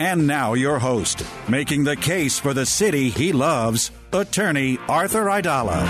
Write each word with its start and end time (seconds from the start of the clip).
And 0.00 0.26
now, 0.26 0.54
your 0.54 0.80
host, 0.80 1.24
making 1.48 1.84
the 1.84 1.94
case 1.94 2.36
for 2.36 2.52
the 2.52 2.66
city 2.66 3.10
he 3.10 3.32
loves, 3.32 3.92
attorney 4.12 4.76
Arthur 4.88 5.26
Aidala. 5.26 5.86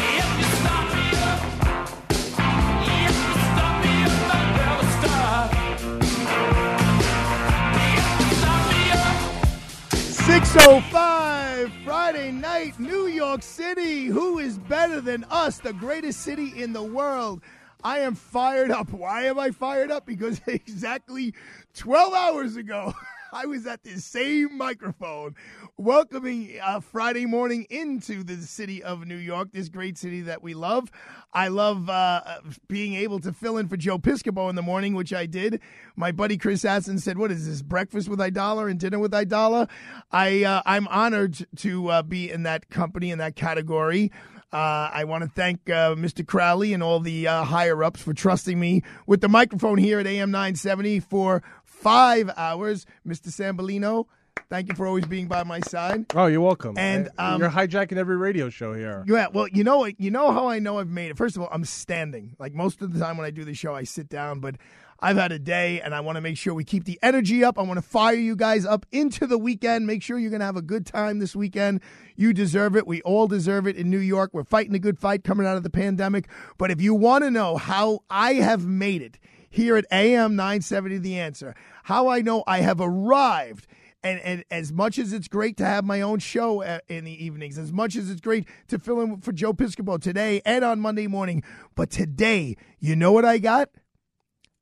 Six 10.10 10.54
oh 10.66 10.82
five 10.90 11.72
Friday 11.82 12.30
night, 12.30 12.78
New 12.78 13.06
York 13.06 13.42
City. 13.42 14.04
Who 14.06 14.38
is 14.38 14.58
better 14.58 15.00
than 15.00 15.24
us, 15.30 15.60
the 15.60 15.72
greatest 15.72 16.20
city 16.20 16.62
in 16.62 16.74
the 16.74 16.82
world? 16.82 17.40
I 17.82 18.00
am 18.00 18.14
fired 18.14 18.70
up. 18.70 18.90
Why 18.90 19.24
am 19.24 19.38
I 19.38 19.50
fired 19.50 19.90
up? 19.90 20.04
Because 20.04 20.40
exactly 20.46 21.34
12 21.74 22.14
hours 22.14 22.56
ago, 22.56 22.94
I 23.34 23.46
was 23.46 23.66
at 23.66 23.82
this 23.82 24.04
same 24.04 24.56
microphone 24.56 25.34
welcoming 25.76 26.56
uh, 26.62 26.78
Friday 26.78 27.26
morning 27.26 27.66
into 27.68 28.22
the 28.22 28.36
city 28.36 28.80
of 28.80 29.08
New 29.08 29.16
York, 29.16 29.48
this 29.50 29.68
great 29.68 29.98
city 29.98 30.20
that 30.20 30.40
we 30.40 30.54
love. 30.54 30.88
I 31.32 31.48
love 31.48 31.90
uh, 31.90 32.22
being 32.68 32.94
able 32.94 33.18
to 33.18 33.32
fill 33.32 33.56
in 33.56 33.66
for 33.66 33.76
Joe 33.76 33.98
Piscopo 33.98 34.48
in 34.50 34.54
the 34.54 34.62
morning, 34.62 34.94
which 34.94 35.12
I 35.12 35.26
did. 35.26 35.60
My 35.96 36.12
buddy 36.12 36.36
Chris 36.38 36.64
Aston 36.64 37.00
said, 37.00 37.18
"What 37.18 37.32
is 37.32 37.48
this? 37.48 37.60
Breakfast 37.60 38.08
with 38.08 38.20
Aidala 38.20 38.70
and 38.70 38.78
dinner 38.78 39.00
with 39.00 39.10
Aidala?" 39.10 39.68
I 40.12 40.44
uh, 40.44 40.62
I'm 40.64 40.86
honored 40.86 41.44
to 41.56 41.88
uh, 41.88 42.02
be 42.02 42.30
in 42.30 42.44
that 42.44 42.70
company 42.70 43.10
in 43.10 43.18
that 43.18 43.34
category. 43.34 44.12
Uh, 44.54 44.88
I 44.94 45.02
want 45.02 45.24
to 45.24 45.30
thank 45.30 45.68
uh, 45.68 45.96
Mr. 45.96 46.24
Crowley 46.24 46.72
and 46.72 46.80
all 46.80 47.00
the 47.00 47.26
uh, 47.26 47.42
higher 47.42 47.82
ups 47.82 48.00
for 48.00 48.14
trusting 48.14 48.60
me 48.60 48.82
with 49.04 49.20
the 49.20 49.28
microphone 49.28 49.78
here 49.78 49.98
at 49.98 50.06
AM 50.06 50.30
970 50.30 51.00
for 51.00 51.42
five 51.84 52.30
hours. 52.38 52.86
Mr. 53.06 53.28
Sambolino, 53.28 54.06
thank 54.48 54.68
you 54.68 54.74
for 54.74 54.86
always 54.86 55.04
being 55.04 55.28
by 55.28 55.44
my 55.44 55.60
side. 55.60 56.06
Oh, 56.14 56.26
you're 56.26 56.40
welcome. 56.40 56.78
And 56.78 57.10
um, 57.18 57.42
you're 57.42 57.50
hijacking 57.50 57.98
every 57.98 58.16
radio 58.16 58.48
show 58.48 58.72
here. 58.72 59.04
Yeah, 59.06 59.26
well, 59.30 59.48
you 59.48 59.64
know 59.64 59.78
what? 59.78 60.00
You 60.00 60.10
know 60.10 60.32
how 60.32 60.48
I 60.48 60.60
know 60.60 60.78
I've 60.78 60.88
made 60.88 61.10
it. 61.10 61.18
First 61.18 61.36
of 61.36 61.42
all, 61.42 61.48
I'm 61.52 61.66
standing. 61.66 62.36
Like 62.38 62.54
most 62.54 62.80
of 62.80 62.94
the 62.94 62.98
time 62.98 63.18
when 63.18 63.26
I 63.26 63.30
do 63.30 63.44
the 63.44 63.52
show, 63.52 63.74
I 63.74 63.84
sit 63.84 64.08
down, 64.08 64.40
but 64.40 64.56
I've 64.98 65.18
had 65.18 65.32
a 65.32 65.38
day, 65.38 65.82
and 65.82 65.94
I 65.94 66.00
want 66.00 66.16
to 66.16 66.22
make 66.22 66.38
sure 66.38 66.54
we 66.54 66.64
keep 66.64 66.84
the 66.84 66.98
energy 67.02 67.44
up. 67.44 67.58
I 67.58 67.62
want 67.62 67.76
to 67.76 67.82
fire 67.82 68.14
you 68.14 68.34
guys 68.34 68.64
up 68.64 68.86
into 68.90 69.26
the 69.26 69.36
weekend. 69.36 69.86
Make 69.86 70.02
sure 70.02 70.18
you're 70.18 70.30
going 70.30 70.40
to 70.40 70.46
have 70.46 70.56
a 70.56 70.62
good 70.62 70.86
time 70.86 71.18
this 71.18 71.36
weekend. 71.36 71.82
You 72.16 72.32
deserve 72.32 72.76
it. 72.76 72.86
We 72.86 73.02
all 73.02 73.26
deserve 73.26 73.66
it 73.66 73.76
in 73.76 73.90
New 73.90 73.98
York. 73.98 74.30
We're 74.32 74.44
fighting 74.44 74.74
a 74.74 74.78
good 74.78 74.98
fight 74.98 75.22
coming 75.22 75.46
out 75.46 75.58
of 75.58 75.62
the 75.62 75.68
pandemic. 75.68 76.28
But 76.56 76.70
if 76.70 76.80
you 76.80 76.94
want 76.94 77.24
to 77.24 77.30
know 77.30 77.58
how 77.58 78.00
I 78.08 78.34
have 78.34 78.64
made 78.64 79.02
it 79.02 79.18
here 79.50 79.76
at 79.76 79.84
AM 79.92 80.34
970, 80.34 80.98
The 80.98 81.18
Answer, 81.20 81.54
how 81.84 82.08
I 82.08 82.20
know 82.20 82.42
I 82.46 82.60
have 82.60 82.80
arrived. 82.80 83.66
And, 84.02 84.20
and 84.20 84.44
as 84.50 84.72
much 84.72 84.98
as 84.98 85.12
it's 85.12 85.28
great 85.28 85.56
to 85.58 85.64
have 85.64 85.84
my 85.84 86.00
own 86.02 86.18
show 86.18 86.62
uh, 86.62 86.80
in 86.88 87.04
the 87.04 87.24
evenings, 87.24 87.56
as 87.56 87.72
much 87.72 87.96
as 87.96 88.10
it's 88.10 88.20
great 88.20 88.46
to 88.68 88.78
fill 88.78 89.00
in 89.00 89.20
for 89.20 89.32
Joe 89.32 89.54
Piscopo 89.54 90.00
today 90.00 90.42
and 90.44 90.64
on 90.64 90.80
Monday 90.80 91.06
morning, 91.06 91.42
but 91.74 91.90
today, 91.90 92.56
you 92.80 92.96
know 92.96 93.12
what 93.12 93.24
I 93.24 93.38
got? 93.38 93.70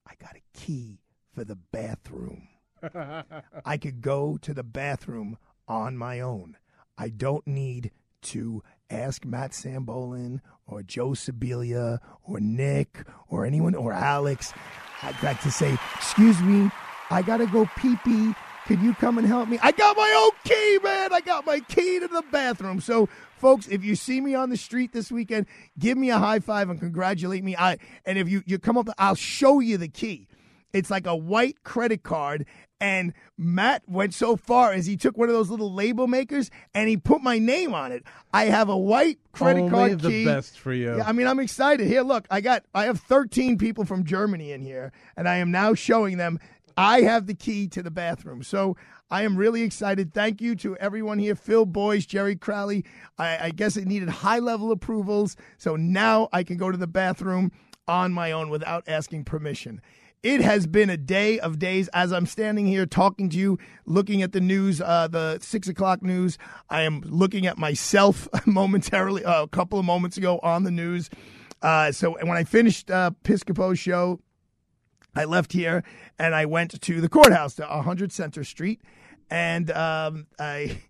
I 0.07 0.13
got 0.21 0.37
a 0.37 0.59
key 0.59 1.01
for 1.35 1.45
the 1.45 1.57
bathroom. 1.57 2.49
I 3.65 3.77
could 3.79 4.01
go 4.01 4.37
to 4.43 4.55
the 4.55 4.65
bathroom 4.65 5.39
on 5.67 5.97
my 5.97 6.21
own. 6.21 6.57
I 6.99 7.09
don't 7.09 7.47
need 7.47 7.91
to 8.23 8.63
ask 8.91 9.25
Matt 9.25 9.53
Sambolin 9.53 10.41
or 10.67 10.83
Joe 10.83 11.11
Sibilia 11.11 11.99
or 12.23 12.41
Nick 12.41 13.05
or 13.29 13.45
anyone 13.45 13.75
or 13.75 13.93
Alex. 13.93 14.53
I'd 15.03 15.21
like 15.23 15.41
to 15.43 15.51
say, 15.51 15.77
excuse 15.97 16.41
me, 16.41 16.71
I 17.13 17.23
gotta 17.23 17.47
go 17.47 17.69
pee 17.77 17.97
pee. 18.05 18.35
Can 18.67 18.83
you 18.83 18.95
come 18.95 19.19
and 19.19 19.27
help 19.27 19.49
me? 19.49 19.59
I 19.63 19.73
got 19.73 19.97
my 19.97 20.23
own 20.25 20.31
key, 20.45 20.79
man. 20.83 21.13
I 21.13 21.21
got 21.21 21.45
my 21.45 21.61
key 21.61 21.99
to 22.01 22.09
the 22.09 22.23
bathroom. 22.31 22.81
So, 22.81 23.09
folks, 23.37 23.67
if 23.67 23.85
you 23.85 23.97
see 23.97 24.21
me 24.21 24.35
on 24.35 24.51
the 24.51 24.57
street 24.57 24.93
this 24.93 25.11
weekend, 25.11 25.47
give 25.79 25.99
me 25.99 26.11
a 26.11 26.19
high 26.19 26.39
five 26.39 26.71
and 26.71 26.79
congratulate 26.79 27.45
me. 27.45 27.57
I 27.57 27.79
and 28.07 28.19
if 28.19 28.29
you 28.29 28.43
you 28.47 28.59
come 28.59 28.79
up, 28.79 28.89
I'll 28.99 29.15
show 29.15 29.61
you 29.61 29.77
the 29.77 29.89
key. 29.89 30.27
It's 30.73 30.91
like 30.91 31.07
a 31.07 31.15
white 31.15 31.63
credit 31.65 32.03
card. 32.03 32.47
And 32.81 33.13
Matt 33.39 33.83
went 33.87 34.13
so 34.13 34.35
far 34.37 34.73
as 34.73 34.87
he 34.87 34.97
took 34.97 35.17
one 35.17 35.29
of 35.29 35.35
those 35.37 35.51
little 35.51 35.73
label 35.73 36.09
makers 36.09 36.51
and 36.75 36.89
he 36.89 36.97
put 36.97 37.23
my 37.23 37.39
name 37.39 37.75
on 37.75 37.93
it. 37.93 38.03
I 38.33 38.47
have 38.47 38.69
a 38.69 38.77
white 38.77 39.19
credit 39.31 39.61
Only 39.61 39.71
card 39.71 40.01
the 40.01 40.09
key. 40.09 40.25
best 40.25 40.59
for 40.59 40.73
you. 40.73 40.97
Yeah, 40.97 41.05
I 41.07 41.13
mean, 41.13 41.29
I'm 41.29 41.39
excited. 41.39 41.87
Here, 41.87 42.03
look, 42.03 42.27
I 42.29 42.41
got 42.41 42.65
I 42.75 42.87
have 42.87 42.99
13 43.01 43.57
people 43.57 43.85
from 43.85 44.05
Germany 44.05 44.51
in 44.51 44.63
here, 44.63 44.93
and 45.17 45.29
I 45.29 45.37
am 45.37 45.53
now 45.53 45.75
showing 45.75 46.17
them 46.17 46.41
I 46.77 47.03
have 47.03 47.27
the 47.27 47.35
key 47.35 47.69
to 47.69 47.83
the 47.83 47.91
bathroom. 47.91 48.43
So 48.43 48.77
I 49.11 49.23
am 49.23 49.37
really 49.37 49.63
excited. 49.63 50.15
Thank 50.15 50.41
you 50.41 50.55
to 50.57 50.77
everyone 50.77 51.19
here, 51.19 51.35
Phil 51.35 51.67
Boyce, 51.67 52.07
Jerry 52.07 52.37
Crowley. 52.37 52.85
I, 53.19 53.47
I 53.47 53.51
guess 53.51 53.77
it 53.77 53.87
needed 53.87 54.09
high 54.09 54.39
level 54.39 54.73
approvals, 54.73 55.37
so 55.59 55.77
now 55.77 56.29
I 56.33 56.43
can 56.43 56.57
go 56.57 56.71
to 56.71 56.79
the 56.79 56.87
bathroom 56.87 57.53
on 57.87 58.13
my 58.13 58.33
own 58.33 58.49
without 58.49 58.85
asking 58.89 59.25
permission. 59.25 59.81
It 60.23 60.41
has 60.41 60.69
been 60.69 60.89
a 60.89 60.97
day 60.97 61.41
of 61.41 61.59
days 61.59 61.89
as 61.89 62.13
I'm 62.13 62.27
standing 62.27 62.65
here 62.65 62.87
talking 62.87 63.29
to 63.31 63.37
you, 63.37 63.59
looking 63.87 64.23
at 64.23 64.31
the 64.31 64.41
news, 64.41 64.81
uh, 64.81 65.09
the 65.09 65.39
six 65.41 65.67
o'clock 65.67 66.01
news. 66.01 66.39
I 66.71 66.83
am 66.83 67.01
looking 67.01 67.45
at 67.47 67.59
myself 67.59 68.29
momentarily, 68.47 69.25
uh, 69.25 69.43
a 69.43 69.49
couple 69.49 69.81
of 69.81 69.85
moments 69.85 70.17
ago 70.17 70.39
on 70.39 70.63
the 70.63 70.71
news. 70.71 71.11
Uh, 71.61 71.91
so 71.91 72.13
when 72.13 72.37
I 72.37 72.45
finished 72.45 72.91
uh, 72.91 73.11
Piscopo's 73.25 73.81
show, 73.81 74.21
I 75.15 75.25
left 75.25 75.53
here 75.53 75.85
and 76.19 76.35
I 76.35 76.47
went 76.47 76.81
to 76.81 77.01
the 77.01 77.09
courthouse, 77.09 77.55
to 77.57 77.63
100 77.63 78.13
Center 78.13 78.45
Street, 78.45 78.81
and 79.31 79.71
um, 79.71 80.27
I 80.39 80.83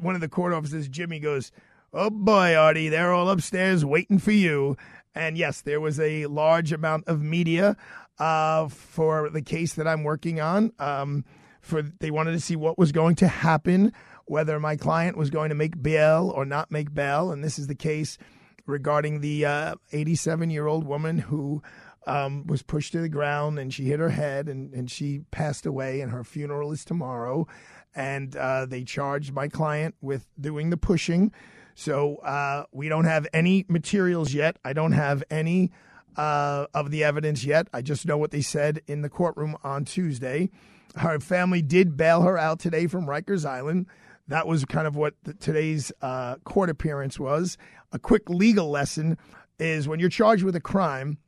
one 0.00 0.14
of 0.14 0.20
the 0.20 0.28
court 0.28 0.52
officers, 0.52 0.88
Jimmy, 0.88 1.18
goes, 1.18 1.52
"Oh 1.92 2.10
boy, 2.10 2.54
Artie, 2.56 2.88
they're 2.88 3.12
all 3.12 3.28
upstairs 3.30 3.84
waiting 3.84 4.18
for 4.18 4.32
you." 4.32 4.76
And 5.14 5.38
yes, 5.38 5.62
there 5.62 5.80
was 5.80 5.98
a 5.98 6.26
large 6.26 6.72
amount 6.72 7.08
of 7.08 7.22
media 7.22 7.76
uh, 8.18 8.68
for 8.68 9.30
the 9.30 9.42
case 9.42 9.74
that 9.74 9.88
I'm 9.88 10.04
working 10.04 10.40
on. 10.40 10.72
Um, 10.78 11.24
for 11.60 11.82
they 11.82 12.10
wanted 12.10 12.32
to 12.32 12.40
see 12.40 12.54
what 12.54 12.78
was 12.78 12.92
going 12.92 13.16
to 13.16 13.28
happen, 13.28 13.92
whether 14.26 14.60
my 14.60 14.76
client 14.76 15.16
was 15.16 15.30
going 15.30 15.48
to 15.48 15.54
make 15.54 15.82
bail 15.82 16.32
or 16.34 16.44
not 16.44 16.70
make 16.70 16.94
bail, 16.94 17.30
and 17.30 17.42
this 17.42 17.58
is 17.58 17.66
the 17.66 17.74
case 17.74 18.18
regarding 18.66 19.20
the 19.20 19.76
87 19.92 20.48
uh, 20.48 20.52
year 20.52 20.66
old 20.66 20.84
woman 20.84 21.18
who 21.18 21.62
um, 22.06 22.46
was 22.46 22.62
pushed 22.62 22.92
to 22.92 23.00
the 23.00 23.08
ground 23.08 23.58
and 23.58 23.72
she 23.72 23.84
hit 23.84 24.00
her 24.00 24.10
head 24.10 24.48
and, 24.48 24.72
and 24.72 24.90
she 24.90 25.20
passed 25.30 25.66
away, 25.66 26.00
and 26.00 26.12
her 26.12 26.24
funeral 26.24 26.72
is 26.72 26.84
tomorrow. 26.84 27.46
And 27.94 28.36
uh, 28.36 28.66
they 28.66 28.84
charged 28.84 29.32
my 29.32 29.48
client 29.48 29.94
with 30.00 30.26
doing 30.38 30.70
the 30.70 30.76
pushing. 30.76 31.32
So 31.74 32.16
uh, 32.16 32.64
we 32.72 32.88
don't 32.88 33.04
have 33.04 33.26
any 33.32 33.64
materials 33.68 34.32
yet. 34.34 34.58
I 34.64 34.72
don't 34.72 34.92
have 34.92 35.22
any 35.30 35.72
uh, 36.16 36.66
of 36.74 36.90
the 36.90 37.04
evidence 37.04 37.44
yet. 37.44 37.68
I 37.72 37.82
just 37.82 38.06
know 38.06 38.16
what 38.16 38.30
they 38.30 38.40
said 38.40 38.80
in 38.86 39.02
the 39.02 39.08
courtroom 39.08 39.56
on 39.62 39.84
Tuesday. 39.84 40.50
Her 40.96 41.20
family 41.20 41.60
did 41.62 41.96
bail 41.96 42.22
her 42.22 42.38
out 42.38 42.58
today 42.58 42.86
from 42.86 43.06
Rikers 43.06 43.44
Island. 43.44 43.86
That 44.28 44.46
was 44.46 44.64
kind 44.64 44.86
of 44.86 44.96
what 44.96 45.14
the, 45.24 45.34
today's 45.34 45.92
uh, 46.00 46.36
court 46.44 46.70
appearance 46.70 47.18
was. 47.18 47.58
A 47.92 47.98
quick 47.98 48.28
legal 48.28 48.70
lesson 48.70 49.18
is 49.58 49.86
when 49.86 50.00
you're 50.00 50.08
charged 50.08 50.42
with 50.42 50.56
a 50.56 50.60
crime 50.60 51.18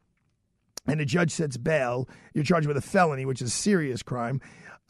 and 0.89 1.01
a 1.01 1.05
judge 1.05 1.31
sets 1.31 1.57
bail, 1.57 2.09
you're 2.35 2.45
charged 2.45 2.67
with 2.67 2.77
a 2.77 2.83
felony, 2.83 3.27
which 3.27 3.43
is 3.43 3.49
a 3.49 3.53
serious 3.53 4.03
crime. 4.03 4.41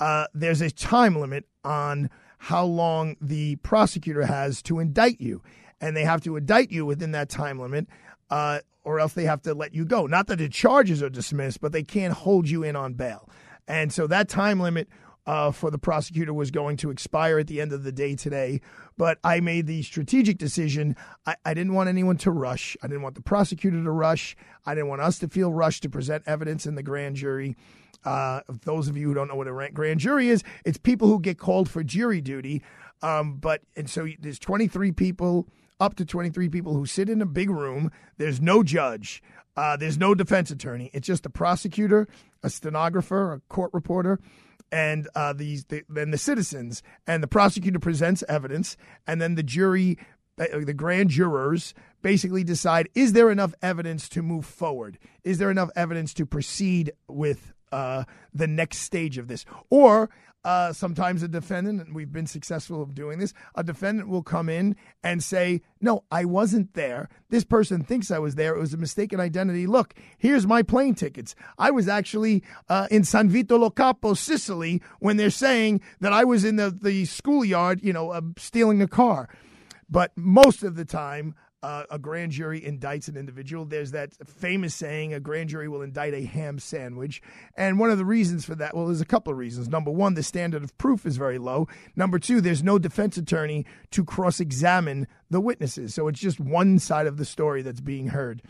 uh, 0.00 0.26
there's 0.34 0.60
a 0.60 0.70
time 0.70 1.18
limit 1.18 1.44
on 1.64 2.10
how 2.38 2.64
long 2.64 3.16
the 3.20 3.56
prosecutor 3.56 4.24
has 4.26 4.62
to 4.62 4.78
indict 4.78 5.20
you. 5.20 5.42
And 5.80 5.96
they 5.96 6.04
have 6.04 6.22
to 6.22 6.36
indict 6.36 6.70
you 6.70 6.84
within 6.86 7.12
that 7.12 7.28
time 7.28 7.58
limit, 7.58 7.86
uh, 8.30 8.60
or 8.84 9.00
else 9.00 9.12
they 9.12 9.24
have 9.24 9.42
to 9.42 9.54
let 9.54 9.74
you 9.74 9.84
go. 9.84 10.06
Not 10.06 10.26
that 10.28 10.38
the 10.38 10.48
charges 10.48 11.02
are 11.02 11.10
dismissed, 11.10 11.60
but 11.60 11.72
they 11.72 11.82
can't 11.82 12.14
hold 12.14 12.48
you 12.48 12.62
in 12.62 12.76
on 12.76 12.94
bail. 12.94 13.28
And 13.66 13.92
so 13.92 14.06
that 14.06 14.28
time 14.28 14.60
limit 14.60 14.88
uh, 15.28 15.50
for 15.50 15.70
the 15.70 15.78
prosecutor 15.78 16.32
was 16.32 16.50
going 16.50 16.78
to 16.78 16.90
expire 16.90 17.38
at 17.38 17.46
the 17.48 17.60
end 17.60 17.70
of 17.70 17.82
the 17.82 17.92
day 17.92 18.16
today. 18.16 18.62
But 18.96 19.18
I 19.22 19.40
made 19.40 19.66
the 19.66 19.82
strategic 19.82 20.38
decision. 20.38 20.96
I, 21.26 21.36
I, 21.44 21.52
didn't 21.52 21.74
want 21.74 21.90
anyone 21.90 22.16
to 22.18 22.30
rush. 22.30 22.78
I 22.82 22.86
didn't 22.86 23.02
want 23.02 23.14
the 23.14 23.20
prosecutor 23.20 23.84
to 23.84 23.90
rush. 23.90 24.34
I 24.64 24.74
didn't 24.74 24.88
want 24.88 25.02
us 25.02 25.18
to 25.18 25.28
feel 25.28 25.52
rushed 25.52 25.82
to 25.82 25.90
present 25.90 26.24
evidence 26.26 26.64
in 26.64 26.76
the 26.76 26.82
grand 26.82 27.16
jury. 27.16 27.56
Uh, 28.06 28.40
those 28.64 28.88
of 28.88 28.96
you 28.96 29.06
who 29.06 29.14
don't 29.14 29.28
know 29.28 29.34
what 29.34 29.46
a 29.46 29.70
grand 29.70 30.00
jury 30.00 30.30
is, 30.30 30.42
it's 30.64 30.78
people 30.78 31.08
who 31.08 31.20
get 31.20 31.38
called 31.38 31.68
for 31.68 31.84
jury 31.84 32.22
duty. 32.22 32.62
Um, 33.02 33.34
but 33.34 33.60
and 33.76 33.88
so 33.88 34.08
there's 34.18 34.38
23 34.38 34.92
people, 34.92 35.46
up 35.78 35.94
to 35.96 36.06
23 36.06 36.48
people 36.48 36.72
who 36.72 36.86
sit 36.86 37.10
in 37.10 37.20
a 37.20 37.26
big 37.26 37.50
room. 37.50 37.90
There's 38.16 38.40
no 38.40 38.62
judge. 38.62 39.22
Uh, 39.58 39.76
there's 39.76 39.98
no 39.98 40.14
defense 40.14 40.50
attorney. 40.50 40.90
It's 40.94 41.06
just 41.06 41.26
a 41.26 41.30
prosecutor, 41.30 42.08
a 42.42 42.48
stenographer, 42.48 43.34
a 43.34 43.40
court 43.52 43.72
reporter, 43.74 44.20
and 44.70 45.08
uh, 45.14 45.32
these 45.32 45.64
the, 45.64 45.82
then 45.88 46.10
the 46.10 46.18
citizens. 46.18 46.82
And 47.06 47.22
the 47.22 47.28
prosecutor 47.28 47.78
presents 47.78 48.24
evidence, 48.28 48.76
and 49.06 49.20
then 49.20 49.34
the 49.34 49.42
jury, 49.42 49.98
uh, 50.38 50.46
the 50.64 50.74
grand 50.74 51.10
jurors, 51.10 51.74
basically 52.02 52.44
decide: 52.44 52.88
is 52.94 53.12
there 53.12 53.30
enough 53.30 53.54
evidence 53.62 54.08
to 54.10 54.22
move 54.22 54.46
forward? 54.46 54.98
Is 55.24 55.38
there 55.38 55.50
enough 55.50 55.70
evidence 55.76 56.14
to 56.14 56.26
proceed 56.26 56.92
with 57.08 57.52
uh, 57.72 58.04
the 58.32 58.46
next 58.46 58.78
stage 58.78 59.18
of 59.18 59.28
this. 59.28 59.44
Or 59.70 60.10
uh, 60.48 60.72
sometimes 60.72 61.22
a 61.22 61.28
defendant, 61.28 61.78
and 61.78 61.94
we've 61.94 62.10
been 62.10 62.26
successful 62.26 62.80
of 62.80 62.94
doing 62.94 63.18
this, 63.18 63.34
a 63.54 63.62
defendant 63.62 64.08
will 64.08 64.22
come 64.22 64.48
in 64.48 64.74
and 65.02 65.22
say, 65.22 65.60
No, 65.78 66.04
I 66.10 66.24
wasn't 66.24 66.72
there. 66.72 67.10
This 67.28 67.44
person 67.44 67.84
thinks 67.84 68.10
I 68.10 68.18
was 68.18 68.34
there. 68.34 68.56
It 68.56 68.60
was 68.60 68.72
a 68.72 68.78
mistaken 68.78 69.20
identity. 69.20 69.66
Look, 69.66 69.92
here's 70.16 70.46
my 70.46 70.62
plane 70.62 70.94
tickets. 70.94 71.34
I 71.58 71.70
was 71.70 71.86
actually 71.86 72.42
uh, 72.66 72.88
in 72.90 73.04
San 73.04 73.28
Vito 73.28 73.58
Lo 73.58 73.68
Capo, 73.68 74.14
Sicily, 74.14 74.80
when 75.00 75.18
they're 75.18 75.28
saying 75.28 75.82
that 76.00 76.14
I 76.14 76.24
was 76.24 76.46
in 76.46 76.56
the, 76.56 76.70
the 76.70 77.04
schoolyard, 77.04 77.82
you 77.82 77.92
know, 77.92 78.12
uh, 78.12 78.22
stealing 78.38 78.80
a 78.80 78.88
car. 78.88 79.28
But 79.90 80.12
most 80.16 80.62
of 80.62 80.76
the 80.76 80.86
time, 80.86 81.34
uh, 81.62 81.84
a 81.90 81.98
grand 81.98 82.32
jury 82.32 82.60
indicts 82.60 83.08
an 83.08 83.16
individual. 83.16 83.64
There's 83.64 83.90
that 83.90 84.12
famous 84.26 84.74
saying, 84.74 85.12
a 85.12 85.20
grand 85.20 85.48
jury 85.48 85.68
will 85.68 85.82
indict 85.82 86.14
a 86.14 86.24
ham 86.24 86.58
sandwich. 86.58 87.20
And 87.56 87.78
one 87.78 87.90
of 87.90 87.98
the 87.98 88.04
reasons 88.04 88.44
for 88.44 88.54
that, 88.56 88.76
well, 88.76 88.86
there's 88.86 89.00
a 89.00 89.06
couple 89.06 89.32
of 89.32 89.38
reasons. 89.38 89.68
Number 89.68 89.90
one, 89.90 90.14
the 90.14 90.22
standard 90.22 90.62
of 90.62 90.76
proof 90.78 91.04
is 91.04 91.16
very 91.16 91.38
low. 91.38 91.66
Number 91.96 92.18
two, 92.18 92.40
there's 92.40 92.62
no 92.62 92.78
defense 92.78 93.16
attorney 93.16 93.66
to 93.90 94.04
cross 94.04 94.38
examine 94.40 95.08
the 95.30 95.40
witnesses. 95.40 95.94
So 95.94 96.06
it's 96.08 96.20
just 96.20 96.38
one 96.38 96.78
side 96.78 97.06
of 97.06 97.16
the 97.16 97.24
story 97.24 97.62
that's 97.62 97.80
being 97.80 98.08
heard. 98.08 98.42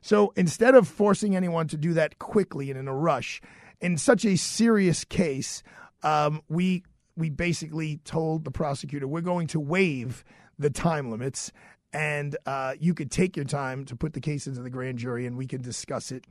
So 0.00 0.32
instead 0.36 0.74
of 0.74 0.88
forcing 0.88 1.36
anyone 1.36 1.66
to 1.68 1.76
do 1.76 1.94
that 1.94 2.18
quickly 2.18 2.70
and 2.70 2.78
in 2.78 2.88
a 2.88 2.94
rush, 2.94 3.40
in 3.80 3.98
such 3.98 4.24
a 4.24 4.36
serious 4.36 5.04
case, 5.04 5.62
um, 6.02 6.42
we 6.48 6.84
we 7.16 7.30
basically 7.30 7.98
told 7.98 8.44
the 8.44 8.50
prosecutor 8.50 9.06
we're 9.06 9.20
going 9.20 9.46
to 9.46 9.60
waive 9.60 10.24
the 10.58 10.70
time 10.70 11.10
limits 11.10 11.52
and 11.94 12.36
uh, 12.44 12.74
you 12.78 12.92
could 12.92 13.10
take 13.10 13.36
your 13.36 13.44
time 13.44 13.84
to 13.86 13.96
put 13.96 14.12
the 14.12 14.20
case 14.20 14.48
into 14.48 14.60
the 14.60 14.68
grand 14.68 14.98
jury 14.98 15.26
and 15.26 15.38
we 15.38 15.46
can 15.46 15.62
discuss 15.62 16.10
it. 16.10 16.26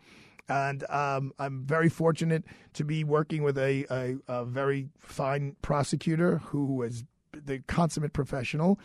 And 0.49 0.83
um, 0.89 1.31
I'm 1.39 1.63
very 1.65 1.87
fortunate 1.87 2.43
to 2.73 2.83
be 2.83 3.05
working 3.05 3.43
with 3.43 3.57
a, 3.57 3.85
a, 3.89 4.17
a, 4.27 4.45
very 4.45 4.89
fine 4.99 5.55
prosecutor 5.61 6.39
who 6.39 6.83
is 6.83 7.05
the 7.31 7.59
consummate 7.59 8.11
professional. 8.11 8.77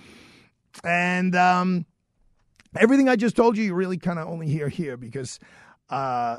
And 0.85 1.35
um, 1.35 1.85
everything 2.77 3.09
I 3.09 3.17
just 3.17 3.35
told 3.35 3.57
you, 3.57 3.65
you 3.65 3.75
really 3.75 3.99
kind 3.99 4.21
of 4.21 4.29
only 4.29 4.47
hear 4.47 4.69
here 4.69 4.97
because 4.97 5.41
uh, 5.91 6.37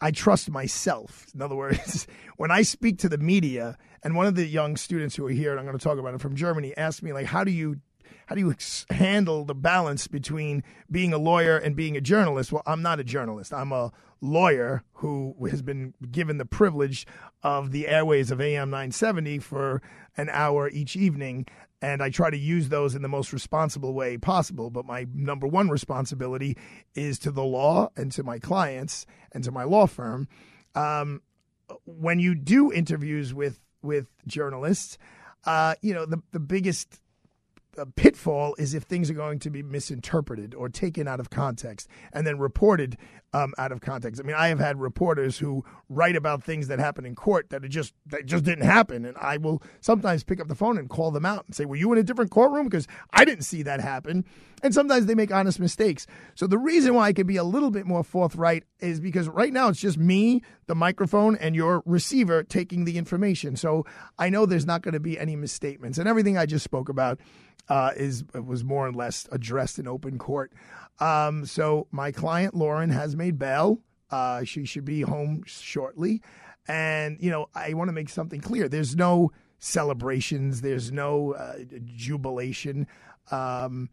I 0.00 0.10
trust 0.10 0.50
myself. 0.50 1.26
In 1.32 1.40
other 1.40 1.54
words, 1.54 2.08
when 2.36 2.50
I 2.50 2.62
speak 2.62 2.98
to 2.98 3.08
the 3.08 3.18
media, 3.18 3.78
and 4.02 4.16
one 4.16 4.26
of 4.26 4.34
the 4.34 4.46
young 4.46 4.76
students 4.76 5.14
who 5.16 5.26
are 5.26 5.30
here, 5.30 5.52
and 5.52 5.60
I'm 5.60 5.66
going 5.66 5.78
to 5.78 5.82
talk 5.82 5.98
about 5.98 6.14
it 6.14 6.20
from 6.20 6.34
Germany, 6.36 6.76
asked 6.76 7.02
me, 7.02 7.12
like, 7.12 7.26
how 7.26 7.44
do 7.44 7.50
you 7.50 7.80
how 8.26 8.34
do 8.34 8.40
you 8.40 8.54
handle 8.90 9.44
the 9.44 9.54
balance 9.54 10.08
between 10.08 10.62
being 10.90 11.12
a 11.12 11.18
lawyer 11.18 11.56
and 11.56 11.76
being 11.76 11.96
a 11.96 12.00
journalist? 12.00 12.52
Well, 12.52 12.62
I'm 12.66 12.82
not 12.82 13.00
a 13.00 13.04
journalist. 13.04 13.54
I'm 13.54 13.72
a 13.72 13.92
lawyer 14.20 14.82
who 14.94 15.36
has 15.50 15.62
been 15.62 15.94
given 16.10 16.38
the 16.38 16.44
privilege 16.44 17.06
of 17.42 17.70
the 17.70 17.86
airways 17.86 18.32
of 18.32 18.40
AM 18.40 18.70
970 18.70 19.38
for 19.38 19.80
an 20.16 20.28
hour 20.30 20.68
each 20.68 20.96
evening. 20.96 21.46
And 21.80 22.02
I 22.02 22.10
try 22.10 22.30
to 22.30 22.36
use 22.36 22.68
those 22.68 22.96
in 22.96 23.02
the 23.02 23.08
most 23.08 23.32
responsible 23.32 23.94
way 23.94 24.18
possible. 24.18 24.70
But 24.70 24.86
my 24.86 25.06
number 25.14 25.46
one 25.46 25.68
responsibility 25.68 26.56
is 26.94 27.20
to 27.20 27.30
the 27.30 27.44
law 27.44 27.90
and 27.96 28.10
to 28.12 28.24
my 28.24 28.40
clients 28.40 29.06
and 29.30 29.44
to 29.44 29.52
my 29.52 29.62
law 29.62 29.86
firm. 29.86 30.26
Um, 30.74 31.22
when 31.84 32.18
you 32.18 32.34
do 32.34 32.72
interviews 32.72 33.32
with 33.32 33.60
with 33.82 34.08
journalists, 34.26 34.98
uh, 35.44 35.74
you 35.80 35.94
know 35.94 36.06
the 36.06 36.22
the 36.32 36.40
biggest 36.40 37.00
pitfall 37.84 38.54
is 38.58 38.72
if 38.72 38.84
things 38.84 39.10
are 39.10 39.14
going 39.14 39.38
to 39.40 39.50
be 39.50 39.62
misinterpreted 39.62 40.54
or 40.54 40.70
taken 40.70 41.06
out 41.06 41.20
of 41.20 41.28
context 41.28 41.88
and 42.12 42.26
then 42.26 42.38
reported 42.38 42.96
um, 43.32 43.52
out 43.58 43.72
of 43.72 43.80
context. 43.80 44.20
I 44.20 44.24
mean, 44.24 44.36
I 44.36 44.48
have 44.48 44.58
had 44.58 44.80
reporters 44.80 45.38
who 45.38 45.64
write 45.88 46.16
about 46.16 46.42
things 46.42 46.68
that 46.68 46.78
happen 46.78 47.04
in 47.04 47.14
court 47.14 47.50
that 47.50 47.68
just 47.68 47.92
that 48.06 48.26
just 48.26 48.44
didn't 48.44 48.64
happen, 48.64 49.04
and 49.04 49.16
I 49.18 49.36
will 49.36 49.62
sometimes 49.80 50.24
pick 50.24 50.40
up 50.40 50.48
the 50.48 50.54
phone 50.54 50.78
and 50.78 50.88
call 50.88 51.10
them 51.10 51.26
out 51.26 51.44
and 51.46 51.54
say, 51.54 51.64
"Were 51.64 51.76
you 51.76 51.92
in 51.92 51.98
a 51.98 52.02
different 52.02 52.30
courtroom?" 52.30 52.64
Because 52.66 52.86
I 53.10 53.24
didn't 53.24 53.44
see 53.44 53.62
that 53.62 53.80
happen. 53.80 54.24
And 54.62 54.72
sometimes 54.72 55.04
they 55.04 55.14
make 55.14 55.32
honest 55.32 55.60
mistakes. 55.60 56.06
So 56.34 56.46
the 56.46 56.58
reason 56.58 56.94
why 56.94 57.08
I 57.08 57.12
can 57.12 57.26
be 57.26 57.36
a 57.36 57.44
little 57.44 57.70
bit 57.70 57.84
more 57.84 58.02
forthright 58.02 58.64
is 58.80 59.00
because 59.00 59.28
right 59.28 59.52
now 59.52 59.68
it's 59.68 59.80
just 59.80 59.98
me, 59.98 60.42
the 60.66 60.74
microphone, 60.74 61.36
and 61.36 61.54
your 61.54 61.82
receiver 61.84 62.42
taking 62.42 62.86
the 62.86 62.96
information. 62.96 63.56
So 63.56 63.84
I 64.18 64.30
know 64.30 64.46
there's 64.46 64.66
not 64.66 64.80
going 64.80 64.94
to 64.94 65.00
be 65.00 65.18
any 65.18 65.36
misstatements, 65.36 65.98
and 65.98 66.08
everything 66.08 66.38
I 66.38 66.46
just 66.46 66.64
spoke 66.64 66.88
about 66.88 67.20
uh, 67.68 67.90
is 67.96 68.24
was 68.32 68.64
more 68.64 68.86
or 68.86 68.92
less 68.92 69.26
addressed 69.30 69.78
in 69.78 69.86
open 69.86 70.18
court. 70.18 70.52
Um, 70.98 71.44
so 71.44 71.86
my 71.90 72.12
client 72.12 72.54
Lauren 72.54 72.90
has 72.90 73.16
made 73.16 73.38
bail. 73.38 73.80
Uh, 74.10 74.44
she 74.44 74.64
should 74.64 74.84
be 74.84 75.02
home 75.02 75.42
shortly, 75.46 76.22
and 76.68 77.18
you 77.20 77.30
know 77.30 77.48
I 77.54 77.74
want 77.74 77.88
to 77.88 77.92
make 77.92 78.08
something 78.08 78.40
clear. 78.40 78.68
There's 78.68 78.96
no 78.96 79.32
celebrations. 79.58 80.60
There's 80.60 80.92
no 80.92 81.34
uh, 81.34 81.56
jubilation. 81.84 82.86
Um, 83.30 83.90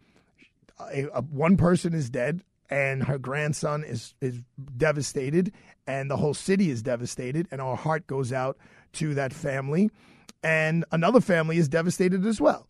a, 0.80 1.08
a, 1.14 1.22
one 1.22 1.58
person 1.58 1.94
is 1.94 2.10
dead, 2.10 2.42
and 2.70 3.04
her 3.04 3.18
grandson 3.18 3.84
is 3.84 4.14
is 4.22 4.42
devastated, 4.78 5.52
and 5.88 6.10
the 6.10 6.18
whole 6.18 6.36
city 6.36 6.70
is 6.70 6.84
devastated, 6.84 7.48
and 7.52 7.60
our 7.60 7.76
heart 7.76 8.08
goes 8.08 8.32
out 8.32 8.58
to 8.94 9.16
that 9.16 9.34
family, 9.34 9.90
and 10.44 10.86
another 10.92 11.22
family 11.22 11.58
is 11.58 11.68
devastated 11.68 12.26
as 12.26 12.40
well 12.40 12.68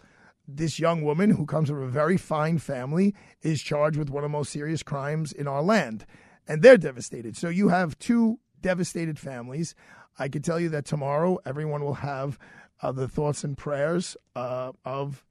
this 0.47 0.79
young 0.79 1.03
woman 1.03 1.31
who 1.31 1.45
comes 1.45 1.69
from 1.69 1.81
a 1.81 1.87
very 1.87 2.17
fine 2.17 2.57
family 2.57 3.15
is 3.41 3.61
charged 3.61 3.97
with 3.97 4.09
one 4.09 4.23
of 4.23 4.29
the 4.31 4.37
most 4.37 4.51
serious 4.51 4.83
crimes 4.83 5.31
in 5.31 5.47
our 5.47 5.61
land, 5.61 6.05
and 6.47 6.61
they're 6.61 6.77
devastated. 6.77 7.37
So 7.37 7.49
you 7.49 7.69
have 7.69 7.97
two 7.99 8.39
devastated 8.61 9.17
families. 9.19 9.75
I 10.19 10.27
can 10.27 10.41
tell 10.41 10.59
you 10.59 10.69
that 10.69 10.85
tomorrow 10.85 11.39
everyone 11.45 11.83
will 11.83 11.95
have 11.95 12.37
uh, 12.81 12.91
the 12.91 13.07
thoughts 13.07 13.43
and 13.43 13.57
prayers 13.57 14.17
uh, 14.35 14.73
of 14.83 15.23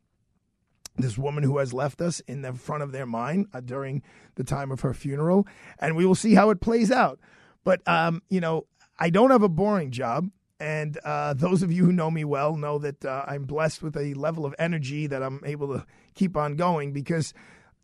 this 0.96 1.16
woman 1.16 1.44
who 1.44 1.58
has 1.58 1.72
left 1.72 2.00
us 2.00 2.20
in 2.20 2.42
the 2.42 2.52
front 2.52 2.82
of 2.82 2.92
their 2.92 3.06
mind 3.06 3.46
uh, 3.52 3.60
during 3.60 4.02
the 4.34 4.44
time 4.44 4.70
of 4.70 4.80
her 4.80 4.94
funeral, 4.94 5.46
and 5.78 5.96
we 5.96 6.06
will 6.06 6.14
see 6.14 6.34
how 6.34 6.50
it 6.50 6.60
plays 6.60 6.90
out. 6.90 7.18
But 7.64 7.86
um, 7.86 8.22
you 8.28 8.40
know, 8.40 8.66
I 8.98 9.10
don't 9.10 9.30
have 9.30 9.42
a 9.42 9.48
boring 9.48 9.90
job. 9.90 10.30
And 10.62 10.96
uh, 11.04 11.34
those 11.34 11.64
of 11.64 11.72
you 11.72 11.84
who 11.84 11.92
know 11.92 12.08
me 12.08 12.24
well 12.24 12.54
know 12.54 12.78
that 12.78 13.04
uh, 13.04 13.24
I'm 13.26 13.46
blessed 13.46 13.82
with 13.82 13.96
a 13.96 14.14
level 14.14 14.46
of 14.46 14.54
energy 14.60 15.08
that 15.08 15.20
I'm 15.20 15.40
able 15.44 15.66
to 15.74 15.84
keep 16.14 16.36
on 16.36 16.54
going 16.54 16.92
because, 16.92 17.34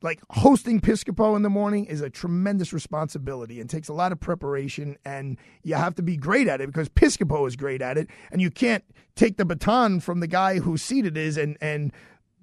like, 0.01 0.21
hosting 0.31 0.81
Piscopo 0.81 1.35
in 1.35 1.43
the 1.43 1.51
morning 1.51 1.87
is 1.87 2.03
a 2.03 2.09
tremendous 2.09 2.73
responsibility 2.73 3.61
and 3.61 3.69
takes 3.69 3.89
a 3.89 3.93
lot 3.93 4.13
of 4.13 4.21
preparation. 4.21 4.97
And 5.05 5.39
you 5.65 5.75
have 5.75 5.97
to 5.97 6.03
be 6.03 6.17
great 6.17 6.47
at 6.47 6.61
it 6.61 6.69
because 6.69 6.89
Piscopo 6.89 7.49
is 7.49 7.57
great 7.57 7.83
at 7.83 7.99
it. 7.99 8.07
And 8.31 8.41
you 8.41 8.49
can't 8.49 8.85
take 9.17 9.39
the 9.39 9.45
baton 9.45 9.99
from 9.99 10.21
the 10.21 10.29
guy 10.29 10.61
whose 10.61 10.81
seat 10.81 11.05
it 11.05 11.17
is 11.17 11.37
and, 11.37 11.59
and, 11.61 11.93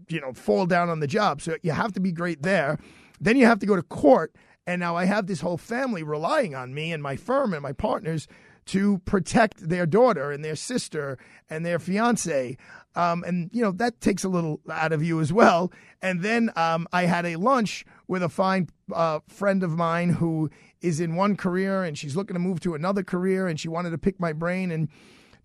you 0.10 0.20
know, 0.20 0.34
fall 0.34 0.66
down 0.66 0.90
on 0.90 1.00
the 1.00 1.08
job. 1.08 1.42
So 1.42 1.56
you 1.64 1.72
have 1.72 1.94
to 1.94 2.02
be 2.02 2.12
great 2.12 2.44
there. 2.44 2.78
Then 3.22 3.38
you 3.38 3.46
have 3.46 3.60
to 3.60 3.66
go 3.66 3.78
to 3.78 3.84
court. 3.84 4.36
And 4.68 4.82
now 4.82 4.98
I 4.98 5.06
have 5.06 5.28
this 5.28 5.40
whole 5.40 5.58
family 5.58 6.04
relying 6.04 6.56
on 6.56 6.74
me 6.74 6.92
and 6.92 7.02
my 7.02 7.16
firm 7.16 7.54
and 7.54 7.64
my 7.64 7.72
partners 7.72 8.28
to 8.68 9.00
protect 9.00 9.70
their 9.70 9.86
daughter 9.86 10.32
and 10.32 10.44
their 10.44 10.56
sister 10.56 11.18
and 11.50 11.66
their 11.66 11.80
fiance. 11.80 12.58
Um, 12.96 13.24
and, 13.26 13.50
you 13.54 13.62
know, 13.62 13.72
that 13.74 14.02
takes 14.02 14.24
a 14.24 14.30
little 14.30 14.62
out 14.72 14.92
of 14.92 15.04
you 15.04 15.20
as 15.20 15.32
well. 15.32 15.72
And 16.02 16.22
then 16.22 16.52
um, 16.56 16.88
I 16.92 17.04
had 17.04 17.26
a 17.26 17.36
lunch 17.36 17.86
with 18.08 18.24
a 18.24 18.30
fine 18.30 18.70
uh, 18.94 19.20
friend 19.28 19.64
of 19.64 19.72
mine 19.72 20.10
who 20.10 20.50
is 20.82 21.00
in 21.00 21.16
one 21.16 21.36
career 21.36 21.84
and 21.84 21.98
she's 21.98 22.16
looking 22.16 22.36
to 22.36 22.40
move 22.40 22.60
to 22.62 22.74
another 22.74 23.04
career 23.04 23.48
and 23.48 23.60
she 23.60 23.68
wanted 23.68 23.92
to 23.92 23.98
pick 23.98 24.20
my 24.20 24.34
brain. 24.34 24.72
And 24.72 24.90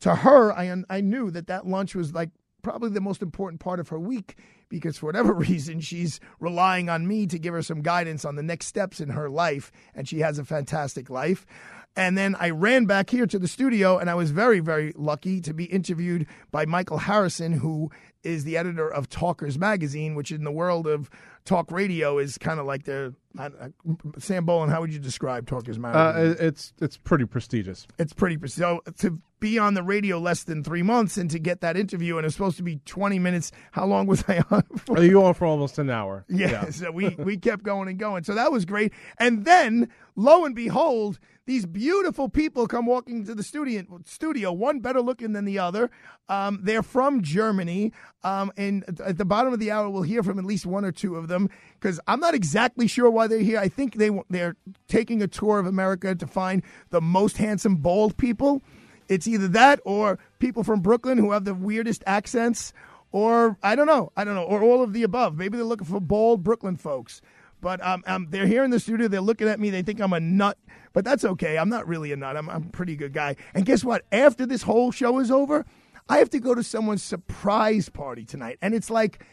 to 0.00 0.16
her, 0.16 0.52
I 0.52 0.74
I 0.88 1.00
knew 1.00 1.30
that 1.30 1.46
that 1.48 1.66
lunch 1.66 1.94
was 1.94 2.14
like 2.14 2.30
probably 2.62 2.90
the 2.90 3.00
most 3.00 3.22
important 3.22 3.60
part 3.60 3.80
of 3.80 3.88
her 3.88 3.98
week 3.98 4.36
because 4.68 4.98
for 4.98 5.06
whatever 5.06 5.32
reason 5.48 5.80
she's 5.80 6.20
relying 6.38 6.88
on 6.88 7.06
me 7.06 7.26
to 7.26 7.38
give 7.38 7.54
her 7.54 7.62
some 7.62 7.82
guidance 7.82 8.24
on 8.24 8.36
the 8.36 8.42
next 8.42 8.66
steps 8.66 9.00
in 9.00 9.10
her 9.10 9.28
life 9.28 9.72
and 9.94 10.08
she 10.08 10.20
has 10.20 10.38
a 10.38 10.44
fantastic 10.44 11.10
life 11.10 11.46
and 11.96 12.16
then 12.16 12.36
I 12.38 12.50
ran 12.50 12.84
back 12.84 13.10
here 13.10 13.26
to 13.26 13.38
the 13.38 13.48
studio, 13.48 13.98
and 13.98 14.08
I 14.08 14.14
was 14.14 14.30
very, 14.30 14.60
very 14.60 14.92
lucky 14.96 15.40
to 15.42 15.52
be 15.52 15.64
interviewed 15.64 16.26
by 16.50 16.64
Michael 16.66 16.98
Harrison, 16.98 17.52
who 17.52 17.90
is 18.22 18.44
the 18.44 18.56
editor 18.56 18.88
of 18.88 19.08
Talkers 19.08 19.58
Magazine, 19.58 20.14
which 20.14 20.30
in 20.30 20.44
the 20.44 20.50
world 20.50 20.86
of 20.86 21.10
talk 21.44 21.70
radio 21.70 22.18
is 22.18 22.36
kind 22.38 22.60
of 22.60 22.66
like 22.66 22.84
the 22.84 23.14
uh, 23.38 23.48
Sam 24.18 24.46
Bolin. 24.46 24.70
How 24.70 24.80
would 24.80 24.92
you 24.92 24.98
describe 24.98 25.46
Talkers 25.46 25.78
uh, 25.78 25.80
Magazine? 25.80 26.32
Uh, 26.32 26.46
it's 26.46 26.72
it's 26.80 26.96
pretty 26.96 27.24
prestigious. 27.24 27.86
It's 27.98 28.12
pretty 28.12 28.36
prestigious. 28.36 28.80
So 28.84 28.92
to 29.08 29.20
be 29.40 29.58
on 29.58 29.72
the 29.74 29.82
radio 29.82 30.18
less 30.18 30.42
than 30.42 30.62
three 30.62 30.82
months 30.82 31.16
and 31.16 31.30
to 31.30 31.38
get 31.38 31.60
that 31.62 31.76
interview, 31.76 32.18
and 32.18 32.26
it's 32.26 32.34
supposed 32.34 32.58
to 32.58 32.62
be 32.62 32.76
twenty 32.84 33.18
minutes. 33.18 33.52
How 33.72 33.86
long 33.86 34.06
was 34.06 34.24
I 34.28 34.42
on? 34.50 34.62
For? 34.76 34.98
Are 34.98 35.04
you 35.04 35.22
on 35.24 35.34
for 35.34 35.46
almost 35.46 35.78
an 35.78 35.90
hour? 35.90 36.24
Yeah. 36.28 36.50
yeah. 36.50 36.70
So 36.70 36.90
we 36.90 37.10
we 37.18 37.36
kept 37.36 37.62
going 37.62 37.88
and 37.88 37.98
going. 37.98 38.24
So 38.24 38.34
that 38.34 38.52
was 38.52 38.64
great. 38.64 38.92
And 39.18 39.44
then 39.44 39.88
lo 40.20 40.44
and 40.44 40.54
behold 40.54 41.18
these 41.46 41.66
beautiful 41.66 42.28
people 42.28 42.68
come 42.68 42.86
walking 42.86 43.24
to 43.24 43.34
the 43.34 43.42
studio. 43.42 43.82
Studio, 44.04 44.52
one 44.52 44.78
better 44.80 45.00
looking 45.00 45.32
than 45.32 45.44
the 45.44 45.58
other. 45.58 45.90
Um, 46.28 46.60
they're 46.62 46.82
from 46.82 47.22
Germany, 47.22 47.92
um, 48.22 48.52
and 48.56 48.84
at 49.04 49.18
the 49.18 49.24
bottom 49.24 49.52
of 49.52 49.58
the 49.58 49.70
hour, 49.70 49.90
we'll 49.90 50.02
hear 50.02 50.22
from 50.22 50.38
at 50.38 50.44
least 50.44 50.64
one 50.64 50.84
or 50.84 50.92
two 50.92 51.16
of 51.16 51.26
them 51.26 51.50
because 51.74 51.98
I'm 52.06 52.20
not 52.20 52.34
exactly 52.34 52.86
sure 52.86 53.10
why 53.10 53.26
they're 53.26 53.40
here. 53.40 53.58
I 53.58 53.68
think 53.68 53.96
they 53.96 54.10
they're 54.28 54.56
taking 54.86 55.22
a 55.22 55.26
tour 55.26 55.58
of 55.58 55.66
America 55.66 56.14
to 56.14 56.26
find 56.26 56.62
the 56.90 57.00
most 57.00 57.38
handsome 57.38 57.76
bald 57.76 58.16
people. 58.16 58.62
It's 59.08 59.26
either 59.26 59.48
that 59.48 59.80
or 59.84 60.20
people 60.38 60.62
from 60.62 60.82
Brooklyn 60.82 61.18
who 61.18 61.32
have 61.32 61.44
the 61.44 61.54
weirdest 61.54 62.04
accents, 62.06 62.72
or 63.10 63.56
I 63.60 63.74
don't 63.74 63.88
know, 63.88 64.12
I 64.16 64.22
don't 64.22 64.36
know, 64.36 64.44
or 64.44 64.62
all 64.62 64.84
of 64.84 64.92
the 64.92 65.02
above. 65.02 65.36
Maybe 65.36 65.56
they're 65.56 65.66
looking 65.66 65.88
for 65.88 65.98
bald 65.98 66.44
Brooklyn 66.44 66.76
folks. 66.76 67.20
But 67.60 67.84
um, 67.84 68.02
um, 68.06 68.26
they're 68.30 68.46
here 68.46 68.64
in 68.64 68.70
the 68.70 68.80
studio. 68.80 69.08
They're 69.08 69.20
looking 69.20 69.48
at 69.48 69.60
me. 69.60 69.70
They 69.70 69.82
think 69.82 70.00
I'm 70.00 70.12
a 70.12 70.20
nut, 70.20 70.58
but 70.92 71.04
that's 71.04 71.24
okay. 71.24 71.58
I'm 71.58 71.68
not 71.68 71.86
really 71.86 72.12
a 72.12 72.16
nut. 72.16 72.36
I'm, 72.36 72.48
I'm 72.48 72.64
a 72.64 72.70
pretty 72.70 72.96
good 72.96 73.12
guy. 73.12 73.36
And 73.54 73.66
guess 73.66 73.84
what? 73.84 74.04
After 74.12 74.46
this 74.46 74.62
whole 74.62 74.92
show 74.92 75.18
is 75.18 75.30
over, 75.30 75.66
I 76.08 76.18
have 76.18 76.30
to 76.30 76.40
go 76.40 76.54
to 76.54 76.62
someone's 76.62 77.02
surprise 77.02 77.88
party 77.88 78.24
tonight, 78.24 78.58
and 78.62 78.74
it's 78.74 78.90
like 78.90 79.24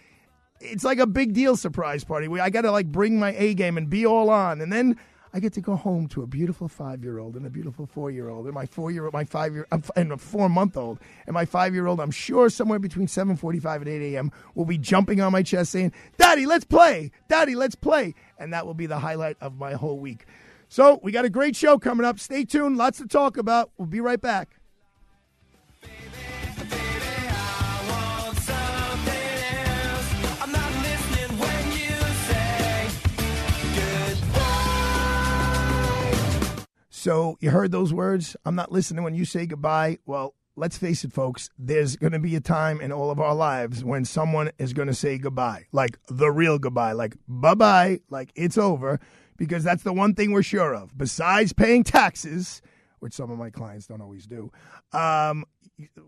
it's 0.60 0.84
like 0.84 1.00
a 1.00 1.08
big 1.08 1.34
deal 1.34 1.56
surprise 1.56 2.04
party. 2.04 2.28
I 2.40 2.50
got 2.50 2.62
to 2.62 2.72
like 2.72 2.92
bring 2.92 3.20
my 3.20 3.34
A 3.36 3.54
game 3.54 3.78
and 3.78 3.90
be 3.90 4.06
all 4.06 4.30
on, 4.30 4.62
and 4.62 4.72
then 4.72 4.98
I 5.34 5.40
get 5.40 5.54
to 5.54 5.62
go 5.62 5.76
home 5.76 6.08
to 6.10 6.24
a 6.24 6.28
beautiful 6.28 6.68
five 6.68 7.04
year 7.04 7.20
old 7.20 7.36
and 7.36 7.46
a 7.46 7.50
beautiful 7.50 7.86
four 7.86 8.12
year 8.12 8.30
old 8.30 8.46
and 8.46 8.54
my 8.54 8.66
four 8.66 8.92
year 8.92 9.06
old, 9.06 9.14
my 9.14 9.26
five 9.26 9.54
year, 9.54 9.68
and 9.96 10.12
a 10.12 10.18
four 10.18 10.50
month 10.50 10.78
old 10.78 11.00
and 11.26 11.34
my 11.34 11.46
five 11.46 11.74
year 11.74 11.88
old. 11.88 12.00
I'm 12.00 12.12
sure 12.12 12.50
somewhere 12.50 12.80
between 12.80 13.08
seven 13.08 13.36
forty 13.36 13.60
five 13.60 13.82
and 13.82 13.90
eight 13.90 14.16
a.m. 14.16 14.32
will 14.56 14.66
be 14.66 14.78
jumping 14.78 15.22
on 15.22 15.32
my 15.32 15.44
chest 15.44 15.72
saying, 15.72 15.94
"Daddy, 16.18 16.46
let's 16.46 16.66
play! 16.66 17.12
Daddy, 17.28 17.56
let's 17.56 17.76
play!" 17.76 18.16
And 18.40 18.54
that 18.54 18.66
will 18.66 18.74
be 18.74 18.86
the 18.86 19.00
highlight 19.00 19.38
of 19.42 19.58
my 19.58 19.74
whole 19.74 20.00
week. 20.00 20.26
So 20.70 21.00
we 21.02 21.12
got 21.12 21.26
a 21.26 21.30
great 21.30 21.56
show 21.56 21.78
coming 21.78 22.06
up. 22.06 22.20
Stay 22.20 22.44
tuned. 22.44 22.78
Lots 22.78 22.98
to 22.98 23.08
talk 23.08 23.38
about. 23.38 23.72
We'll 23.78 23.88
be 23.88 24.02
right 24.02 24.20
back. 24.20 24.57
So 37.08 37.38
you 37.40 37.52
heard 37.52 37.72
those 37.72 37.94
words. 37.94 38.36
I'm 38.44 38.56
not 38.56 38.70
listening 38.70 39.02
when 39.02 39.16
you 39.16 39.24
say 39.24 39.46
goodbye. 39.46 40.00
Well, 40.06 40.36
let's 40.58 40.78
face 40.78 41.06
it, 41.06 41.14
folks. 41.14 41.50
There's 41.58 41.96
going 41.96 42.12
to 42.12 42.20
be 42.20 42.36
a 42.36 42.42
time 42.42 42.82
in 42.82 42.92
all 42.92 43.12
of 43.12 43.18
our 43.18 43.34
lives 43.34 43.82
when 43.82 44.04
someone 44.04 44.52
is 44.60 44.74
going 44.74 44.90
to 44.90 44.94
say 44.94 45.18
goodbye, 45.18 45.68
like 45.72 45.98
the 46.10 46.30
real 46.30 46.60
goodbye, 46.60 46.92
like 46.92 47.16
bye 47.26 47.56
bye, 47.56 48.02
like 48.10 48.34
it's 48.36 48.58
over, 48.58 49.00
because 49.38 49.64
that's 49.64 49.84
the 49.84 49.94
one 49.94 50.16
thing 50.16 50.34
we're 50.34 50.44
sure 50.44 50.76
of. 50.76 50.98
Besides 50.98 51.54
paying 51.54 51.86
taxes, 51.86 52.62
which 53.00 53.14
some 53.14 53.32
of 53.32 53.38
my 53.38 53.52
clients 53.52 53.88
don't 53.88 54.02
always 54.02 54.28
do, 54.28 54.52
um, 54.92 55.46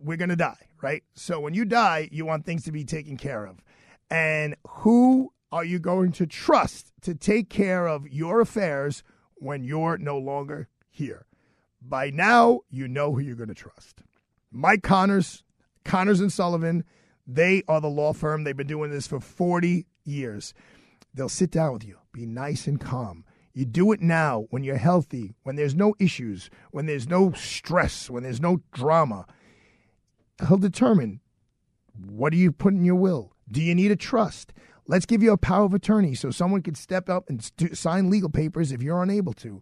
we're 0.03 0.17
going 0.17 0.27
to 0.27 0.35
die, 0.35 0.67
right? 0.81 1.03
So 1.13 1.39
when 1.39 1.53
you 1.53 1.63
die, 1.63 2.09
you 2.11 2.25
want 2.25 2.45
things 2.45 2.65
to 2.65 2.73
be 2.73 2.83
taken 2.83 3.15
care 3.15 3.45
of. 3.45 3.63
And 4.11 4.57
who 4.67 5.31
are 5.49 5.63
you 5.63 5.79
going 5.79 6.11
to 6.11 6.27
trust 6.27 6.91
to 7.03 7.15
take 7.15 7.49
care 7.49 7.87
of 7.87 8.05
your 8.09 8.41
affairs 8.41 9.01
when 9.35 9.63
you're 9.63 9.97
no 9.97 10.17
longer 10.17 10.67
here. 10.99 11.25
By 11.81 12.11
now, 12.11 12.59
you 12.69 12.87
know 12.87 13.13
who 13.13 13.21
you're 13.21 13.35
going 13.35 13.49
to 13.49 13.55
trust. 13.55 14.03
Mike 14.51 14.83
Connors, 14.83 15.43
Connors 15.83 16.19
and 16.19 16.31
Sullivan, 16.31 16.83
they 17.25 17.63
are 17.67 17.81
the 17.81 17.87
law 17.87 18.13
firm. 18.13 18.43
They've 18.43 18.55
been 18.55 18.67
doing 18.67 18.91
this 18.91 19.07
for 19.07 19.19
40 19.19 19.85
years. 20.03 20.53
They'll 21.13 21.29
sit 21.29 21.51
down 21.51 21.73
with 21.73 21.85
you, 21.85 21.97
be 22.11 22.25
nice 22.25 22.67
and 22.67 22.79
calm. 22.79 23.25
You 23.53 23.65
do 23.65 23.91
it 23.91 24.01
now 24.01 24.45
when 24.51 24.63
you're 24.63 24.77
healthy, 24.77 25.35
when 25.43 25.55
there's 25.55 25.75
no 25.75 25.95
issues, 25.99 26.49
when 26.71 26.85
there's 26.85 27.07
no 27.07 27.31
stress, 27.31 28.09
when 28.09 28.23
there's 28.23 28.41
no 28.41 28.61
drama. 28.71 29.25
He'll 30.47 30.57
determine 30.57 31.21
what 31.93 32.31
do 32.31 32.37
you 32.37 32.51
put 32.51 32.73
in 32.73 32.85
your 32.85 32.95
will? 32.95 33.33
Do 33.51 33.61
you 33.61 33.73
need 33.73 33.91
a 33.91 33.95
trust? 33.95 34.53
Let's 34.87 35.05
give 35.05 35.21
you 35.21 35.31
a 35.31 35.37
power 35.37 35.65
of 35.65 35.73
attorney 35.73 36.15
so 36.15 36.31
someone 36.31 36.61
can 36.61 36.75
step 36.75 37.09
up 37.09 37.29
and 37.29 37.43
st- 37.43 37.77
sign 37.77 38.09
legal 38.09 38.29
papers 38.29 38.71
if 38.71 38.81
you're 38.81 39.03
unable 39.03 39.33
to. 39.33 39.61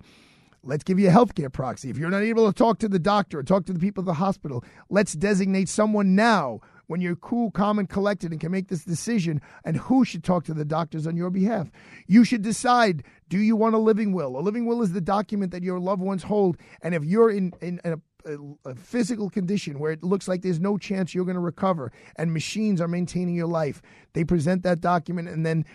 Let's 0.63 0.83
give 0.83 0.99
you 0.99 1.07
a 1.07 1.11
healthcare 1.11 1.51
proxy. 1.51 1.89
If 1.89 1.97
you're 1.97 2.09
not 2.09 2.23
able 2.23 2.47
to 2.47 2.53
talk 2.53 2.79
to 2.79 2.89
the 2.89 2.99
doctor 2.99 3.39
or 3.39 3.43
talk 3.43 3.65
to 3.65 3.73
the 3.73 3.79
people 3.79 4.01
at 4.01 4.05
the 4.05 4.13
hospital, 4.13 4.63
let's 4.89 5.13
designate 5.13 5.69
someone 5.69 6.15
now 6.15 6.61
when 6.87 7.01
you're 7.01 7.15
cool, 7.15 7.51
calm, 7.51 7.79
and 7.79 7.89
collected 7.89 8.31
and 8.31 8.39
can 8.39 8.51
make 8.51 8.69
this 8.69 8.83
decision 8.83 9.41
and 9.63 9.77
who 9.77 10.03
should 10.03 10.23
talk 10.23 10.45
to 10.45 10.53
the 10.53 10.65
doctors 10.65 11.05
on 11.05 11.15
your 11.15 11.29
behalf. 11.29 11.69
You 12.07 12.23
should 12.23 12.41
decide 12.41 13.03
do 13.29 13.37
you 13.37 13.55
want 13.55 13.75
a 13.75 13.79
living 13.79 14.13
will? 14.13 14.37
A 14.37 14.41
living 14.41 14.65
will 14.65 14.81
is 14.81 14.93
the 14.93 15.01
document 15.01 15.51
that 15.51 15.63
your 15.63 15.79
loved 15.79 16.01
ones 16.01 16.23
hold. 16.23 16.57
And 16.81 16.95
if 16.95 17.03
you're 17.03 17.29
in, 17.29 17.53
in, 17.61 17.81
in 17.83 17.93
a, 17.93 18.33
a, 18.33 18.69
a 18.71 18.75
physical 18.75 19.29
condition 19.29 19.79
where 19.79 19.91
it 19.91 20.01
looks 20.01 20.29
like 20.29 20.41
there's 20.41 20.61
no 20.61 20.77
chance 20.77 21.13
you're 21.13 21.25
going 21.25 21.35
to 21.35 21.41
recover 21.41 21.91
and 22.15 22.33
machines 22.33 22.79
are 22.79 22.87
maintaining 22.87 23.35
your 23.35 23.47
life, 23.47 23.81
they 24.13 24.23
present 24.23 24.63
that 24.63 24.79
document 24.79 25.27
and 25.27 25.45
then 25.45 25.65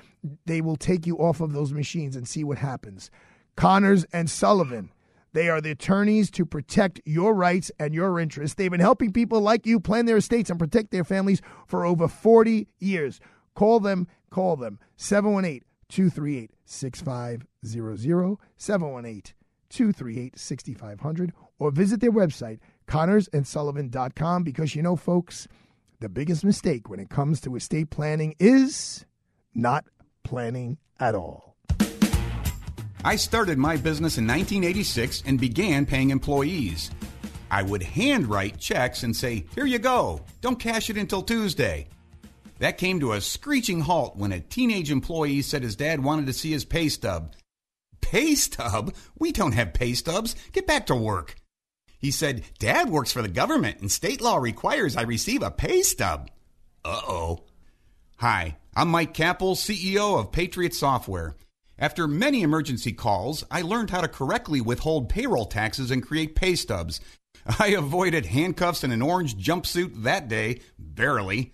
they 0.47 0.63
will 0.63 0.77
take 0.77 1.07
you 1.07 1.17
off 1.19 1.41
of 1.41 1.53
those 1.53 1.73
machines 1.73 2.17
and 2.17 2.27
see 2.27 2.43
what 2.43 2.59
happens. 2.59 3.11
Connors 3.57 4.05
and 4.13 4.31
Sullivan. 4.31 4.91
They 5.33 5.49
are 5.49 5.61
the 5.61 5.71
attorneys 5.71 6.31
to 6.33 6.45
protect 6.45 7.01
your 7.05 7.35
rights 7.35 7.71
and 7.79 7.95
your 7.95 8.21
interests. 8.21 8.55
They've 8.55 8.71
been 8.71 8.81
helping 8.81 9.13
people 9.13 9.41
like 9.41 9.67
you 9.67 9.81
plan 9.81 10.05
their 10.05 10.19
estates 10.19 10.51
and 10.51 10.59
protect 10.59 10.91
their 10.91 11.05
families 11.05 11.41
for 11.67 11.87
over 11.87 12.07
40 12.07 12.69
years. 12.79 13.19
Call 13.55 13.81
them, 13.81 14.09
call 14.31 14.57
them 14.57 14.79
718 14.97 15.63
238 15.89 16.51
6500, 16.65 18.39
718 18.57 19.23
238 19.71 20.39
6500, 20.39 21.33
or 21.59 21.71
visit 21.71 22.01
their 22.01 22.13
website, 22.13 22.59
connorsandsullivan.com, 22.87 24.43
because 24.43 24.75
you 24.75 24.83
know, 24.83 24.97
folks, 24.97 25.49
the 26.01 26.09
biggest 26.09 26.45
mistake 26.45 26.91
when 26.91 27.01
it 27.01 27.09
comes 27.09 27.41
to 27.41 27.57
estate 27.57 27.91
planning 27.91 28.35
is 28.39 29.07
not 29.55 29.85
planning 30.25 30.79
at 30.99 31.15
all. 31.15 31.52
I 33.05 33.17
started 33.17 33.59
my 33.59 33.77
business 33.77 34.17
in 34.17 34.29
1986 34.29 35.25
and 35.27 35.41
began 35.41 35.87
paying 35.87 36.11
employees. 36.11 36.91
I 37.51 37.63
would 37.63 37.83
handwrite 37.83 38.61
checks 38.61 39.03
and 39.03 39.15
say, 39.15 39.45
Here 39.57 39.67
you 39.67 39.81
go, 39.81 40.21
don't 40.41 40.59
cash 40.59 40.89
it 40.89 40.97
until 40.97 41.23
Tuesday. 41.23 41.89
That 42.61 42.79
came 42.79 43.01
to 43.01 43.13
a 43.13 43.21
screeching 43.21 43.81
halt 43.81 44.17
when 44.17 44.31
a 44.31 44.39
teenage 44.39 44.93
employee 44.93 45.43
said 45.43 45.65
his 45.65 45.75
dad 45.75 46.05
wanted 46.05 46.27
to 46.27 46.33
see 46.33 46.53
his 46.53 46.65
pay 46.65 46.89
stub. 46.89 47.35
Pay 48.01 48.37
stub? 48.37 48.95
We 49.19 49.33
don't 49.33 49.53
have 49.53 49.75
pay 49.75 49.95
stubs. 49.95 50.37
Get 50.53 50.69
back 50.69 50.87
to 50.87 50.95
work. 50.95 51.35
He 51.99 52.13
said, 52.13 52.45
Dad 52.61 52.89
works 52.89 53.13
for 53.13 53.23
the 53.23 53.29
government 53.29 53.81
and 53.81 53.91
state 53.91 54.21
law 54.21 54.37
requires 54.37 54.97
I 54.97 55.03
receive 55.03 55.43
a 55.43 55.51
pay 55.51 55.83
stub. 55.83 56.31
Uh 56.85 57.01
oh. 57.09 57.45
Hi, 58.19 58.59
I'm 58.77 58.89
Mike 58.89 59.13
Kappel, 59.13 59.57
CEO 59.57 60.21
of 60.21 60.31
Patriot 60.31 60.75
Software. 60.75 61.35
After 61.83 62.07
many 62.07 62.43
emergency 62.43 62.93
calls, 62.93 63.43
I 63.51 63.63
learned 63.63 63.91
how 63.91 64.03
to 64.03 64.07
correctly 64.07 64.61
withhold 64.61 65.09
payroll 65.09 65.47
taxes 65.47 65.91
and 65.91 66.01
create 66.01 66.37
pay 66.37 66.55
stubs. 66.55 67.01
I 67.59 67.71
avoided 67.71 68.25
handcuffs 68.25 68.85
and 68.85 68.93
an 68.93 69.03
orange 69.03 69.35
jumpsuit 69.35 70.05
that 70.05 70.29
day, 70.29 70.61
barely. 70.79 71.53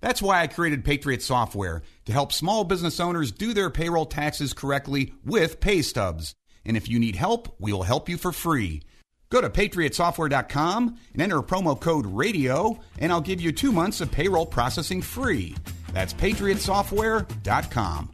That's 0.00 0.20
why 0.20 0.40
I 0.40 0.48
created 0.48 0.84
Patriot 0.84 1.22
Software 1.22 1.82
to 2.06 2.12
help 2.12 2.32
small 2.32 2.64
business 2.64 2.98
owners 2.98 3.30
do 3.30 3.54
their 3.54 3.70
payroll 3.70 4.04
taxes 4.04 4.52
correctly 4.52 5.14
with 5.24 5.60
pay 5.60 5.80
stubs. 5.82 6.34
And 6.64 6.76
if 6.76 6.88
you 6.88 6.98
need 6.98 7.14
help, 7.14 7.54
we 7.60 7.72
will 7.72 7.84
help 7.84 8.08
you 8.08 8.16
for 8.16 8.32
free. 8.32 8.82
Go 9.30 9.40
to 9.40 9.48
patriotsoftware.com 9.48 10.98
and 11.12 11.22
enter 11.22 11.40
promo 11.40 11.78
code 11.80 12.06
RADIO, 12.06 12.80
and 12.98 13.12
I'll 13.12 13.20
give 13.20 13.40
you 13.40 13.52
two 13.52 13.70
months 13.70 14.00
of 14.00 14.10
payroll 14.10 14.44
processing 14.44 15.02
free. 15.02 15.54
That's 15.92 16.14
patriotsoftware.com. 16.14 18.10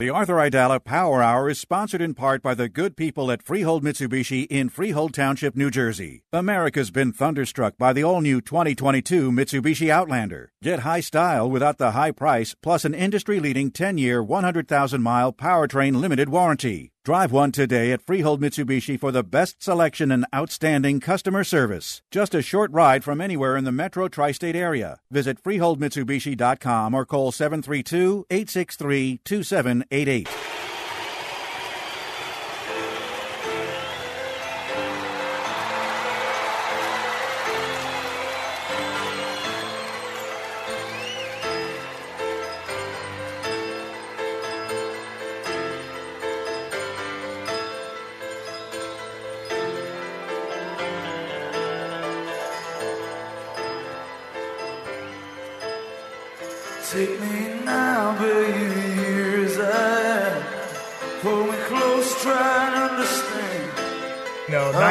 The 0.00 0.10
Arthur 0.10 0.34
Aidala 0.34 0.84
Power 0.84 1.24
Hour 1.24 1.50
is 1.50 1.58
sponsored 1.58 2.00
in 2.00 2.14
part 2.14 2.40
by 2.40 2.54
the 2.54 2.68
good 2.68 2.96
people 2.96 3.32
at 3.32 3.42
Freehold 3.42 3.82
Mitsubishi 3.82 4.46
in 4.48 4.68
Freehold 4.68 5.12
Township, 5.12 5.56
New 5.56 5.72
Jersey. 5.72 6.22
America's 6.32 6.92
been 6.92 7.12
thunderstruck 7.12 7.76
by 7.76 7.92
the 7.92 8.04
all 8.04 8.20
new 8.20 8.40
2022 8.40 9.32
Mitsubishi 9.32 9.90
Outlander. 9.90 10.52
Get 10.62 10.80
high 10.80 11.00
style 11.00 11.50
without 11.50 11.78
the 11.78 11.90
high 11.90 12.12
price, 12.12 12.54
plus 12.62 12.84
an 12.84 12.94
industry 12.94 13.40
leading 13.40 13.72
10 13.72 13.98
year, 13.98 14.22
100,000 14.22 15.02
mile 15.02 15.32
powertrain 15.32 16.00
limited 16.00 16.28
warranty. 16.28 16.92
Drive 17.08 17.32
one 17.32 17.52
today 17.52 17.90
at 17.92 18.02
Freehold 18.02 18.38
Mitsubishi 18.42 19.00
for 19.00 19.10
the 19.10 19.22
best 19.22 19.62
selection 19.62 20.12
and 20.12 20.26
outstanding 20.34 21.00
customer 21.00 21.42
service. 21.42 22.02
Just 22.10 22.34
a 22.34 22.42
short 22.42 22.70
ride 22.70 23.02
from 23.02 23.22
anywhere 23.22 23.56
in 23.56 23.64
the 23.64 23.72
metro 23.72 24.08
tri 24.08 24.30
state 24.30 24.54
area. 24.54 25.00
Visit 25.10 25.42
FreeholdMitsubishi.com 25.42 26.92
or 26.92 27.06
call 27.06 27.32
732 27.32 28.26
863 28.28 29.20
2788. 29.24 30.28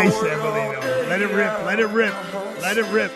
Nice, 0.03 0.15
Evelino. 0.15 1.09
Let 1.09 1.21
it 1.21 1.31
rip. 1.31 1.65
Let 1.65 1.79
it 1.79 1.87
rip. 1.87 2.13
Let 2.61 2.77
it 2.77 2.85
rip. 2.91 3.11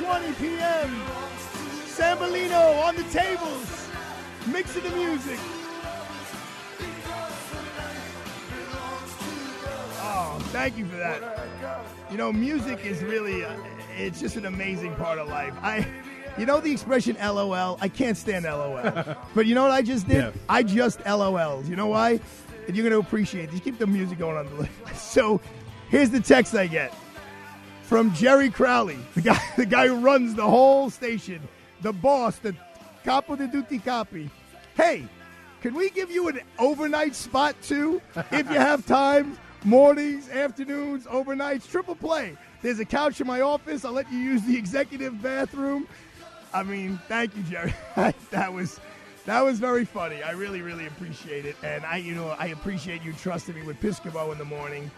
6:20 0.00 0.38
p.m. 0.38 1.02
Sambolino 1.84 2.82
on 2.84 2.96
the 2.96 3.02
tables, 3.04 3.88
mixing 4.46 4.82
the 4.82 4.90
music. 4.96 5.38
Oh, 10.02 10.38
thank 10.52 10.78
you 10.78 10.86
for 10.86 10.96
that. 10.96 11.86
You 12.10 12.16
know, 12.16 12.32
music 12.32 12.84
is 12.84 13.02
really, 13.02 13.44
uh, 13.44 13.54
it's 13.98 14.18
just 14.18 14.36
an 14.36 14.46
amazing 14.46 14.96
part 14.96 15.18
of 15.18 15.28
life. 15.28 15.52
I, 15.60 15.86
you 16.38 16.46
know 16.46 16.60
the 16.60 16.72
expression 16.72 17.16
LOL? 17.22 17.76
I 17.82 17.88
can't 17.88 18.16
stand 18.16 18.46
LOL. 18.46 18.80
but 19.34 19.44
you 19.44 19.54
know 19.54 19.62
what 19.62 19.72
I 19.72 19.82
just 19.82 20.08
did? 20.08 20.16
Yeah. 20.16 20.32
I 20.48 20.62
just 20.62 21.04
LOL'd. 21.04 21.68
You 21.68 21.76
know 21.76 21.88
why? 21.88 22.20
And 22.66 22.74
you're 22.74 22.88
going 22.88 22.98
to 22.98 23.06
appreciate 23.06 23.50
Just 23.50 23.64
Keep 23.64 23.78
the 23.78 23.86
music 23.86 24.18
going 24.18 24.38
on 24.38 24.46
the 24.46 24.62
list. 24.86 25.12
So 25.12 25.42
here's 25.90 26.08
the 26.08 26.20
text 26.20 26.54
I 26.54 26.68
get 26.68 26.94
from 27.90 28.14
Jerry 28.14 28.50
Crowley, 28.50 28.98
the 29.16 29.20
guy, 29.20 29.42
the 29.56 29.66
guy 29.66 29.88
who 29.88 29.96
runs 29.96 30.36
the 30.36 30.48
whole 30.48 30.90
station, 30.90 31.40
the 31.82 31.92
boss, 31.92 32.36
the 32.36 32.54
capo 33.02 33.34
de 33.34 33.48
tutti 33.48 33.80
capi. 33.80 34.30
Hey, 34.76 35.08
can 35.60 35.74
we 35.74 35.90
give 35.90 36.08
you 36.08 36.28
an 36.28 36.38
overnight 36.60 37.16
spot 37.16 37.56
too? 37.60 38.00
if 38.30 38.48
you 38.48 38.58
have 38.60 38.86
time, 38.86 39.36
mornings, 39.64 40.30
afternoons, 40.30 41.06
overnights, 41.06 41.68
triple 41.68 41.96
play. 41.96 42.36
There's 42.62 42.78
a 42.78 42.84
couch 42.84 43.20
in 43.20 43.26
my 43.26 43.40
office. 43.40 43.84
I'll 43.84 43.90
let 43.90 44.10
you 44.12 44.18
use 44.18 44.42
the 44.42 44.56
executive 44.56 45.20
bathroom. 45.20 45.88
I 46.54 46.62
mean, 46.62 47.00
thank 47.08 47.36
you, 47.36 47.42
Jerry. 47.42 47.74
that 48.30 48.52
was 48.52 48.78
that 49.26 49.40
was 49.40 49.58
very 49.58 49.84
funny. 49.84 50.22
I 50.22 50.30
really, 50.30 50.62
really 50.62 50.86
appreciate 50.86 51.44
it, 51.44 51.56
and 51.64 51.84
I, 51.84 51.96
you 51.96 52.14
know, 52.14 52.36
I 52.38 52.46
appreciate 52.46 53.02
you 53.02 53.12
trusting 53.14 53.56
me 53.56 53.62
with 53.62 53.80
Piscopo 53.80 54.30
in 54.30 54.38
the 54.38 54.44
morning. 54.44 54.92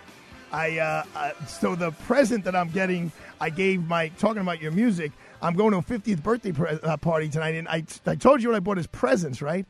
I 0.52 0.78
uh, 0.78 1.04
uh, 1.16 1.46
so 1.46 1.74
the 1.74 1.90
present 1.92 2.44
that 2.44 2.54
I'm 2.54 2.68
getting, 2.68 3.10
I 3.40 3.50
gave 3.50 3.86
my 3.86 4.08
talking 4.08 4.42
about 4.42 4.60
your 4.60 4.72
music. 4.72 5.12
I'm 5.40 5.54
going 5.54 5.72
to 5.72 5.78
a 5.78 5.82
50th 5.82 6.22
birthday 6.22 6.52
pre- 6.52 6.78
uh, 6.82 6.96
party 6.98 7.28
tonight, 7.28 7.54
and 7.56 7.68
I 7.68 7.84
I 8.06 8.14
told 8.16 8.42
you 8.42 8.50
what 8.50 8.56
I 8.56 8.60
bought 8.60 8.78
as 8.78 8.86
presents, 8.86 9.40
right? 9.42 9.66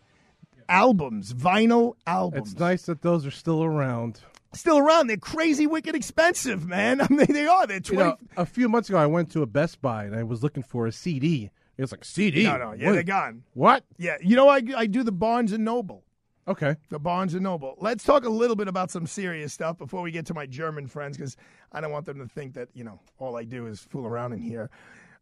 Albums, 0.68 1.35
vinyl 1.35 1.95
albums. 2.07 2.53
It's 2.53 2.61
nice 2.61 2.83
that 2.83 3.03
those 3.03 3.27
are 3.27 3.31
still 3.31 3.62
around. 3.64 4.21
Still 4.55 4.79
around. 4.79 5.07
They're 5.07 5.16
crazy, 5.16 5.66
wicked 5.66 5.95
expensive, 5.95 6.66
man. 6.66 7.01
I 7.03 7.07
mean, 7.09 7.27
they 7.29 7.47
are. 7.47 7.66
They're 7.66 7.77
You 7.79 7.83
20. 7.83 8.03
know, 8.05 8.16
a 8.37 8.47
few 8.47 8.68
months 8.68 8.88
ago, 8.88 8.99
I 8.99 9.07
went 9.07 9.31
to 9.33 9.42
a 9.42 9.47
Best 9.47 9.81
Buy 9.83 10.05
and 10.05 10.14
I 10.14 10.23
was 10.23 10.42
looking 10.42 10.62
for 10.62 10.87
a 10.87 10.92
CD. 10.92 11.51
It 11.77 11.81
was 11.81 11.90
like 11.90 12.05
CD. 12.05 12.45
no, 12.45 12.57
no, 12.59 12.73
yeah, 12.73 12.87
What? 12.88 12.92
they're 12.92 13.03
gone. 13.03 13.42
What? 13.55 13.85
Yeah, 13.99 14.16
you 14.21 14.37
know, 14.37 14.49
I 14.49 14.62
I 14.77 14.87
do 14.87 15.03
the 15.03 15.12
Barnes 15.12 15.53
and 15.53 15.64
Noble. 15.64 16.05
Okay. 16.49 16.77
the 16.89 16.99
Barnes 16.99 17.35
and 17.35 17.45
Noble. 17.45 17.77
Let's 17.81 18.03
talk 18.05 18.25
a 18.25 18.29
little 18.29 18.57
bit 18.57 18.67
about 18.67 18.91
some 18.91 19.07
serious 19.07 19.53
stuff 19.53 19.79
before 19.79 20.03
we 20.03 20.11
get 20.11 20.27
to 20.27 20.35
my 20.35 20.47
German 20.47 20.89
friends 20.89 21.17
because 21.17 21.37
I 21.71 21.81
don't 21.81 21.93
want 21.93 22.07
them 22.07 22.19
to 22.19 22.27
think 22.27 22.55
that 22.55 22.69
you 22.75 22.85
know 22.85 22.99
all 23.19 23.37
I 23.37 23.45
do 23.45 23.67
is 23.67 23.81
fool 23.81 24.07
around 24.07 24.33
in 24.33 24.41
here. 24.41 24.71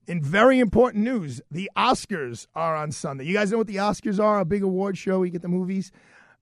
In 0.07 0.23
very 0.23 0.59
important 0.59 1.05
news, 1.05 1.43
the 1.51 1.71
Oscars 1.77 2.47
are 2.55 2.75
on 2.75 2.91
Sunday. 2.91 3.25
You 3.25 3.35
guys 3.35 3.53
know 3.53 3.59
what 3.59 3.67
the 3.67 3.77
Oscars 3.77 4.19
are? 4.19 4.41
A 4.41 4.45
big 4.47 4.63
award 4.63 4.97
show. 4.97 5.21
We 5.21 5.31
get 5.31 5.43
the 5.43 5.49
movies. 5.49 5.93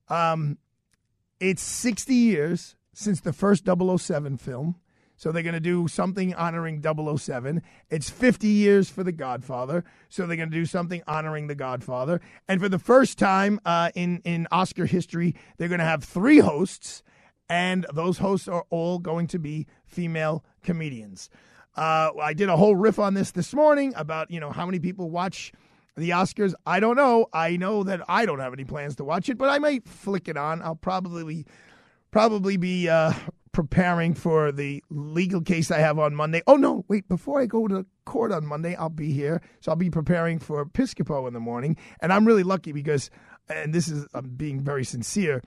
Um, 0.09 0.59
it's 1.41 1.63
60 1.63 2.15
years 2.15 2.77
since 2.95 3.21
the 3.21 3.33
first 3.33 3.67
007 3.67 4.37
film. 4.39 4.77
So 5.19 5.33
they're 5.33 5.43
going 5.43 5.55
to 5.55 5.61
do 5.61 5.89
something 5.89 6.33
honoring 6.35 6.81
007. 6.81 7.61
It's 7.91 8.09
50 8.09 8.47
years 8.47 8.89
for 8.89 9.03
The 9.03 9.11
Godfather. 9.11 9.85
So 10.09 10.27
they're 10.27 10.37
going 10.37 10.51
to 10.51 10.57
do 10.57 10.65
something 10.65 11.03
honoring 11.09 11.49
The 11.49 11.57
Godfather. 11.57 12.21
And 12.47 12.61
for 12.61 12.69
the 12.69 12.79
first 12.79 13.19
time 13.19 13.61
uh, 13.67 13.91
in, 13.97 14.23
in 14.25 14.47
Oscar 14.53 14.87
history, 14.87 15.35
they're 15.57 15.69
going 15.69 15.81
to 15.81 15.85
have 15.85 16.05
three 16.05 16.39
hosts, 16.39 17.03
and 17.49 17.85
those 17.93 18.19
hosts 18.19 18.47
are 18.47 18.65
all 18.71 19.01
going 19.01 19.27
to 19.27 19.41
be 19.41 19.67
female 19.85 20.45
comedians. 20.63 21.31
Uh, 21.77 22.11
I 22.21 22.33
did 22.33 22.49
a 22.49 22.57
whole 22.57 22.77
riff 22.77 23.01
on 23.01 23.15
this 23.15 23.33
this 23.33 23.53
morning 23.53 23.93
about, 23.97 24.31
you 24.31 24.39
know, 24.39 24.51
how 24.51 24.67
many 24.67 24.79
people 24.79 25.11
watch 25.11 25.53
the 25.97 26.11
Oscars. 26.11 26.55
I 26.65 26.79
don't 26.79 26.97
know. 26.97 27.27
I 27.33 27.57
know 27.57 27.83
that 27.83 28.03
I 28.09 28.25
don't 28.25 28.39
have 28.39 28.53
any 28.53 28.65
plans 28.65 28.95
to 28.97 29.05
watch 29.05 29.29
it, 29.29 29.37
but 29.37 29.49
I 29.49 29.59
might 29.59 29.89
flick 29.89 30.29
it 30.29 30.37
on. 30.37 30.63
I'll 30.63 30.77
probably 30.77 31.45
probably 32.11 32.57
be 32.57 32.89
uh, 32.89 33.13
preparing 33.59 34.15
for 34.15 34.53
the 34.53 34.85
legal 34.89 35.41
case 35.41 35.73
I 35.73 35.81
have 35.81 35.99
on 35.99 36.15
Monday. 36.15 36.43
Oh 36.47 36.55
no, 36.55 36.85
wait! 36.87 37.09
Before 37.09 37.41
I 37.41 37.47
go 37.47 37.67
to 37.67 37.85
court 38.05 38.31
on 38.31 38.47
Monday, 38.47 38.77
I'll 38.77 38.89
be 38.89 39.13
here, 39.13 39.43
so 39.61 39.73
I'll 39.73 39.77
be 39.77 39.91
preparing 39.91 40.39
for 40.39 40.65
Piscopo 40.65 41.27
in 41.27 41.35
the 41.35 41.41
morning. 41.41 41.77
And 42.01 42.13
I'm 42.13 42.25
really 42.25 42.45
lucky 42.45 42.71
because, 42.71 43.11
and 43.49 43.75
this 43.75 43.89
is 43.89 44.07
I'm 44.15 44.29
being 44.29 44.61
very 44.61 44.85
sincere. 44.85 45.43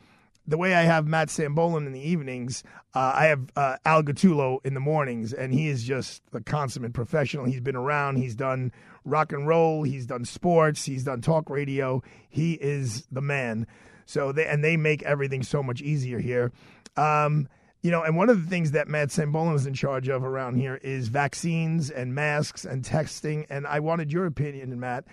The 0.46 0.58
way 0.58 0.74
I 0.74 0.82
have 0.82 1.08
Matt 1.08 1.30
Sambolin 1.30 1.88
in 1.88 1.94
the 1.94 2.06
evenings, 2.06 2.66
uh, 2.94 3.14
I 3.16 3.28
have 3.28 3.50
uh, 3.56 3.78
Al 3.86 4.04
Gattulo 4.04 4.60
in 4.66 4.74
the 4.74 4.82
mornings, 4.82 5.32
and 5.32 5.54
he 5.54 5.70
is 5.70 5.82
just 5.82 6.22
the 6.32 6.42
consummate 6.42 6.92
professional. 6.92 7.46
He's 7.46 7.62
been 7.62 7.78
around. 7.78 8.18
He's 8.18 8.36
done 8.36 8.74
rock 9.06 9.32
and 9.32 9.48
roll. 9.48 9.84
He's 9.84 10.06
done 10.06 10.26
sports. 10.26 10.84
He's 10.84 11.06
done 11.06 11.22
talk 11.22 11.50
radio. 11.50 12.04
He 12.28 12.56
is 12.56 13.08
the 13.10 13.22
man. 13.22 13.68
So 14.06 14.34
they 14.34 14.48
and 14.48 14.66
they 14.66 14.76
make 14.76 15.02
everything 15.04 15.44
so 15.44 15.64
much 15.64 15.82
easier 15.82 16.20
here. 16.20 16.52
Um, 16.98 17.48
you 17.82 17.90
know, 17.90 18.04
and 18.04 18.16
one 18.16 18.30
of 18.30 18.42
the 18.42 18.50
things 18.50 18.72
that 18.72 18.88
Matt 18.88 19.10
Sambolin 19.10 19.56
is 19.56 19.66
in 19.66 19.74
charge 19.74 20.08
of 20.08 20.24
around 20.24 20.56
here 20.56 20.76
is 20.76 21.08
vaccines 21.08 21.90
and 21.90 22.14
masks 22.14 22.64
and 22.64 22.86
testing. 22.86 23.46
And 23.50 23.66
I 23.66 23.80
wanted 23.80 24.12
your 24.12 24.26
opinion, 24.26 24.80
Matt. 24.80 25.06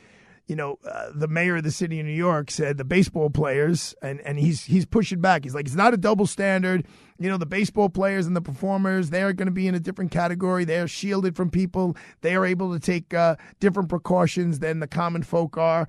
You 0.46 0.56
know, 0.56 0.78
uh, 0.90 1.10
the 1.14 1.28
mayor 1.28 1.56
of 1.56 1.64
the 1.64 1.70
city 1.70 2.00
of 2.00 2.06
New 2.06 2.12
York 2.12 2.50
said 2.50 2.78
the 2.78 2.84
baseball 2.84 3.28
players, 3.28 3.94
and, 4.00 4.18
and 4.22 4.38
he's 4.38 4.64
he's 4.64 4.86
pushing 4.86 5.20
back. 5.20 5.44
He's 5.44 5.54
like, 5.54 5.66
it's 5.66 5.74
not 5.74 5.92
a 5.92 5.98
double 5.98 6.26
standard. 6.26 6.86
You 7.18 7.28
know, 7.28 7.36
the 7.36 7.44
baseball 7.44 7.90
players 7.90 8.26
and 8.26 8.34
the 8.34 8.40
performers, 8.40 9.10
they 9.10 9.22
are 9.22 9.34
going 9.34 9.46
to 9.46 9.52
be 9.52 9.66
in 9.66 9.74
a 9.74 9.80
different 9.80 10.10
category. 10.10 10.64
They 10.64 10.78
are 10.78 10.88
shielded 10.88 11.36
from 11.36 11.50
people. 11.50 11.96
They 12.22 12.34
are 12.34 12.46
able 12.46 12.72
to 12.72 12.80
take 12.80 13.12
uh, 13.12 13.36
different 13.60 13.90
precautions 13.90 14.60
than 14.60 14.80
the 14.80 14.86
common 14.86 15.22
folk 15.22 15.58
are. 15.58 15.86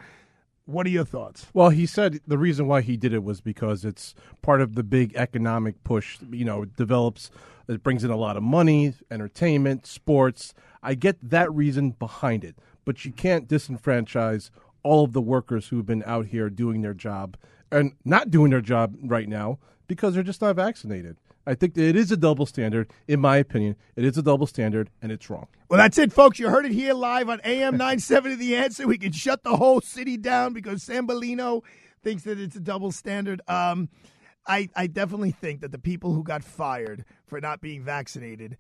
What 0.70 0.86
are 0.86 0.90
your 0.90 1.06
thoughts? 1.06 1.48
Well, 1.52 1.70
he 1.70 1.88
said 1.88 2.20
the 2.28 2.38
reason 2.38 2.68
why 2.68 2.82
he 2.82 2.96
did 2.96 3.12
it 3.12 3.24
was 3.24 3.42
because 3.42 3.84
it's 3.84 4.14
part 4.44 4.62
of 4.62 4.76
the 4.76 4.84
big 4.84 5.16
economic 5.16 5.84
push. 5.84 6.20
You 6.32 6.46
know, 6.46 6.62
it 6.62 6.76
develops, 6.76 7.32
it 7.68 7.82
brings 7.82 8.04
in 8.04 8.12
a 8.12 8.16
lot 8.16 8.38
of 8.38 8.44
money, 8.44 8.94
entertainment, 9.10 9.88
sports. 9.88 10.54
I 10.84 10.94
get 10.94 11.18
that 11.28 11.52
reason 11.52 11.92
behind 11.92 12.44
it, 12.44 12.56
but 12.86 13.04
you 13.04 13.12
can't 13.12 13.48
disenfranchise 13.48 14.52
all 14.84 15.04
of 15.06 15.14
the 15.14 15.22
workers 15.22 15.70
who've 15.70 15.86
been 15.86 16.04
out 16.06 16.28
here 16.28 16.52
doing 16.52 16.84
their 16.84 16.94
job 16.94 17.36
and 17.72 17.94
not 18.06 18.30
doing 18.30 18.52
their 18.52 18.62
job 18.62 18.96
right 19.02 19.28
now 19.28 19.58
because 19.88 20.14
they're 20.14 20.24
just 20.24 20.42
not 20.42 20.56
vaccinated. 20.56 21.18
I 21.50 21.56
think 21.56 21.76
it 21.76 21.96
is 21.96 22.12
a 22.12 22.18
double 22.18 22.46
standard, 22.46 22.92
in 23.08 23.20
my 23.20 23.38
opinion. 23.38 23.76
It 23.96 24.06
is 24.06 24.16
a 24.20 24.22
double 24.22 24.46
standard, 24.46 24.92
and 25.02 25.12
it's 25.12 25.32
wrong. 25.32 25.48
Well, 25.68 25.80
that's 25.80 25.98
it, 25.98 26.14
folks. 26.14 26.38
You 26.38 26.48
heard 26.48 26.68
it 26.68 26.72
here 26.72 26.94
live 26.94 27.28
on 27.28 27.42
AM 27.44 27.76
970 27.76 28.36
The 28.36 28.56
Answer. 28.56 28.86
We 28.86 29.00
can 29.00 29.12
shut 29.12 29.42
the 29.42 29.56
whole 29.56 29.82
city 29.82 30.16
down 30.16 30.54
because 30.54 30.86
Sambolino 30.86 31.64
thinks 32.04 32.22
that 32.26 32.40
it's 32.40 32.56
a 32.56 32.60
double 32.60 32.92
standard. 32.92 33.42
Um, 33.48 33.90
I, 34.46 34.70
I 34.76 34.86
definitely 34.86 35.32
think 35.32 35.62
that 35.62 35.72
the 35.72 35.80
people 35.80 36.14
who 36.14 36.24
got 36.24 36.44
fired 36.44 37.04
for 37.26 37.42
not 37.42 37.62
being 37.62 37.82
vaccinated, 37.82 38.56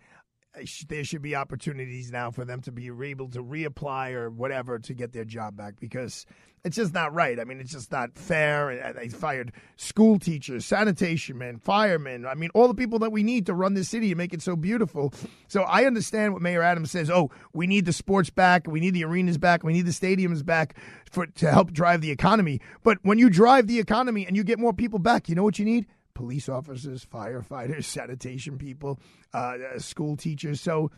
Uh, 0.57 0.65
there 0.87 1.03
should 1.03 1.21
be 1.21 1.35
opportunities 1.35 2.11
now 2.11 2.31
for 2.31 2.43
them 2.43 2.61
to 2.61 2.71
be 2.71 2.87
able 2.87 3.29
to 3.29 3.43
reapply 3.43 4.13
or 4.13 4.29
whatever 4.29 4.79
to 4.79 4.93
get 4.93 5.13
their 5.13 5.25
job 5.25 5.55
back 5.55 5.79
because 5.79 6.25
it's 6.63 6.75
just 6.75 6.93
not 6.93 7.13
right. 7.13 7.39
I 7.39 7.43
mean, 7.43 7.59
it's 7.59 7.71
just 7.71 7.91
not 7.91 8.17
fair. 8.17 8.93
They 8.95 9.07
fired 9.09 9.53
school 9.77 10.19
teachers, 10.19 10.65
sanitation 10.65 11.37
men, 11.37 11.59
firemen. 11.59 12.25
I 12.25 12.33
mean, 12.33 12.49
all 12.53 12.67
the 12.67 12.73
people 12.73 12.99
that 12.99 13.11
we 13.11 13.23
need 13.23 13.45
to 13.45 13.53
run 13.53 13.75
this 13.75 13.89
city 13.89 14.11
and 14.11 14.17
make 14.17 14.33
it 14.33 14.41
so 14.41 14.55
beautiful. 14.55 15.13
So 15.47 15.63
I 15.63 15.85
understand 15.85 16.33
what 16.33 16.41
Mayor 16.41 16.61
Adams 16.61 16.91
says. 16.91 17.09
Oh, 17.09 17.31
we 17.53 17.67
need 17.67 17.85
the 17.85 17.93
sports 17.93 18.29
back. 18.29 18.67
We 18.67 18.79
need 18.79 18.93
the 18.93 19.05
arenas 19.05 19.37
back. 19.37 19.63
We 19.63 19.73
need 19.73 19.85
the 19.85 19.91
stadiums 19.91 20.45
back 20.45 20.75
for 21.09 21.27
to 21.27 21.51
help 21.51 21.71
drive 21.71 22.01
the 22.01 22.11
economy. 22.11 22.59
But 22.83 22.97
when 23.03 23.19
you 23.19 23.29
drive 23.29 23.67
the 23.67 23.79
economy 23.79 24.25
and 24.25 24.35
you 24.35 24.43
get 24.43 24.59
more 24.59 24.73
people 24.73 24.99
back, 24.99 25.29
you 25.29 25.35
know 25.35 25.43
what 25.43 25.59
you 25.59 25.65
need? 25.65 25.85
Police 26.13 26.49
officers, 26.49 27.05
firefighters, 27.05 27.83
sanitation 27.85 28.57
people, 28.57 28.99
uh, 29.33 29.57
school 29.77 30.17
teachers. 30.17 30.61
So 30.61 30.91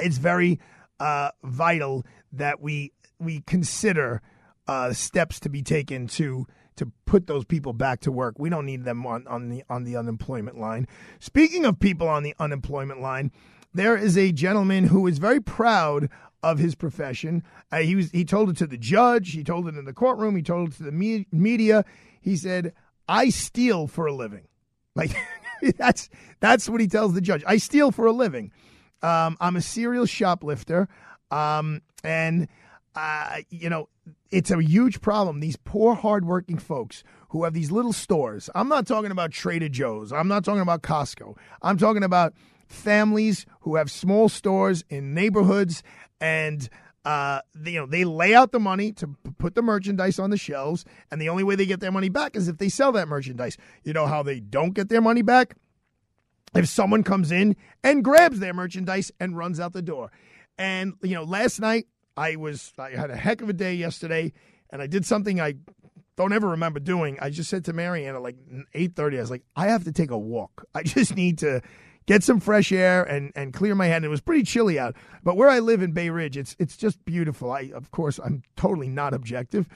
it's 0.00 0.18
very 0.18 0.60
uh, 1.00 1.30
vital 1.44 2.04
that 2.32 2.60
we 2.60 2.92
we 3.18 3.40
consider 3.46 4.22
uh, 4.68 4.92
steps 4.92 5.40
to 5.40 5.48
be 5.48 5.62
taken 5.62 6.06
to 6.08 6.46
to 6.76 6.92
put 7.06 7.26
those 7.26 7.44
people 7.44 7.72
back 7.72 8.00
to 8.00 8.12
work. 8.12 8.34
We 8.38 8.50
don't 8.50 8.66
need 8.66 8.84
them 8.84 9.06
on, 9.06 9.26
on 9.26 9.48
the 9.48 9.64
on 9.68 9.84
the 9.84 9.96
unemployment 9.96 10.58
line. 10.58 10.86
Speaking 11.18 11.64
of 11.64 11.80
people 11.80 12.08
on 12.08 12.22
the 12.22 12.34
unemployment 12.38 13.00
line, 13.00 13.32
there 13.72 13.96
is 13.96 14.16
a 14.16 14.32
gentleman 14.32 14.84
who 14.84 15.06
is 15.06 15.18
very 15.18 15.40
proud 15.40 16.08
of 16.42 16.58
his 16.58 16.74
profession. 16.74 17.42
Uh, 17.72 17.78
he 17.78 17.96
was 17.96 18.10
he 18.10 18.24
told 18.24 18.50
it 18.50 18.56
to 18.58 18.66
the 18.66 18.78
judge. 18.78 19.32
He 19.32 19.42
told 19.42 19.66
it 19.68 19.76
in 19.76 19.84
the 19.84 19.92
courtroom. 19.92 20.36
He 20.36 20.42
told 20.42 20.70
it 20.70 20.76
to 20.76 20.84
the 20.84 20.92
me- 20.92 21.26
media. 21.32 21.84
He 22.20 22.36
said, 22.36 22.72
"I 23.08 23.30
steal 23.30 23.86
for 23.86 24.06
a 24.06 24.12
living." 24.12 24.48
Like 24.94 25.16
that's 25.76 26.08
that's 26.40 26.68
what 26.68 26.80
he 26.80 26.86
tells 26.86 27.14
the 27.14 27.20
judge. 27.20 27.44
I 27.46 27.58
steal 27.58 27.92
for 27.92 28.06
a 28.06 28.12
living. 28.12 28.50
Um, 29.02 29.36
I'm 29.40 29.56
a 29.56 29.60
serial 29.60 30.06
shoplifter, 30.06 30.88
um, 31.30 31.82
and 32.02 32.48
uh, 32.94 33.38
you 33.50 33.68
know 33.68 33.88
it's 34.30 34.50
a 34.50 34.60
huge 34.62 35.00
problem. 35.00 35.40
These 35.40 35.56
poor, 35.56 35.94
hardworking 35.94 36.58
folks 36.58 37.04
who 37.30 37.44
have 37.44 37.54
these 37.54 37.70
little 37.70 37.92
stores. 37.92 38.48
I'm 38.54 38.68
not 38.68 38.86
talking 38.86 39.10
about 39.10 39.32
Trader 39.32 39.68
Joe's. 39.68 40.12
I'm 40.12 40.28
not 40.28 40.44
talking 40.44 40.62
about 40.62 40.82
Costco. 40.82 41.36
I'm 41.62 41.76
talking 41.76 42.02
about 42.02 42.32
families 42.66 43.46
who 43.60 43.76
have 43.76 43.90
small 43.90 44.28
stores 44.28 44.84
in 44.88 45.14
neighborhoods 45.14 45.82
and. 46.20 46.68
Uh, 47.06 47.40
they, 47.54 47.70
you 47.70 47.80
know, 47.80 47.86
they 47.86 48.04
lay 48.04 48.34
out 48.34 48.52
the 48.52 48.58
money 48.58 48.90
to 48.90 49.06
put 49.38 49.54
the 49.54 49.62
merchandise 49.62 50.18
on 50.18 50.30
the 50.30 50.36
shelves, 50.36 50.84
and 51.10 51.22
the 51.22 51.28
only 51.28 51.44
way 51.44 51.54
they 51.54 51.64
get 51.64 51.80
their 51.80 51.92
money 51.92 52.08
back 52.08 52.36
is 52.36 52.48
if 52.48 52.58
they 52.58 52.68
sell 52.68 52.92
that 52.92 53.08
merchandise. 53.08 53.56
You 53.84 53.92
know 53.92 54.06
how 54.06 54.22
they 54.22 54.40
don't 54.40 54.74
get 54.74 54.88
their 54.88 55.00
money 55.00 55.22
back? 55.22 55.54
if 56.54 56.68
someone 56.68 57.02
comes 57.02 57.30
in 57.30 57.56
and 57.82 58.04
grabs 58.04 58.38
their 58.38 58.54
merchandise 58.54 59.12
and 59.20 59.36
runs 59.36 59.60
out 59.60 59.72
the 59.72 59.82
door. 59.82 60.10
And 60.58 60.94
you 61.02 61.14
know, 61.14 61.24
last 61.24 61.60
night 61.60 61.86
I 62.16 62.36
was 62.36 62.72
I 62.78 62.90
had 62.90 63.10
a 63.10 63.16
heck 63.16 63.42
of 63.42 63.48
a 63.48 63.52
day 63.52 63.74
yesterday, 63.74 64.32
and 64.70 64.80
I 64.80 64.86
did 64.86 65.04
something 65.04 65.40
I 65.40 65.54
don't 66.16 66.32
ever 66.32 66.48
remember 66.48 66.80
doing. 66.80 67.18
I 67.20 67.30
just 67.30 67.50
said 67.50 67.66
to 67.66 67.72
Marianne 67.72 68.14
at 68.14 68.22
like 68.22 68.36
eight 68.74 68.96
thirty, 68.96 69.18
I 69.18 69.20
was 69.20 69.30
like, 69.30 69.44
I 69.54 69.68
have 69.68 69.84
to 69.84 69.92
take 69.92 70.10
a 70.10 70.18
walk. 70.18 70.66
I 70.74 70.82
just 70.84 71.14
need 71.14 71.38
to 71.38 71.60
get 72.06 72.22
some 72.22 72.40
fresh 72.40 72.72
air 72.72 73.02
and, 73.02 73.32
and 73.34 73.52
clear 73.52 73.74
my 73.74 73.86
head. 73.86 73.96
And 73.96 74.04
it 74.06 74.08
was 74.08 74.20
pretty 74.20 74.44
chilly 74.44 74.78
out, 74.78 74.96
but 75.22 75.36
where 75.36 75.48
I 75.48 75.58
live 75.58 75.82
in 75.82 75.92
Bay 75.92 76.10
Ridge, 76.10 76.36
it's 76.36 76.56
it's 76.58 76.76
just 76.76 77.04
beautiful. 77.04 77.52
I 77.52 77.70
of 77.74 77.90
course 77.90 78.18
I'm 78.18 78.42
totally 78.56 78.88
not 78.88 79.14
objective, 79.14 79.68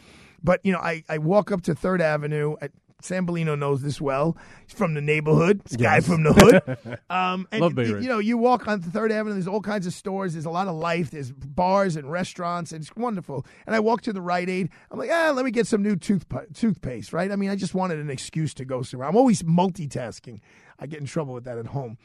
but 0.43 0.61
you 0.65 0.73
know 0.73 0.79
I, 0.79 1.05
I 1.09 1.19
walk 1.19 1.53
up 1.53 1.63
to 1.63 1.75
Third 1.75 2.01
Avenue. 2.01 2.57
At, 2.61 2.73
Sambolino 3.03 3.59
knows 3.59 3.83
this 3.83 4.01
well. 4.01 4.37
He's 4.67 4.77
from 4.77 4.95
the 4.95 5.01
neighborhood. 5.01 5.63
This 5.65 5.77
guy 5.77 6.01
from 6.01 6.23
the 6.23 6.33
hood. 6.33 6.99
Um, 7.11 7.49
and 7.51 7.61
Love 7.61 7.75
Bay 7.75 7.87
you, 7.87 7.95
Ridge. 7.95 8.03
you 8.05 8.09
know, 8.09 8.19
you 8.19 8.39
walk 8.39 8.69
on 8.69 8.81
Third 8.81 9.11
Avenue. 9.11 9.35
There's 9.35 9.49
all 9.49 9.61
kinds 9.61 9.87
of 9.87 9.93
stores. 9.93 10.35
There's 10.35 10.45
a 10.45 10.51
lot 10.51 10.69
of 10.69 10.77
life. 10.77 11.11
There's 11.11 11.33
bars 11.33 11.97
and 11.97 12.11
restaurants. 12.11 12.73
And 12.73 12.83
it's 12.83 12.95
wonderful. 12.95 13.45
And 13.67 13.75
I 13.75 13.81
walk 13.81 14.03
to 14.03 14.13
the 14.13 14.21
Rite 14.21 14.49
Aid. 14.49 14.71
I'm 14.91 14.99
like, 14.99 15.11
ah, 15.11 15.33
let 15.35 15.45
me 15.45 15.51
get 15.51 15.67
some 15.67 15.83
new 15.83 15.97
tooth 15.97 16.25
toothpaste. 16.55 17.13
Right? 17.13 17.33
I 17.33 17.37
mean, 17.37 17.51
I 17.51 17.57
just 17.57 17.75
wanted 17.75 17.99
an 17.99 18.11
excuse 18.11 18.55
to 18.55 18.65
go 18.65 18.83
somewhere. 18.83 19.09
I'm 19.09 19.17
always 19.17 19.43
multitasking. 19.43 20.41
I 20.81 20.87
get 20.87 21.01
in 21.01 21.07
trouble 21.07 21.35
with 21.35 21.45
that 21.45 21.59
at 21.59 21.67
home. 21.67 21.99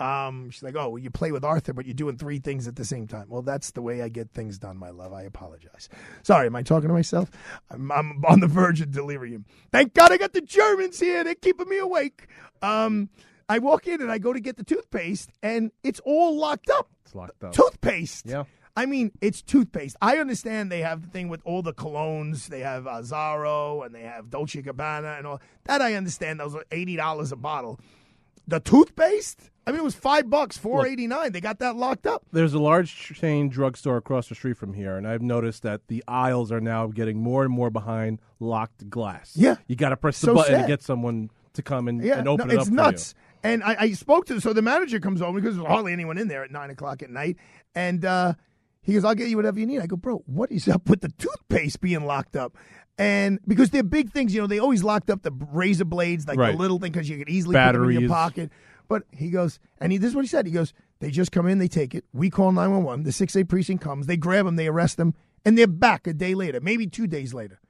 Um, 0.00 0.50
she's 0.50 0.62
like, 0.62 0.76
oh, 0.76 0.90
well, 0.90 0.98
you 0.98 1.10
play 1.10 1.32
with 1.32 1.44
Arthur, 1.44 1.72
but 1.72 1.84
you're 1.84 1.94
doing 1.94 2.16
three 2.16 2.38
things 2.38 2.68
at 2.68 2.76
the 2.76 2.84
same 2.84 3.08
time. 3.08 3.26
Well, 3.28 3.42
that's 3.42 3.72
the 3.72 3.82
way 3.82 4.00
I 4.02 4.08
get 4.08 4.30
things 4.30 4.58
done, 4.58 4.76
my 4.76 4.90
love. 4.90 5.12
I 5.12 5.22
apologize. 5.22 5.88
Sorry, 6.22 6.46
am 6.46 6.54
I 6.54 6.62
talking 6.62 6.88
to 6.88 6.94
myself? 6.94 7.30
I'm, 7.70 7.90
I'm 7.90 8.24
on 8.28 8.40
the 8.40 8.46
verge 8.46 8.80
of 8.80 8.92
delirium. 8.92 9.44
Thank 9.72 9.94
God 9.94 10.12
I 10.12 10.16
got 10.16 10.32
the 10.32 10.40
Germans 10.40 11.00
here. 11.00 11.24
They're 11.24 11.34
keeping 11.34 11.68
me 11.68 11.78
awake. 11.78 12.28
Um, 12.62 13.08
I 13.48 13.58
walk 13.58 13.88
in 13.88 14.00
and 14.00 14.12
I 14.12 14.18
go 14.18 14.32
to 14.32 14.40
get 14.40 14.56
the 14.56 14.64
toothpaste, 14.64 15.30
and 15.42 15.72
it's 15.82 16.00
all 16.04 16.36
locked 16.36 16.70
up. 16.70 16.88
It's 17.04 17.14
locked 17.14 17.42
up. 17.42 17.52
Toothpaste. 17.52 18.26
Yeah. 18.26 18.44
I 18.76 18.86
mean, 18.86 19.10
it's 19.20 19.42
toothpaste. 19.42 19.96
I 20.00 20.18
understand 20.18 20.70
they 20.70 20.82
have 20.82 21.02
the 21.02 21.08
thing 21.08 21.28
with 21.28 21.40
all 21.44 21.62
the 21.62 21.72
colognes. 21.72 22.46
They 22.46 22.60
have 22.60 22.86
uh, 22.86 23.00
Zaro 23.00 23.84
and 23.84 23.92
they 23.92 24.02
have 24.02 24.30
Dolce 24.30 24.62
Gabbana 24.62 25.18
and 25.18 25.26
all 25.26 25.40
that. 25.64 25.82
I 25.82 25.94
understand. 25.94 26.38
Those 26.38 26.54
are 26.54 26.64
eighty 26.70 26.94
dollars 26.94 27.32
a 27.32 27.36
bottle. 27.36 27.80
The 28.48 28.58
toothpaste. 28.60 29.50
I 29.66 29.70
mean, 29.70 29.80
it 29.80 29.84
was 29.84 29.94
five 29.94 30.30
bucks, 30.30 30.56
four 30.56 30.86
eighty 30.86 31.06
nine. 31.06 31.32
They 31.32 31.42
got 31.42 31.58
that 31.58 31.76
locked 31.76 32.06
up. 32.06 32.24
There's 32.32 32.54
a 32.54 32.58
large 32.58 32.90
chain 33.14 33.50
drugstore 33.50 33.98
across 33.98 34.28
the 34.30 34.34
street 34.34 34.56
from 34.56 34.72
here, 34.72 34.96
and 34.96 35.06
I've 35.06 35.20
noticed 35.20 35.62
that 35.64 35.88
the 35.88 36.02
aisles 36.08 36.50
are 36.50 36.60
now 36.60 36.86
getting 36.86 37.18
more 37.18 37.44
and 37.44 37.52
more 37.52 37.68
behind 37.68 38.20
locked 38.40 38.88
glass. 38.88 39.32
Yeah. 39.36 39.56
you 39.66 39.76
got 39.76 39.90
to 39.90 39.96
press 39.98 40.18
the 40.20 40.26
So 40.28 40.34
button 40.34 40.54
sad. 40.54 40.62
to 40.62 40.66
get 40.68 40.82
someone 40.82 41.30
to 41.52 41.62
come 41.62 41.86
and, 41.88 42.02
Yeah, 42.02 42.18
and 42.18 42.26
open 42.26 42.48
no, 42.48 42.54
it 42.54 42.56
it's 42.60 42.68
up 42.68 42.72
nuts. 42.72 43.12
for 43.12 43.18
And 43.44 43.62
I, 43.62 43.76
I 43.78 43.92
spoke 43.92 44.24
to 44.28 44.40
so 44.40 44.54
the 44.54 44.62
manager 44.62 44.98
comes 45.00 45.20
over 45.20 45.38
because 45.38 45.56
there's 45.56 45.68
hardly 45.68 45.92
anyone 45.92 46.16
in 46.16 46.28
there 46.28 46.42
at 46.42 46.50
nine 46.50 46.70
o'clock 46.70 47.02
at 47.02 47.10
night, 47.10 47.36
and 47.74 48.02
uh, 48.06 48.32
he 48.80 48.94
goes, 48.94 49.04
"I'll 49.04 49.14
get 49.14 49.28
you 49.28 49.36
whatever 49.36 49.60
you 49.60 49.66
need." 49.66 49.80
I 49.80 49.86
go, 49.86 49.96
"Bro, 49.96 50.22
what 50.24 50.50
is 50.50 50.66
up 50.68 50.88
with 50.88 51.02
the 51.02 51.10
toothpaste 51.10 51.82
being 51.82 52.06
locked 52.06 52.36
up?" 52.36 52.56
And 52.98 53.38
because 53.46 53.70
they're 53.70 53.84
big 53.84 54.10
things, 54.10 54.34
you 54.34 54.40
know, 54.40 54.46
they 54.48 54.58
always 54.58 54.82
locked 54.82 55.08
up 55.08 55.22
the 55.22 55.30
razor 55.52 55.84
blades, 55.84 56.26
like 56.26 56.36
the 56.52 56.58
little 56.58 56.78
thing, 56.80 56.92
because 56.92 57.08
you 57.08 57.16
could 57.16 57.28
easily 57.28 57.54
put 57.54 57.78
them 57.80 57.84
in 57.84 58.00
your 58.00 58.08
pocket. 58.08 58.50
But 58.88 59.04
he 59.12 59.30
goes, 59.30 59.60
and 59.80 59.92
he, 59.92 59.98
this 59.98 60.08
is 60.08 60.14
what 60.16 60.22
he 60.22 60.28
said. 60.28 60.46
He 60.46 60.52
goes, 60.52 60.74
"They 60.98 61.10
just 61.10 61.30
come 61.30 61.46
in, 61.46 61.58
they 61.58 61.68
take 61.68 61.94
it. 61.94 62.04
We 62.12 62.28
call 62.28 62.50
nine 62.52 62.72
one 62.72 62.82
one. 62.82 63.02
The 63.04 63.10
6A 63.10 63.48
precinct 63.48 63.82
comes, 63.84 64.06
they 64.06 64.16
grab 64.16 64.46
them, 64.46 64.56
they 64.56 64.66
arrest 64.66 64.96
them, 64.96 65.14
and 65.44 65.56
they're 65.56 65.66
back 65.66 66.06
a 66.06 66.12
day 66.12 66.34
later, 66.34 66.60
maybe 66.60 66.86
two 66.86 67.06
days 67.06 67.32
later." 67.32 67.60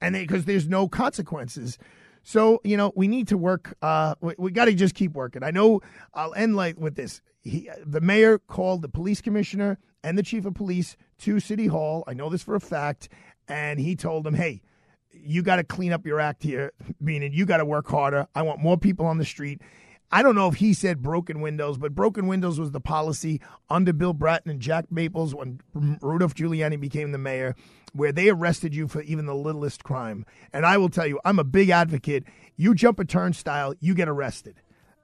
and 0.00 0.14
because 0.14 0.44
there's 0.44 0.68
no 0.68 0.88
consequences. 0.88 1.78
So 2.22 2.60
you 2.64 2.76
know 2.76 2.92
we 2.94 3.08
need 3.08 3.28
to 3.28 3.38
work. 3.38 3.76
Uh, 3.82 4.14
we, 4.20 4.34
we 4.38 4.50
got 4.50 4.66
to 4.66 4.74
just 4.74 4.94
keep 4.94 5.12
working. 5.12 5.42
I 5.42 5.50
know. 5.50 5.80
I'll 6.14 6.34
end 6.34 6.56
like 6.56 6.78
with 6.78 6.94
this. 6.94 7.20
He, 7.42 7.70
the 7.84 8.00
mayor 8.00 8.38
called 8.38 8.82
the 8.82 8.88
police 8.88 9.20
commissioner 9.20 9.78
and 10.04 10.18
the 10.18 10.22
chief 10.22 10.44
of 10.44 10.54
police 10.54 10.96
to 11.18 11.40
City 11.40 11.66
Hall. 11.66 12.04
I 12.06 12.12
know 12.12 12.28
this 12.28 12.42
for 12.42 12.54
a 12.54 12.60
fact, 12.60 13.08
and 13.48 13.80
he 13.80 13.96
told 13.96 14.24
them, 14.24 14.34
"Hey, 14.34 14.60
you 15.12 15.42
got 15.42 15.56
to 15.56 15.64
clean 15.64 15.92
up 15.92 16.06
your 16.06 16.20
act 16.20 16.42
here. 16.42 16.72
Meaning 17.00 17.32
you 17.32 17.46
got 17.46 17.58
to 17.58 17.64
work 17.64 17.88
harder. 17.88 18.26
I 18.34 18.42
want 18.42 18.60
more 18.60 18.76
people 18.78 19.06
on 19.06 19.18
the 19.18 19.24
street." 19.24 19.60
I 20.12 20.24
don't 20.24 20.34
know 20.34 20.48
if 20.48 20.56
he 20.56 20.74
said 20.74 21.02
broken 21.02 21.40
windows, 21.40 21.78
but 21.78 21.94
broken 21.94 22.26
windows 22.26 22.58
was 22.58 22.72
the 22.72 22.80
policy 22.80 23.40
under 23.68 23.92
Bill 23.92 24.12
Bratton 24.12 24.50
and 24.50 24.60
Jack 24.60 24.90
Maples 24.90 25.36
when 25.36 25.60
Rudolph 25.72 26.34
Giuliani 26.34 26.80
became 26.80 27.12
the 27.12 27.18
mayor, 27.18 27.54
where 27.92 28.10
they 28.10 28.28
arrested 28.28 28.74
you 28.74 28.88
for 28.88 29.02
even 29.02 29.26
the 29.26 29.36
littlest 29.36 29.84
crime. 29.84 30.26
And 30.52 30.66
I 30.66 30.78
will 30.78 30.88
tell 30.88 31.06
you, 31.06 31.20
I'm 31.24 31.38
a 31.38 31.44
big 31.44 31.70
advocate. 31.70 32.24
You 32.56 32.74
jump 32.74 32.98
a 32.98 33.04
turnstile, 33.04 33.74
you 33.78 33.94
get 33.94 34.08
arrested. 34.08 34.60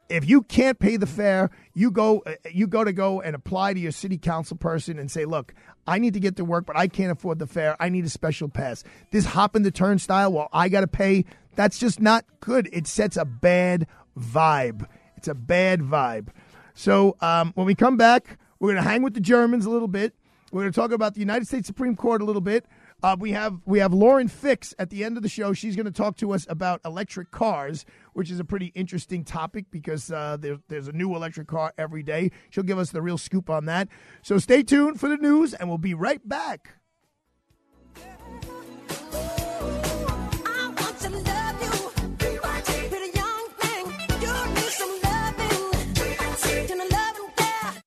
If 0.09 0.29
you 0.29 0.43
can't 0.43 0.79
pay 0.79 0.97
the 0.97 1.07
fare, 1.07 1.51
you 1.75 1.91
go 1.91 2.23
uh, 2.27 2.35
you 2.51 2.67
go 2.67 2.85
to 2.85 2.93
go 2.93 3.21
and 3.21 3.35
apply 3.35 3.75
to 3.75 3.81
your 3.81 3.93
city 3.93 4.19
council 4.19 4.57
person 4.57 4.99
and 4.99 5.11
say, 5.11 5.25
"Look, 5.25 5.55
I 5.87 5.99
need 5.99 6.15
to 6.15 6.21
get 6.21 6.37
to 6.37 6.45
work, 6.45 6.67
but 6.67 6.77
I 6.77 6.89
can't 6.89 7.11
afford 7.11 7.39
the 7.39 7.47
fare. 7.47 7.77
I 7.81 7.89
need 7.89 8.05
a 8.05 8.11
special 8.11 8.49
pass." 8.49 8.85
This 9.11 9.25
hop 9.25 9.57
in 9.57 9.63
the 9.63 9.71
turnstile 9.71 10.33
while 10.33 10.49
I 10.53 10.69
got 10.69 10.83
to 10.83 10.87
pay, 10.87 11.25
that's 11.57 11.79
just 11.79 12.01
not 12.01 12.25
good. 12.41 12.69
It 12.73 12.87
sets 12.87 13.17
a 13.17 13.25
bad 13.25 13.87
vibe. 14.19 14.87
It's 15.17 15.29
a 15.29 15.35
bad 15.35 15.81
vibe. 15.81 16.29
So 16.75 17.17
um, 17.21 17.53
when 17.55 17.67
we 17.67 17.75
come 17.75 17.97
back, 17.97 18.39
we're 18.61 18.73
going 18.73 18.83
to 18.83 18.89
hang 18.89 19.03
with 19.03 19.15
the 19.15 19.21
Germans 19.21 19.65
a 19.65 19.71
little 19.71 19.89
bit. 19.89 20.15
We're 20.53 20.63
going 20.63 20.73
to 20.73 20.81
talk 20.81 20.93
about 20.93 21.15
the 21.15 21.21
United 21.21 21.49
States 21.49 21.67
Supreme 21.67 21.97
Court 21.97 22.23
a 22.23 22.25
little 22.25 22.41
bit. 22.41 22.67
Uh, 23.07 23.15
we 23.21 23.31
have 23.31 23.61
we 23.65 23.79
have 23.79 23.95
Lauren 23.95 24.27
Fix 24.27 24.75
at 24.81 24.91
the 24.91 25.05
end 25.05 25.17
of 25.17 25.23
the 25.23 25.29
show. 25.29 25.53
She's 25.53 25.77
going 25.77 25.87
to 25.87 25.93
talk 25.93 26.17
to 26.17 26.33
us 26.33 26.45
about 26.51 26.81
electric 26.85 27.31
cars, 27.31 27.87
which 28.15 28.33
is 28.33 28.41
a 28.41 28.45
pretty 28.45 28.73
interesting 28.75 29.23
topic 29.23 29.67
because 29.71 30.11
uh, 30.11 30.37
there, 30.41 30.59
there's 30.67 30.89
a 30.89 30.93
new 30.93 31.15
electric 31.15 31.47
car 31.47 31.73
every 31.79 32.03
day. 32.03 32.33
She'll 32.51 32.65
give 32.65 32.81
us 32.81 32.91
the 32.91 33.01
real 33.01 33.17
scoop 33.17 33.49
on 33.49 33.67
that. 33.67 33.87
So 34.23 34.39
stay 34.39 34.65
tuned 34.65 34.99
for 34.99 35.09
the 35.09 35.19
news, 35.19 35.55
and 35.55 35.69
we'll 35.69 35.79
be 35.79 35.95
right 35.95 36.29
back. 36.29 36.79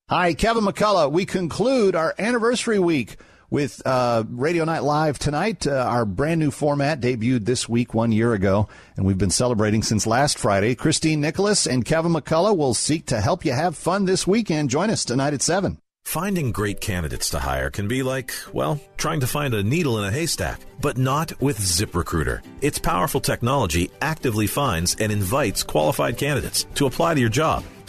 Hi, 0.08 0.32
Kevin 0.32 0.64
McCullough. 0.64 1.12
We 1.12 1.26
conclude 1.26 1.94
our 1.94 2.14
anniversary 2.18 2.78
week 2.78 3.18
with 3.50 3.82
uh, 3.84 4.24
Radio 4.28 4.64
Night 4.64 4.82
Live 4.82 5.18
tonight. 5.18 5.66
Uh, 5.66 5.72
our 5.72 6.04
brand 6.04 6.40
new 6.40 6.50
format 6.50 7.00
debuted 7.00 7.44
this 7.44 7.68
week 7.68 7.92
one 7.92 8.12
year 8.12 8.32
ago, 8.32 8.68
and 8.96 9.04
we've 9.04 9.18
been 9.18 9.30
celebrating 9.30 9.82
since 9.82 10.06
last 10.06 10.38
Friday. 10.38 10.74
Christine 10.74 11.20
Nicholas 11.20 11.66
and 11.66 11.84
Kevin 11.84 12.12
McCullough 12.12 12.56
will 12.56 12.74
seek 12.74 13.06
to 13.06 13.20
help 13.20 13.44
you 13.44 13.52
have 13.52 13.76
fun 13.76 14.04
this 14.04 14.26
weekend. 14.26 14.70
Join 14.70 14.90
us 14.90 15.04
tonight 15.04 15.34
at 15.34 15.42
7. 15.42 15.78
Finding 16.04 16.50
great 16.50 16.80
candidates 16.80 17.30
to 17.30 17.38
hire 17.38 17.70
can 17.70 17.86
be 17.86 18.02
like, 18.02 18.32
well, 18.52 18.80
trying 18.96 19.20
to 19.20 19.26
find 19.26 19.54
a 19.54 19.62
needle 19.62 19.98
in 19.98 20.04
a 20.04 20.10
haystack, 20.10 20.60
but 20.80 20.98
not 20.98 21.40
with 21.40 21.58
ZipRecruiter. 21.58 22.40
Its 22.62 22.78
powerful 22.78 23.20
technology 23.20 23.90
actively 24.00 24.46
finds 24.46 24.96
and 24.98 25.12
invites 25.12 25.62
qualified 25.62 26.16
candidates 26.16 26.64
to 26.74 26.86
apply 26.86 27.14
to 27.14 27.20
your 27.20 27.28
job. 27.28 27.64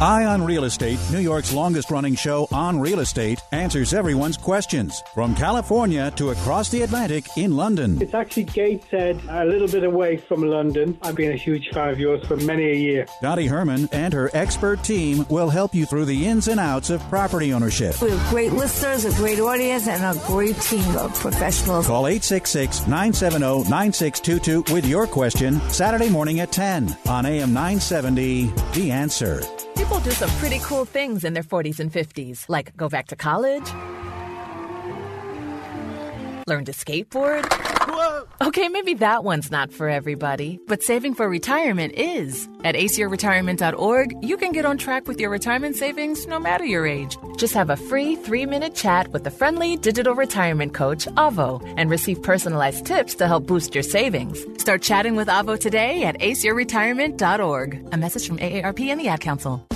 Ion 0.00 0.42
Real 0.42 0.64
Estate, 0.64 0.98
New 1.12 1.18
York's 1.18 1.52
longest 1.52 1.90
running 1.90 2.14
show 2.14 2.48
on 2.52 2.80
real 2.80 3.00
estate, 3.00 3.42
answers 3.52 3.92
everyone's 3.92 4.38
questions 4.38 5.02
from 5.12 5.34
California 5.34 6.10
to 6.12 6.30
across 6.30 6.70
the 6.70 6.80
Atlantic 6.80 7.26
in 7.36 7.54
London. 7.54 8.00
It's 8.00 8.14
actually 8.14 8.44
Gateshead, 8.44 9.20
a 9.28 9.44
little 9.44 9.68
bit 9.68 9.84
away 9.84 10.16
from 10.16 10.40
London. 10.40 10.96
I've 11.02 11.16
been 11.16 11.32
a 11.32 11.36
huge 11.36 11.68
fan 11.68 11.90
of 11.90 12.00
yours 12.00 12.26
for 12.26 12.36
many 12.38 12.70
a 12.70 12.74
year. 12.74 13.06
Dottie 13.20 13.46
Herman 13.46 13.90
and 13.92 14.14
her 14.14 14.30
expert 14.32 14.82
team 14.82 15.26
will 15.28 15.50
help 15.50 15.74
you 15.74 15.84
through 15.84 16.06
the 16.06 16.26
ins 16.26 16.48
and 16.48 16.58
outs 16.58 16.88
of 16.88 17.02
property 17.10 17.52
ownership. 17.52 18.00
We 18.00 18.08
have 18.08 18.30
great 18.30 18.54
listeners, 18.54 19.04
a 19.04 19.14
great 19.18 19.38
audience, 19.38 19.86
and 19.86 20.02
a 20.02 20.18
great 20.26 20.56
team 20.62 20.96
of 20.96 21.12
professionals. 21.12 21.86
Call 21.86 22.06
866 22.06 22.86
970 22.86 23.68
9622 23.68 24.72
with 24.72 24.86
your 24.86 25.06
question 25.06 25.60
Saturday 25.68 26.08
morning 26.08 26.40
at 26.40 26.50
10 26.52 26.96
on 27.06 27.26
AM 27.26 27.52
970. 27.52 28.46
The 28.72 28.92
answer. 28.92 29.42
People 29.80 30.00
do 30.00 30.10
some 30.10 30.28
pretty 30.32 30.58
cool 30.58 30.84
things 30.84 31.24
in 31.24 31.32
their 31.32 31.42
40s 31.42 31.80
and 31.80 31.90
50s, 31.90 32.50
like 32.50 32.76
go 32.76 32.90
back 32.90 33.06
to 33.06 33.16
college, 33.16 33.66
learn 36.46 36.66
to 36.66 36.72
skateboard. 36.72 37.79
Okay, 38.42 38.68
maybe 38.68 38.94
that 38.94 39.24
one's 39.24 39.50
not 39.50 39.72
for 39.72 39.88
everybody, 39.88 40.58
but 40.66 40.82
saving 40.82 41.14
for 41.14 41.28
retirement 41.28 41.92
is. 41.94 42.48
At 42.64 42.74
aceyourretirement.org, 42.74 44.24
you 44.24 44.36
can 44.36 44.52
get 44.52 44.64
on 44.64 44.78
track 44.78 45.06
with 45.06 45.20
your 45.20 45.30
retirement 45.30 45.76
savings 45.76 46.26
no 46.26 46.38
matter 46.38 46.64
your 46.64 46.86
age. 46.86 47.16
Just 47.36 47.54
have 47.54 47.70
a 47.70 47.76
free 47.76 48.16
three 48.16 48.46
minute 48.46 48.74
chat 48.74 49.08
with 49.08 49.24
the 49.24 49.30
friendly 49.30 49.76
digital 49.76 50.14
retirement 50.14 50.74
coach, 50.74 51.06
Avo, 51.16 51.62
and 51.76 51.90
receive 51.90 52.22
personalized 52.22 52.86
tips 52.86 53.14
to 53.16 53.26
help 53.26 53.46
boost 53.46 53.74
your 53.74 53.84
savings. 53.84 54.44
Start 54.60 54.82
chatting 54.82 55.16
with 55.16 55.28
Avo 55.28 55.58
today 55.58 56.04
at 56.04 56.18
aceyourretirement.org. 56.18 57.88
A 57.92 57.96
message 57.96 58.26
from 58.26 58.38
AARP 58.38 58.80
and 58.88 59.00
the 59.00 59.08
Ad 59.08 59.20
Council. 59.20 59.66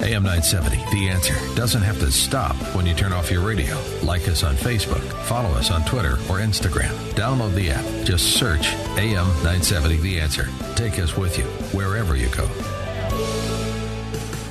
AM 0.00 0.22
970, 0.22 0.76
The 0.92 1.08
Answer, 1.08 1.34
doesn't 1.54 1.82
have 1.82 1.98
to 2.00 2.10
stop 2.10 2.56
when 2.74 2.86
you 2.86 2.94
turn 2.94 3.12
off 3.12 3.30
your 3.30 3.46
radio. 3.46 3.80
Like 4.02 4.28
us 4.28 4.42
on 4.42 4.56
Facebook, 4.56 5.02
follow 5.24 5.50
us 5.50 5.70
on 5.70 5.84
Twitter 5.84 6.14
or 6.28 6.38
Instagram. 6.38 6.92
Download 7.12 7.54
the 7.54 7.70
app. 7.70 7.84
Just 8.04 8.36
search 8.36 8.72
AM 8.98 9.26
970, 9.44 9.96
The 9.98 10.20
Answer. 10.20 10.48
Take 10.74 10.98
us 10.98 11.16
with 11.16 11.38
you 11.38 11.44
wherever 11.72 12.16
you 12.16 12.28
go. 12.28 13.69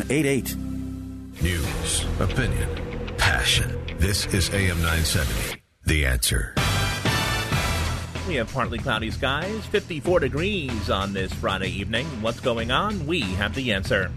2788. 0.00 1.42
News, 1.42 2.06
opinion, 2.20 3.16
passion. 3.16 3.78
This 3.98 4.26
is 4.32 4.48
AM 4.50 4.80
970, 4.80 5.60
The 5.84 6.06
Answer. 6.06 6.54
We 8.26 8.36
have 8.36 8.52
partly 8.52 8.78
cloudy 8.78 9.10
skies, 9.10 9.66
54 9.66 10.20
degrees 10.20 10.88
on 10.90 11.12
this 11.12 11.32
Friday 11.34 11.68
evening. 11.68 12.06
What's 12.22 12.40
going 12.40 12.70
on? 12.70 13.06
We 13.06 13.20
have 13.20 13.54
the 13.54 13.72
answer. 13.72 14.10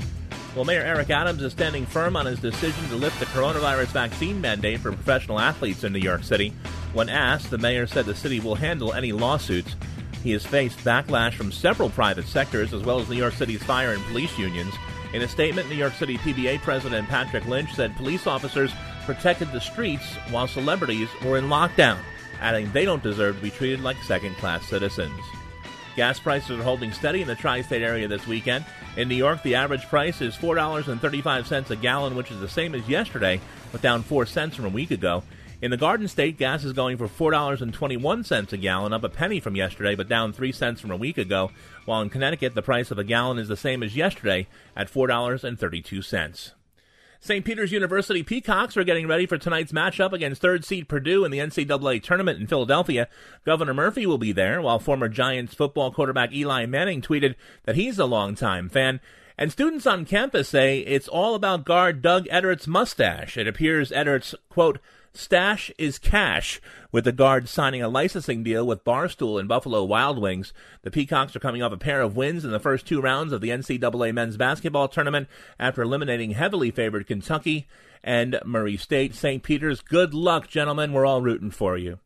Well, 0.56 0.66
Mayor 0.66 0.82
Eric 0.82 1.10
Adams 1.10 1.42
is 1.42 1.52
standing 1.52 1.86
firm 1.86 2.16
on 2.16 2.28
his 2.28 2.40
decision 2.40 2.88
to 2.90 2.96
lift 2.96 3.20
the 3.20 3.26
coronavirus 3.28 3.88
vaccine 3.88 4.40
mandate 4.40 4.80
for 4.80 4.92
professional 4.92 5.40
athletes 5.40 5.84
in 5.84 5.92
New 5.92 6.00
York 6.00 6.24
City. 6.24 6.54
When 6.94 7.10
asked, 7.10 7.50
the 7.50 7.58
mayor 7.58 7.88
said 7.88 8.06
the 8.06 8.16
city 8.16 8.40
will 8.40 8.56
handle 8.56 8.94
any 8.94 9.12
lawsuits. 9.12 9.76
He 10.24 10.32
has 10.32 10.46
faced 10.46 10.80
backlash 10.80 11.34
from 11.34 11.52
several 11.52 11.90
private 11.90 12.28
sectors 12.28 12.74
as 12.74 12.84
well 12.84 13.00
as 13.00 13.10
New 13.10 13.18
York 13.18 13.34
City's 13.34 13.64
fire 13.64 13.94
and 13.94 14.04
police 14.04 14.38
unions. 14.38 14.74
In 15.14 15.22
a 15.22 15.28
statement, 15.28 15.70
New 15.70 15.76
York 15.76 15.94
City 15.94 16.18
PBA 16.18 16.62
President 16.62 17.08
Patrick 17.08 17.46
Lynch 17.46 17.72
said 17.76 17.96
police 17.96 18.26
officers 18.26 18.72
protected 19.06 19.52
the 19.52 19.62
streets 19.62 20.16
while 20.32 20.48
celebrities 20.48 21.08
were 21.24 21.38
in 21.38 21.50
lockdown, 21.50 22.00
adding 22.42 22.72
they 22.72 22.84
don't 22.84 23.04
deserve 23.04 23.36
to 23.36 23.42
be 23.44 23.52
treated 23.52 23.82
like 23.82 23.98
second 24.02 24.36
class 24.38 24.66
citizens. 24.68 25.22
Gas 25.96 26.20
prices 26.20 26.60
are 26.60 26.64
holding 26.64 26.92
steady 26.92 27.22
in 27.22 27.28
the 27.28 27.36
tri 27.36 27.62
state 27.62 27.84
area 27.84 28.08
this 28.08 28.26
weekend. 28.26 28.66
In 28.98 29.08
New 29.08 29.16
York, 29.16 29.44
the 29.44 29.54
average 29.54 29.84
price 29.84 30.20
is 30.20 30.36
$4.35 30.36 31.70
a 31.70 31.76
gallon, 31.76 32.16
which 32.16 32.32
is 32.32 32.40
the 32.40 32.50
same 32.50 32.74
as 32.74 32.90
yesterday, 32.90 33.40
but 33.72 33.84
down 33.84 34.02
4 34.02 34.26
cents 34.26 34.56
from 34.56 34.66
a 34.66 34.70
week 34.70 34.90
ago. 34.90 35.22
In 35.64 35.72
the 35.72 35.78
Garden 35.78 36.10
State, 36.10 36.38
gas 36.38 36.66
is 36.66 36.74
going 36.74 36.98
for 36.98 37.08
$4.21 37.08 38.52
a 38.52 38.58
gallon, 38.58 38.92
up 38.92 39.06
a 39.06 39.08
penny 39.08 39.40
from 39.40 39.56
yesterday, 39.56 39.96
but 39.96 40.10
down 40.10 40.34
3 40.34 40.52
cents 40.52 40.82
from 40.82 40.92
a 40.92 40.98
week 40.98 41.18
ago. 41.18 41.52
While 41.86 42.02
in 42.02 42.10
Connecticut, 42.10 42.54
the 42.54 42.62
price 42.62 42.92
of 42.92 43.00
a 43.00 43.04
gallon 43.06 43.38
is 43.38 43.48
the 43.48 43.56
same 43.56 43.82
as 43.82 43.96
yesterday 43.96 44.50
at 44.76 44.92
$4.32. 44.92 46.52
St. 47.22 47.46
Peter's 47.46 47.72
University 47.72 48.24
Peacocks 48.24 48.76
are 48.76 48.84
getting 48.84 49.08
ready 49.08 49.26
for 49.26 49.38
tonight's 49.38 49.72
matchup 49.72 50.12
against 50.12 50.42
third 50.42 50.66
seed 50.66 50.90
Purdue 50.90 51.24
in 51.24 51.32
the 51.32 51.40
NCAA 51.40 52.04
tournament 52.04 52.42
in 52.42 52.48
Philadelphia. 52.48 53.08
Governor 53.46 53.74
Murphy 53.74 54.06
will 54.06 54.18
be 54.18 54.34
there, 54.34 54.62
while 54.62 54.80
former 54.80 55.08
Giants 55.08 55.54
football 55.54 55.94
quarterback 55.94 56.34
Eli 56.34 56.66
Manning 56.66 57.02
tweeted 57.02 57.36
that 57.64 57.78
he's 57.78 57.98
a 57.98 58.06
longtime 58.06 58.68
fan. 58.68 59.00
And 59.38 59.50
students 59.50 59.88
on 59.88 60.04
campus 60.04 60.50
say 60.50 60.80
it's 60.80 61.08
all 61.08 61.36
about 61.36 61.64
guard 61.64 62.02
Doug 62.02 62.26
Edert's 62.26 62.68
mustache. 62.68 63.38
It 63.38 63.48
appears 63.48 63.92
Edert's, 63.92 64.36
quote, 64.50 64.80
Stash 65.16 65.72
is 65.78 66.00
cash, 66.00 66.60
with 66.92 67.04
the 67.04 67.12
guard 67.12 67.48
signing 67.48 67.84
a 67.84 67.88
licensing 67.88 68.42
deal 68.42 68.66
with 68.66 68.84
Barstool 68.84 69.40
and 69.40 69.48
Buffalo 69.48 69.84
Wild 69.84 70.18
Wings. 70.18 70.54
The 70.82 70.90
Peacocks 70.90 71.36
are 71.36 71.40
coming 71.40 71.62
off 71.62 71.72
a 71.72 71.78
pair 71.78 72.02
of 72.02 72.16
wins 72.16 72.44
in 72.44 72.50
the 72.50 72.60
first 72.60 72.88
two 72.88 73.00
rounds 73.00 73.32
of 73.32 73.40
the 73.40 73.50
NCAA 73.50 74.12
men's 74.12 74.38
basketball 74.38 74.88
tournament 74.88 75.28
after 75.60 75.84
eliminating 75.84 76.32
heavily 76.32 76.72
favored 76.72 77.06
Kentucky 77.06 77.68
and 78.04 78.40
Murray 78.44 78.76
State. 78.76 79.14
St. 79.14 79.44
Peter's, 79.44 79.82
good 79.82 80.16
luck, 80.16 80.48
gentlemen. 80.48 80.94
We're 80.94 81.06
all 81.06 81.22
rooting 81.22 81.52
for 81.52 81.78
you. 81.78 82.00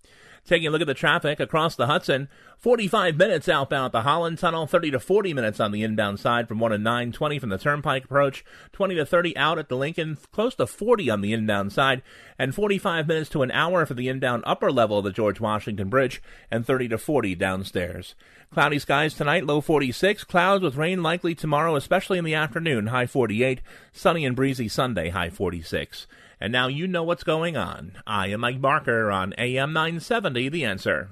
Taking 0.48 0.68
a 0.68 0.72
look 0.72 0.80
at 0.80 0.88
the 0.88 0.94
traffic 0.94 1.42
across 1.42 1.76
the 1.76 1.88
Hudson, 1.88 2.30
45 2.58 3.18
minutes 3.18 3.50
outbound 3.50 3.88
at 3.88 3.92
the 3.92 4.02
Holland 4.04 4.40
Tunnel, 4.40 4.66
30 4.66 4.92
to 4.92 5.00
40 5.00 5.34
minutes 5.34 5.60
on 5.60 5.74
the 5.74 5.84
inbound 5.84 6.22
side 6.22 6.48
from 6.48 6.60
1 6.60 6.72
to 6.72 6.78
9, 6.78 7.12
20 7.12 7.38
from 7.38 7.50
the 7.50 7.58
Turnpike 7.58 8.06
approach, 8.06 8.46
20 8.72 8.96
to 8.96 9.06
30 9.06 9.36
out 9.36 9.60
at 9.60 9.68
the 9.68 9.76
Lincoln, 9.76 10.18
close 10.32 10.56
to 10.56 10.66
40 10.66 11.10
on 11.10 11.20
the 11.20 11.34
inbound 11.34 11.74
side, 11.74 12.02
and 12.40 12.56
45 12.56 13.10
minutes 13.10 13.30
to 13.32 13.42
an 13.42 13.52
hour 13.52 13.86
for 13.86 13.94
the 13.94 14.08
inbound 14.08 14.44
upper 14.48 14.72
level 14.72 15.00
of 15.00 15.04
the 15.04 15.12
George 15.12 15.42
Washington 15.42 15.90
Bridge, 15.90 16.22
and 16.50 16.66
30 16.66 16.88
to 16.88 16.98
40 16.98 17.36
downstairs. 17.36 18.16
Cloudy 18.54 18.80
skies 18.80 19.14
tonight, 19.14 19.46
low 19.46 19.60
46. 19.60 20.24
Clouds 20.24 20.64
with 20.64 20.78
rain 20.78 21.04
likely 21.04 21.36
tomorrow, 21.36 21.76
especially 21.76 22.18
in 22.18 22.24
the 22.24 22.36
afternoon, 22.36 22.88
high 22.88 23.06
48. 23.06 23.60
Sunny 23.92 24.26
and 24.26 24.34
breezy 24.34 24.70
Sunday, 24.70 25.10
high 25.10 25.30
46. 25.30 26.08
And 26.40 26.54
now 26.54 26.68
you 26.68 26.88
know 26.88 27.04
what's 27.04 27.24
going 27.24 27.58
on. 27.58 27.94
I 28.06 28.28
am 28.28 28.42
Mike 28.42 28.62
Barker 28.62 29.12
on 29.12 29.34
AM 29.40 29.74
970, 29.74 30.50
The 30.50 30.66
Answer. 30.66 31.10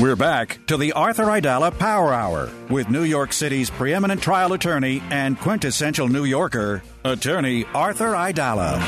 We're 0.00 0.16
back 0.16 0.58
to 0.66 0.76
the 0.76 0.92
Arthur 0.92 1.24
Aidala 1.24 1.76
Power 1.78 2.12
Hour 2.12 2.50
with 2.70 2.88
New 2.88 3.02
York 3.04 3.32
City's 3.32 3.70
preeminent 3.70 4.22
trial 4.22 4.52
attorney 4.52 5.02
and 5.10 5.38
quintessential 5.38 6.08
New 6.08 6.24
Yorker, 6.24 6.82
attorney 7.04 7.64
Arthur 7.74 8.12
Aidala. 8.12 8.80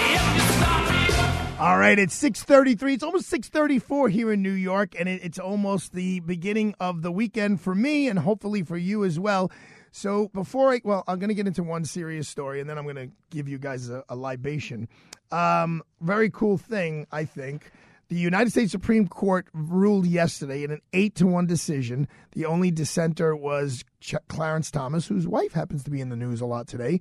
All 1.60 1.78
right, 1.78 1.98
it's 1.98 2.20
6:33. 2.20 2.94
It's 2.94 3.04
almost 3.04 3.30
6:34 3.30 4.08
here 4.08 4.32
in 4.32 4.42
New 4.42 4.50
York 4.52 4.94
and 4.98 5.08
it, 5.08 5.20
it's 5.24 5.38
almost 5.38 5.92
the 5.92 6.20
beginning 6.20 6.74
of 6.80 7.02
the 7.02 7.12
weekend 7.12 7.60
for 7.60 7.74
me 7.74 8.08
and 8.08 8.18
hopefully 8.18 8.62
for 8.62 8.76
you 8.76 9.04
as 9.04 9.18
well. 9.18 9.50
So 9.96 10.26
before 10.34 10.72
I 10.72 10.80
well, 10.82 11.04
I'm 11.06 11.20
going 11.20 11.28
to 11.28 11.36
get 11.36 11.46
into 11.46 11.62
one 11.62 11.84
serious 11.84 12.28
story 12.28 12.60
and 12.60 12.68
then 12.68 12.78
I'm 12.78 12.84
going 12.84 12.96
to 12.96 13.10
give 13.30 13.48
you 13.48 13.58
guys 13.58 13.90
a, 13.90 14.02
a 14.08 14.16
libation. 14.16 14.88
Um, 15.30 15.84
very 16.00 16.30
cool 16.30 16.58
thing, 16.58 17.06
I 17.12 17.24
think. 17.24 17.70
The 18.08 18.16
United 18.16 18.50
States 18.50 18.72
Supreme 18.72 19.06
Court 19.06 19.46
ruled 19.52 20.04
yesterday 20.04 20.64
in 20.64 20.72
an 20.72 20.80
8 20.92 21.14
to 21.14 21.26
1 21.28 21.46
decision. 21.46 22.08
The 22.32 22.44
only 22.44 22.72
dissenter 22.72 23.36
was 23.36 23.84
Ch- 24.00 24.16
Clarence 24.26 24.72
Thomas, 24.72 25.06
whose 25.06 25.28
wife 25.28 25.52
happens 25.52 25.84
to 25.84 25.92
be 25.92 26.00
in 26.00 26.08
the 26.08 26.16
news 26.16 26.40
a 26.40 26.46
lot 26.46 26.66
today. 26.66 26.98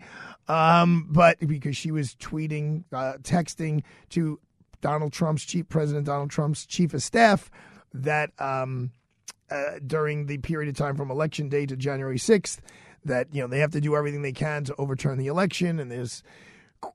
Um, 0.48 1.08
but 1.10 1.40
because 1.40 1.76
she 1.76 1.90
was 1.90 2.14
tweeting, 2.14 2.84
uh, 2.94 3.14
texting 3.24 3.82
to 4.10 4.40
Donald 4.82 5.14
Trump's 5.14 5.44
chief 5.44 5.68
President 5.68 6.06
Donald 6.06 6.30
Trump's 6.30 6.64
chief 6.64 6.94
of 6.94 7.02
staff 7.02 7.50
that 7.92 8.30
um, 8.40 8.92
uh, 9.50 9.80
during 9.86 10.26
the 10.26 10.38
period 10.40 10.70
of 10.70 10.76
time 10.76 10.96
from 10.96 11.12
election 11.12 11.50
day 11.50 11.66
to 11.66 11.76
January 11.76 12.18
6th 12.18 12.60
that 13.06 13.28
you 13.34 13.42
know 13.42 13.48
they 13.48 13.60
have 13.60 13.72
to 13.72 13.82
do 13.82 13.96
everything 13.96 14.22
they 14.22 14.32
can 14.32 14.64
to 14.64 14.76
overturn 14.78 15.18
the 15.18 15.28
election 15.28 15.80
and 15.80 15.92
there's 15.92 16.24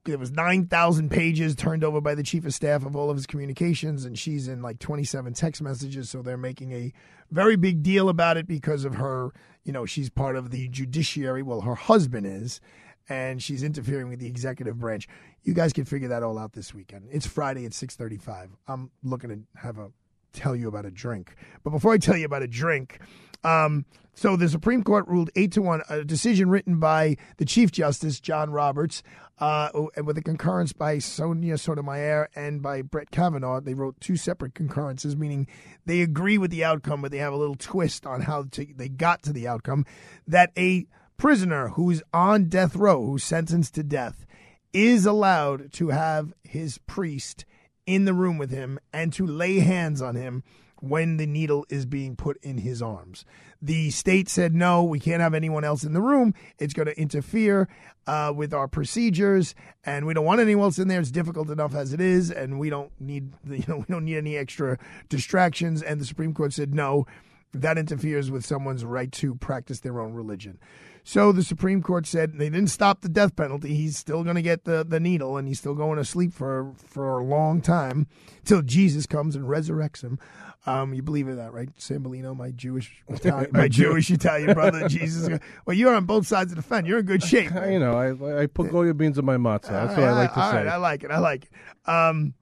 there 0.05 0.17
was 0.17 0.31
9,000 0.31 1.09
pages 1.09 1.55
turned 1.55 1.83
over 1.83 2.01
by 2.01 2.15
the 2.15 2.23
chief 2.23 2.45
of 2.45 2.53
staff 2.53 2.85
of 2.85 2.95
all 2.95 3.09
of 3.09 3.17
his 3.17 3.25
communications, 3.25 4.05
and 4.05 4.17
she's 4.17 4.47
in 4.47 4.61
like 4.61 4.79
27 4.79 5.33
text 5.33 5.61
messages. 5.61 6.09
So 6.09 6.21
they're 6.21 6.37
making 6.37 6.71
a 6.73 6.93
very 7.31 7.55
big 7.55 7.83
deal 7.83 8.09
about 8.09 8.37
it 8.37 8.47
because 8.47 8.85
of 8.85 8.95
her. 8.95 9.33
You 9.63 9.73
know, 9.73 9.85
she's 9.85 10.09
part 10.09 10.35
of 10.35 10.51
the 10.51 10.67
judiciary. 10.67 11.43
Well, 11.43 11.61
her 11.61 11.75
husband 11.75 12.25
is, 12.25 12.61
and 13.07 13.41
she's 13.41 13.63
interfering 13.63 14.09
with 14.09 14.19
the 14.19 14.27
executive 14.27 14.79
branch. 14.79 15.07
You 15.43 15.53
guys 15.53 15.73
can 15.73 15.85
figure 15.85 16.07
that 16.09 16.23
all 16.23 16.37
out 16.37 16.53
this 16.53 16.73
weekend. 16.73 17.07
It's 17.11 17.27
Friday 17.27 17.65
at 17.65 17.73
6:35. 17.73 18.49
I'm 18.67 18.91
looking 19.03 19.29
to 19.29 19.59
have 19.59 19.77
a 19.77 19.91
tell 20.33 20.55
you 20.55 20.67
about 20.67 20.85
a 20.85 20.91
drink, 20.91 21.35
but 21.63 21.71
before 21.71 21.93
I 21.93 21.97
tell 21.97 22.17
you 22.17 22.25
about 22.25 22.43
a 22.43 22.47
drink. 22.47 22.99
Um, 23.43 23.85
so 24.13 24.35
the 24.35 24.49
Supreme 24.49 24.83
Court 24.83 25.07
ruled 25.07 25.29
eight 25.37 25.53
to 25.53 25.61
one, 25.61 25.81
a 25.89 26.03
decision 26.03 26.49
written 26.49 26.77
by 26.77 27.15
the 27.37 27.45
Chief 27.45 27.71
Justice 27.71 28.19
John 28.19 28.49
Roberts, 28.49 29.01
uh, 29.39 29.69
with 30.03 30.17
a 30.17 30.21
concurrence 30.21 30.73
by 30.73 30.99
Sonia 30.99 31.57
Sotomayor 31.57 32.29
and 32.35 32.61
by 32.61 32.81
Brett 32.81 33.11
Kavanaugh. 33.11 33.61
They 33.61 33.73
wrote 33.73 33.99
two 34.01 34.17
separate 34.17 34.53
concurrences, 34.53 35.15
meaning 35.15 35.47
they 35.85 36.01
agree 36.01 36.37
with 36.37 36.51
the 36.51 36.65
outcome, 36.65 37.01
but 37.01 37.11
they 37.11 37.19
have 37.19 37.31
a 37.31 37.37
little 37.37 37.55
twist 37.55 38.05
on 38.05 38.21
how 38.21 38.43
to, 38.51 38.67
they 38.75 38.89
got 38.89 39.23
to 39.23 39.31
the 39.31 39.47
outcome. 39.47 39.85
That 40.27 40.51
a 40.57 40.85
prisoner 41.15 41.69
who's 41.69 42.03
on 42.13 42.49
death 42.49 42.75
row, 42.75 43.05
who's 43.05 43.23
sentenced 43.23 43.75
to 43.75 43.83
death, 43.83 44.25
is 44.73 45.05
allowed 45.05 45.71
to 45.73 45.89
have 45.89 46.33
his 46.43 46.77
priest 46.79 47.45
in 47.89 48.05
the 48.05 48.13
room 48.13 48.37
with 48.37 48.51
him 48.51 48.79
and 48.93 49.11
to 49.13 49.25
lay 49.25 49.59
hands 49.59 49.99
on 49.99 50.13
him 50.13 50.43
when 50.79 51.17
the 51.17 51.25
needle 51.25 51.65
is 51.69 51.87
being 51.87 52.15
put 52.15 52.37
in 52.43 52.59
his 52.59 52.83
arms. 52.83 53.25
The 53.61 53.89
state 53.89 54.29
said, 54.29 54.53
no, 54.53 54.83
we 54.83 54.99
can't 54.99 55.21
have 55.21 55.33
anyone 55.33 55.63
else 55.63 55.83
in 55.83 55.93
the 55.93 56.01
room. 56.01 56.35
It's 56.59 56.73
going 56.73 56.85
to 56.85 56.97
interfere 56.97 57.67
uh, 58.05 58.31
with 58.33 58.53
our 58.53 58.67
procedures, 58.67 59.55
and 59.83 60.05
we 60.05 60.13
don't 60.13 60.23
want 60.23 60.39
anyone 60.39 60.65
else 60.65 60.77
in 60.77 60.87
there. 60.87 60.99
It's 60.99 61.11
difficult 61.11 61.49
enough 61.49 61.73
as 61.73 61.91
it 61.91 61.99
is, 61.99 62.31
and 62.31 62.59
we 62.59 62.69
don't 62.69 62.91
need, 62.99 63.33
you 63.49 63.63
know, 63.67 63.77
we 63.77 63.85
don't 63.89 64.05
need 64.05 64.17
any 64.17 64.37
extra 64.37 64.77
distractions. 65.09 65.81
And 65.81 65.99
the 65.99 66.05
Supreme 66.05 66.33
Court 66.33 66.53
said, 66.53 66.75
no, 66.75 67.07
that 67.53 67.79
interferes 67.79 68.29
with 68.29 68.45
someone's 68.45 68.85
right 68.85 69.11
to 69.13 69.33
practice 69.35 69.79
their 69.79 69.99
own 69.99 70.13
religion. 70.13 70.59
So 71.03 71.31
the 71.31 71.43
Supreme 71.43 71.81
Court 71.81 72.05
said 72.05 72.33
they 72.37 72.49
didn't 72.49 72.69
stop 72.69 73.01
the 73.01 73.09
death 73.09 73.35
penalty. 73.35 73.73
He's 73.75 73.97
still 73.97 74.23
going 74.23 74.35
to 74.35 74.41
get 74.41 74.65
the, 74.65 74.85
the 74.87 74.99
needle, 74.99 75.37
and 75.37 75.47
he's 75.47 75.59
still 75.59 75.75
going 75.75 75.97
to 75.97 76.05
sleep 76.05 76.33
for 76.33 76.73
for 76.77 77.19
a 77.19 77.23
long 77.23 77.61
time 77.61 78.07
till 78.45 78.61
Jesus 78.61 79.05
comes 79.05 79.35
and 79.35 79.45
resurrects 79.45 80.03
him. 80.03 80.19
Um, 80.65 80.93
you 80.93 81.01
believe 81.01 81.27
in 81.29 81.37
that, 81.37 81.53
right, 81.53 81.73
Sambolino, 81.77 82.35
my 82.35 82.51
Jewish, 82.51 83.01
Italian, 83.07 83.49
my 83.53 83.69
Jewish 83.69 84.11
Italian 84.11 84.53
brother, 84.53 84.87
Jesus? 84.89 85.39
Well, 85.65 85.75
you're 85.75 85.95
on 85.95 86.05
both 86.05 86.27
sides 86.27 86.51
of 86.51 86.57
the 86.57 86.61
fence. 86.61 86.85
You're 86.87 86.99
in 86.99 87.05
good 87.05 87.23
shape. 87.23 87.51
You 87.51 87.79
know, 87.79 87.93
I 87.93 88.41
I 88.41 88.45
put 88.45 88.69
Goya 88.69 88.93
beans 88.93 89.17
in 89.17 89.25
my 89.25 89.37
matzah. 89.37 89.69
That's 89.69 89.97
what 89.97 90.03
I 90.07 90.11
like 90.11 90.33
to 90.33 90.39
All 90.41 90.51
say. 90.51 90.57
right, 90.57 90.67
I 90.67 90.75
like 90.75 91.03
it. 91.03 91.11
I 91.11 91.19
like 91.19 91.45
it. 91.45 91.89
Um, 91.89 92.33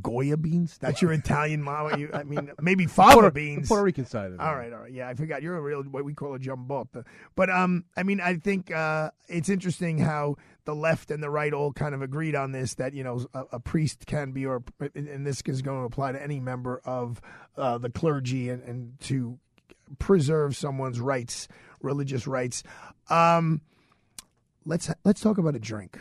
Goya 0.00 0.36
beans? 0.36 0.78
That's 0.78 1.02
your 1.02 1.12
Italian 1.12 1.62
mama. 1.62 1.98
You, 1.98 2.10
I 2.12 2.22
mean, 2.24 2.50
maybe 2.60 2.86
fava 2.86 3.12
Puerto- 3.14 3.30
beans. 3.30 3.68
Puerto 3.68 3.84
Rican 3.84 4.06
side 4.06 4.28
of 4.28 4.34
it. 4.34 4.40
All 4.40 4.54
right, 4.56 4.72
all 4.72 4.80
right. 4.80 4.92
Yeah, 4.92 5.08
I 5.08 5.14
forgot. 5.14 5.42
You're 5.42 5.56
a 5.56 5.60
real 5.60 5.82
what 5.82 6.04
we 6.04 6.14
call 6.14 6.34
a 6.34 6.38
jambota. 6.38 7.04
But 7.34 7.50
um, 7.50 7.84
I 7.96 8.02
mean, 8.02 8.20
I 8.20 8.36
think 8.36 8.70
uh, 8.70 9.10
it's 9.28 9.48
interesting 9.48 9.98
how 9.98 10.36
the 10.64 10.74
left 10.74 11.10
and 11.10 11.22
the 11.22 11.30
right 11.30 11.52
all 11.52 11.72
kind 11.72 11.94
of 11.94 12.02
agreed 12.02 12.34
on 12.34 12.52
this. 12.52 12.74
That 12.74 12.94
you 12.94 13.04
know, 13.04 13.26
a, 13.34 13.44
a 13.52 13.60
priest 13.60 14.06
can 14.06 14.32
be, 14.32 14.46
or 14.46 14.62
and 14.94 15.26
this 15.26 15.42
is 15.46 15.62
going 15.62 15.80
to 15.80 15.84
apply 15.84 16.12
to 16.12 16.22
any 16.22 16.40
member 16.40 16.80
of 16.84 17.20
uh, 17.56 17.78
the 17.78 17.90
clergy, 17.90 18.48
and, 18.48 18.62
and 18.62 19.00
to 19.00 19.38
preserve 19.98 20.56
someone's 20.56 21.00
rights, 21.00 21.48
religious 21.80 22.26
rights. 22.26 22.62
Um, 23.10 23.60
let's 24.64 24.90
let's 25.04 25.20
talk 25.20 25.38
about 25.38 25.54
a 25.56 25.58
drink. 25.58 25.98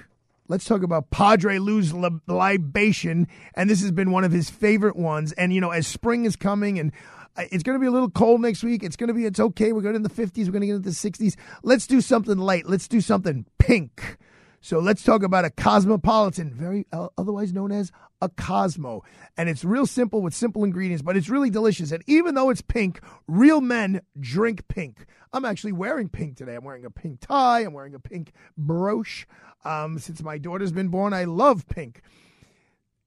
Let's 0.51 0.65
talk 0.65 0.83
about 0.83 1.11
Padre 1.11 1.59
Lou's 1.59 1.93
libation, 1.93 3.29
and 3.55 3.69
this 3.69 3.81
has 3.81 3.93
been 3.93 4.11
one 4.11 4.25
of 4.25 4.33
his 4.33 4.49
favorite 4.49 4.97
ones. 4.97 5.31
And 5.31 5.53
you 5.53 5.61
know, 5.61 5.69
as 5.69 5.87
spring 5.87 6.25
is 6.25 6.35
coming, 6.35 6.77
and 6.77 6.91
uh, 7.37 7.43
it's 7.53 7.63
going 7.63 7.77
to 7.77 7.79
be 7.79 7.87
a 7.87 7.91
little 7.91 8.09
cold 8.09 8.41
next 8.41 8.61
week. 8.61 8.83
It's 8.83 8.97
going 8.97 9.07
to 9.07 9.13
be 9.13 9.23
it's 9.23 9.39
okay. 9.39 9.71
We're 9.71 9.79
going 9.79 9.95
in 9.95 10.03
the 10.03 10.09
fifties. 10.09 10.49
We're 10.49 10.51
going 10.51 10.63
to 10.63 10.67
get 10.67 10.75
into 10.75 10.89
the 10.89 10.93
sixties. 10.93 11.37
Let's 11.63 11.87
do 11.87 12.01
something 12.01 12.37
light. 12.37 12.67
Let's 12.67 12.89
do 12.89 12.99
something 12.99 13.45
pink. 13.59 14.17
So 14.63 14.77
let's 14.77 15.03
talk 15.03 15.23
about 15.23 15.43
a 15.43 15.49
cosmopolitan, 15.49 16.53
very 16.53 16.85
uh, 16.93 17.07
otherwise 17.17 17.51
known 17.51 17.71
as 17.71 17.91
a 18.21 18.29
Cosmo. 18.29 19.03
And 19.35 19.49
it's 19.49 19.65
real 19.65 19.87
simple 19.87 20.21
with 20.21 20.35
simple 20.35 20.63
ingredients, 20.63 21.01
but 21.01 21.17
it's 21.17 21.29
really 21.29 21.49
delicious. 21.49 21.91
And 21.91 22.03
even 22.05 22.35
though 22.35 22.51
it's 22.51 22.61
pink, 22.61 23.01
real 23.27 23.59
men 23.59 24.01
drink 24.19 24.67
pink. 24.67 25.07
I'm 25.33 25.45
actually 25.45 25.71
wearing 25.71 26.09
pink 26.09 26.37
today. 26.37 26.55
I'm 26.55 26.63
wearing 26.63 26.85
a 26.85 26.91
pink 26.91 27.21
tie. 27.21 27.61
I'm 27.61 27.73
wearing 27.73 27.95
a 27.95 27.99
pink 27.99 28.33
brooch. 28.55 29.25
Um, 29.65 29.97
since 29.97 30.21
my 30.21 30.37
daughter's 30.37 30.71
been 30.71 30.89
born, 30.89 31.11
I 31.11 31.23
love 31.23 31.65
pink. 31.67 32.03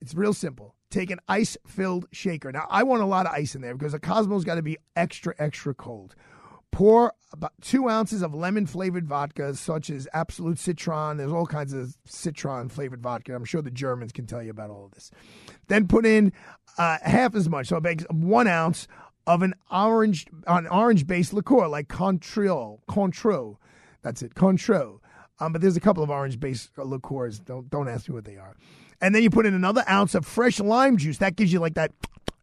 It's 0.01 0.15
real 0.15 0.35
simple. 0.35 0.75
Take 0.91 1.11
an 1.11 1.21
ice 1.29 1.57
filled 1.67 2.07
shaker. 2.11 2.51
Now, 2.51 2.67
I 2.69 2.83
want 2.83 3.03
a 3.03 3.07
lot 3.07 3.27
of 3.27 3.33
ice 3.33 3.55
in 3.55 3.63
there 3.63 3.77
because 3.77 3.95
a 3.95 4.01
Cosmo's 4.01 4.45
got 4.45 4.57
to 4.57 4.63
be 4.63 4.79
extra, 4.97 5.35
extra 5.39 5.73
cold. 5.73 6.17
Pour 6.75 7.15
about 7.33 7.53
two 7.61 7.89
ounces 7.89 8.21
of 8.21 8.35
lemon 8.35 8.67
flavored 8.67 9.07
vodka, 9.07 9.55
such 9.55 9.91
as 9.91 10.09
Absolut 10.13 10.59
Citron. 10.59 11.19
There's 11.19 11.31
all 11.31 11.47
kinds 11.47 11.73
of 11.73 11.97
citron 12.05 12.69
flavored 12.69 13.01
vodka. 13.01 13.33
I'm 13.33 13.45
sure 13.45 13.63
the 13.63 13.71
Germans 13.71 14.11
can 14.11 14.27
tell 14.27 14.43
you 14.43 14.51
about 14.51 14.71
all 14.71 14.87
of 14.87 14.91
this. 14.91 15.13
Then 15.69 15.87
put 15.87 16.05
in 16.05 16.33
uh, 16.77 16.99
half 17.03 17.37
as 17.37 17.49
much, 17.49 17.69
so 17.69 17.77
it 17.77 18.13
one 18.13 18.49
ounce 18.49 18.89
of 19.25 19.43
an 19.43 19.55
orange, 19.71 20.27
an 20.49 20.67
orange 20.67 21.07
based 21.07 21.33
liqueur 21.33 21.69
like 21.69 21.87
Cointreau. 21.87 22.81
Cointreau. 22.89 23.57
That's 24.03 24.23
it, 24.23 24.35
Cointreau. 24.35 24.99
Um, 25.39 25.53
but 25.53 25.63
there's 25.63 25.77
a 25.77 25.81
couple 25.81 26.03
of 26.03 26.11
orange 26.11 26.41
based 26.41 26.77
liqueurs. 26.77 27.39
Don't 27.39 27.71
don't 27.71 27.89
ask 27.89 28.09
me 28.09 28.17
what 28.17 28.25
they 28.25 28.37
are. 28.37 28.57
And 29.01 29.15
then 29.15 29.23
you 29.23 29.31
put 29.31 29.47
in 29.47 29.55
another 29.55 29.85
ounce 29.89 30.17
of 30.17 30.27
fresh 30.27 30.59
lime 30.59 30.97
juice. 30.97 31.19
That 31.19 31.37
gives 31.37 31.53
you 31.53 31.61
like 31.61 31.75
that 31.75 31.93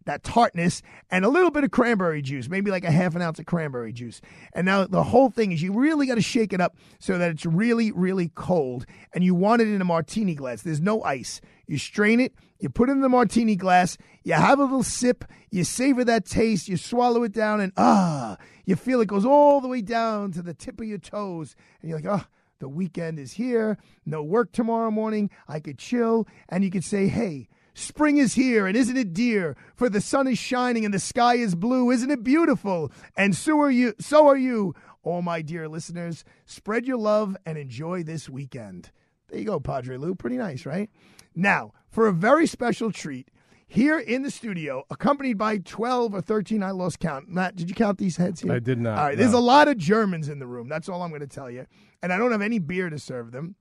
that 0.06 0.24
tartness 0.24 0.82
and 1.10 1.26
a 1.26 1.30
little 1.30 1.52
bit 1.52 1.64
of 1.64 1.72
cranberry 1.72 2.22
juice, 2.22 2.50
maybe 2.50 2.72
like 2.72 2.84
a 2.84 2.92
half 2.92 3.16
an 3.16 3.22
ounce 3.22 3.40
of 3.40 3.46
cranberry 3.46 3.94
juice. 3.94 4.22
And 4.54 4.66
now 4.66 4.86
the 4.86 5.04
whole 5.04 5.30
thing 5.30 5.52
is 5.52 5.62
you 5.62 5.74
really 5.74 6.08
got 6.08 6.16
to 6.16 6.22
shake 6.22 6.54
it 6.54 6.62
up 6.62 6.76
so 7.00 7.18
that 7.18 7.32
it's 7.32 7.46
really, 7.46 7.92
really 7.92 8.32
cold. 8.36 8.86
And 9.14 9.24
you 9.24 9.36
want 9.36 9.62
it 9.62 9.68
in 9.68 9.82
a 9.82 9.86
martini 9.86 10.36
glass. 10.36 10.62
There's 10.62 10.82
no 10.82 11.04
ice. 11.04 11.42
You 11.68 11.78
strain 11.78 12.20
it, 12.20 12.34
you 12.60 12.70
put 12.70 12.90
it 12.90 12.94
in 12.94 13.02
the 13.02 13.10
martini 13.10 13.56
glass, 13.56 13.98
you 14.24 14.34
have 14.34 14.60
a 14.60 14.64
little 14.64 14.84
sip, 14.84 15.24
you 15.50 15.64
savor 15.64 16.04
that 16.04 16.26
taste, 16.26 16.68
you 16.68 16.78
swallow 16.78 17.24
it 17.24 17.32
down, 17.32 17.62
and 17.62 17.72
ah, 17.78 18.38
you 18.66 18.76
feel 18.76 19.02
it 19.02 19.08
goes 19.08 19.26
all 19.26 19.62
the 19.62 19.68
way 19.68 19.82
down 19.82 20.32
to 20.34 20.42
the 20.42 20.54
tip 20.54 20.80
of 20.82 20.88
your 20.88 20.98
toes. 20.98 21.56
And 21.82 21.90
you're 21.90 22.00
like, 22.00 22.22
oh, 22.22 22.26
the 22.60 22.70
weekend 22.70 23.20
is 23.20 23.34
here. 23.34 23.78
No 24.06 24.22
work 24.22 24.52
tomorrow 24.52 24.92
morning. 24.92 25.30
I 25.48 25.60
could 25.60 25.78
chill. 25.78 26.28
And 26.48 26.64
you 26.64 26.70
could 26.70 26.84
say, 26.84 27.08
hey, 27.08 27.48
Spring 27.74 28.18
is 28.18 28.34
here, 28.34 28.68
and 28.68 28.76
isn't 28.76 28.98
it 28.98 29.14
dear? 29.14 29.56
For 29.76 29.90
the 29.90 30.02
sun 30.02 30.28
is 30.28 30.38
shining 30.38 30.84
and 30.84 30.94
the 30.94 31.00
sky 31.00 31.36
is 31.36 31.56
blue. 31.56 31.90
Isn't 31.92 32.12
it 32.12 32.24
beautiful? 32.24 32.92
And 33.16 33.36
so 33.36 33.60
are 33.62 33.72
you. 33.72 33.94
So 34.00 34.28
are 34.28 34.38
you. 34.38 34.76
All 35.04 35.22
my 35.22 35.42
dear 35.42 35.68
listeners, 35.68 36.24
spread 36.46 36.86
your 36.86 36.98
love 36.98 37.36
and 37.46 37.58
enjoy 37.58 38.04
this 38.04 38.30
weekend. 38.30 38.92
There 39.30 39.40
you 39.40 39.46
go, 39.46 39.60
Padre 39.60 39.98
Lou. 39.98 40.14
Pretty 40.14 40.38
nice, 40.38 40.66
right? 40.66 40.90
Now, 41.34 41.72
for 41.90 42.08
a 42.08 42.14
very 42.14 42.46
special 42.46 42.92
treat, 42.92 43.30
here 43.66 43.98
in 43.98 44.22
the 44.22 44.30
studio, 44.30 44.84
accompanied 44.90 45.38
by 45.38 45.58
12 45.60 46.14
or 46.14 46.22
13, 46.22 46.62
I 46.62 46.72
lost 46.72 47.00
count. 47.00 47.30
Matt, 47.30 47.56
did 47.56 47.70
you 47.70 47.76
count 47.76 47.98
these 47.98 48.18
heads 48.18 48.42
here? 48.42 48.52
I 48.52 48.60
did 48.60 48.80
not, 48.80 48.98
All 48.98 49.06
right, 49.06 49.18
there's 49.18 49.34
a 49.34 49.40
lot 49.40 49.70
of 49.70 49.78
Germans 49.78 50.28
in 50.28 50.40
the 50.40 50.46
room. 50.46 50.68
That's 50.68 50.90
all 50.90 51.02
I'm 51.02 51.10
going 51.10 51.22
to 51.22 51.28
tell 51.28 51.50
you. 51.50 51.66
And 52.04 52.12
I 52.12 52.18
don't 52.18 52.32
have 52.34 52.42
any 52.42 52.60
beer 52.60 52.90
to 52.90 53.00
serve 53.00 53.32
them, 53.32 53.56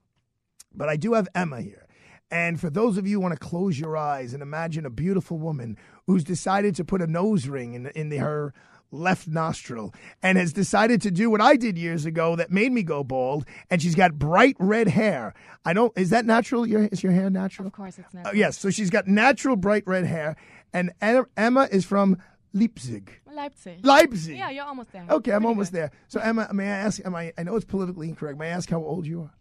but 0.75 0.89
I 0.89 0.97
do 0.97 1.13
have 1.13 1.29
Emma 1.33 1.61
here. 1.61 1.87
And 2.31 2.59
for 2.59 2.69
those 2.69 2.97
of 2.97 3.05
you 3.05 3.17
who 3.17 3.19
want 3.19 3.33
to 3.33 3.39
close 3.39 3.77
your 3.79 3.97
eyes 3.97 4.33
and 4.33 4.41
imagine 4.41 4.85
a 4.85 4.89
beautiful 4.89 5.37
woman 5.37 5.77
who's 6.07 6.23
decided 6.23 6.75
to 6.77 6.85
put 6.85 7.01
a 7.01 7.07
nose 7.07 7.47
ring 7.47 7.73
in, 7.73 7.87
in 7.87 8.07
the, 8.09 8.17
her 8.17 8.53
left 8.93 9.27
nostril 9.27 9.93
and 10.23 10.37
has 10.37 10.51
decided 10.53 11.01
to 11.01 11.11
do 11.11 11.29
what 11.29 11.39
I 11.41 11.55
did 11.55 11.77
years 11.77 12.05
ago 12.05 12.35
that 12.37 12.49
made 12.51 12.71
me 12.71 12.83
go 12.83 13.03
bald. 13.03 13.45
And 13.69 13.81
she's 13.81 13.95
got 13.95 14.13
bright 14.17 14.55
red 14.59 14.87
hair. 14.87 15.33
I 15.65 15.73
don't. 15.73 15.91
Is 15.97 16.09
that 16.11 16.25
natural? 16.25 16.65
Your 16.65 16.83
is 16.85 17.03
your 17.03 17.11
hair 17.11 17.29
natural? 17.29 17.67
Of 17.67 17.73
course, 17.73 17.99
it's 17.99 18.07
Uh, 18.13 18.17
natural. 18.19 18.35
yes. 18.35 18.57
So 18.57 18.69
she's 18.69 18.89
got 18.89 19.07
natural 19.07 19.55
bright 19.57 19.83
red 19.85 20.05
hair, 20.05 20.35
and 20.73 20.91
Emma 21.01 21.67
is 21.71 21.85
from 21.85 22.17
Leipzig. 22.53 23.11
Leipzig. 23.33 23.85
Leipzig. 23.85 24.37
Yeah, 24.37 24.49
you're 24.49 24.65
almost 24.65 24.91
there. 24.91 25.03
Okay, 25.09 25.31
I'm 25.31 25.41
Pretty 25.41 25.47
almost 25.47 25.71
good. 25.71 25.77
there. 25.79 25.91
So 26.07 26.19
Emma, 26.19 26.49
may 26.53 26.65
I 26.65 26.77
ask? 26.77 27.05
Am 27.05 27.13
I? 27.15 27.31
I 27.37 27.43
know 27.43 27.55
it's 27.55 27.65
politically 27.65 28.09
incorrect. 28.09 28.37
May 28.39 28.47
I 28.47 28.51
ask 28.55 28.69
how 28.69 28.79
old 28.83 29.05
you 29.05 29.21
are? 29.21 29.31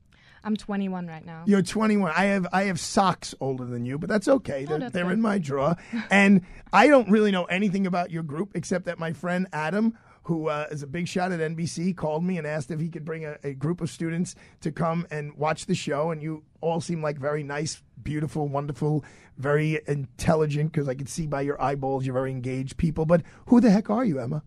I'm 0.43 0.57
21 0.57 1.07
right 1.07 1.25
now. 1.25 1.43
You're 1.47 1.63
21. 1.63 2.13
I 2.17 2.25
have 2.27 2.47
I 2.53 2.65
have 2.65 2.81
socks 2.81 3.35
older 3.41 3.65
than 3.65 3.85
you, 3.85 3.99
but 3.99 4.09
that's 4.09 4.29
okay. 4.29 4.65
They're, 4.65 4.77
Oh, 4.77 4.79
that's 4.81 4.93
they're 4.93 5.05
good. 5.05 5.13
in 5.15 5.21
my 5.21 5.39
drawer, 5.39 5.77
and 6.11 6.43
I 6.73 6.87
don't 6.89 7.11
really 7.11 7.31
know 7.31 7.45
anything 7.45 7.87
about 7.87 8.11
your 8.11 8.23
group 8.23 8.53
except 8.55 8.87
that 8.87 8.99
my 8.99 9.13
friend 9.13 9.47
Adam, 9.53 9.99
who 10.25 10.49
uh, 10.49 10.67
is 10.71 10.83
a 10.83 10.87
big 10.87 11.09
shot 11.09 11.33
at 11.33 11.41
NBC, 11.41 11.97
called 11.97 12.25
me 12.25 12.39
and 12.39 12.47
asked 12.47 12.71
if 12.71 12.81
he 12.81 12.89
could 12.89 13.05
bring 13.05 13.25
a, 13.25 13.37
a 13.45 13.53
group 13.55 13.81
of 13.81 13.91
students 13.91 14.35
to 14.61 14.71
come 14.73 15.07
and 15.11 15.35
watch 15.37 15.67
the 15.67 15.75
show. 15.75 16.11
And 16.11 16.23
you 16.23 16.45
all 16.61 16.81
seem 16.81 17.03
like 17.03 17.19
very 17.19 17.43
nice, 17.43 17.83
beautiful, 18.03 18.49
wonderful, 18.49 19.05
very 19.39 19.81
intelligent. 19.87 20.73
Because 20.73 20.89
I 20.89 20.95
can 20.95 21.07
see 21.07 21.27
by 21.27 21.41
your 21.43 21.61
eyeballs 21.61 22.05
you're 22.07 22.15
very 22.15 22.31
engaged 22.31 22.77
people. 22.77 23.05
But 23.07 23.23
who 23.47 23.61
the 23.61 23.71
heck 23.71 23.91
are 23.91 24.05
you, 24.05 24.21
Emma? 24.21 24.43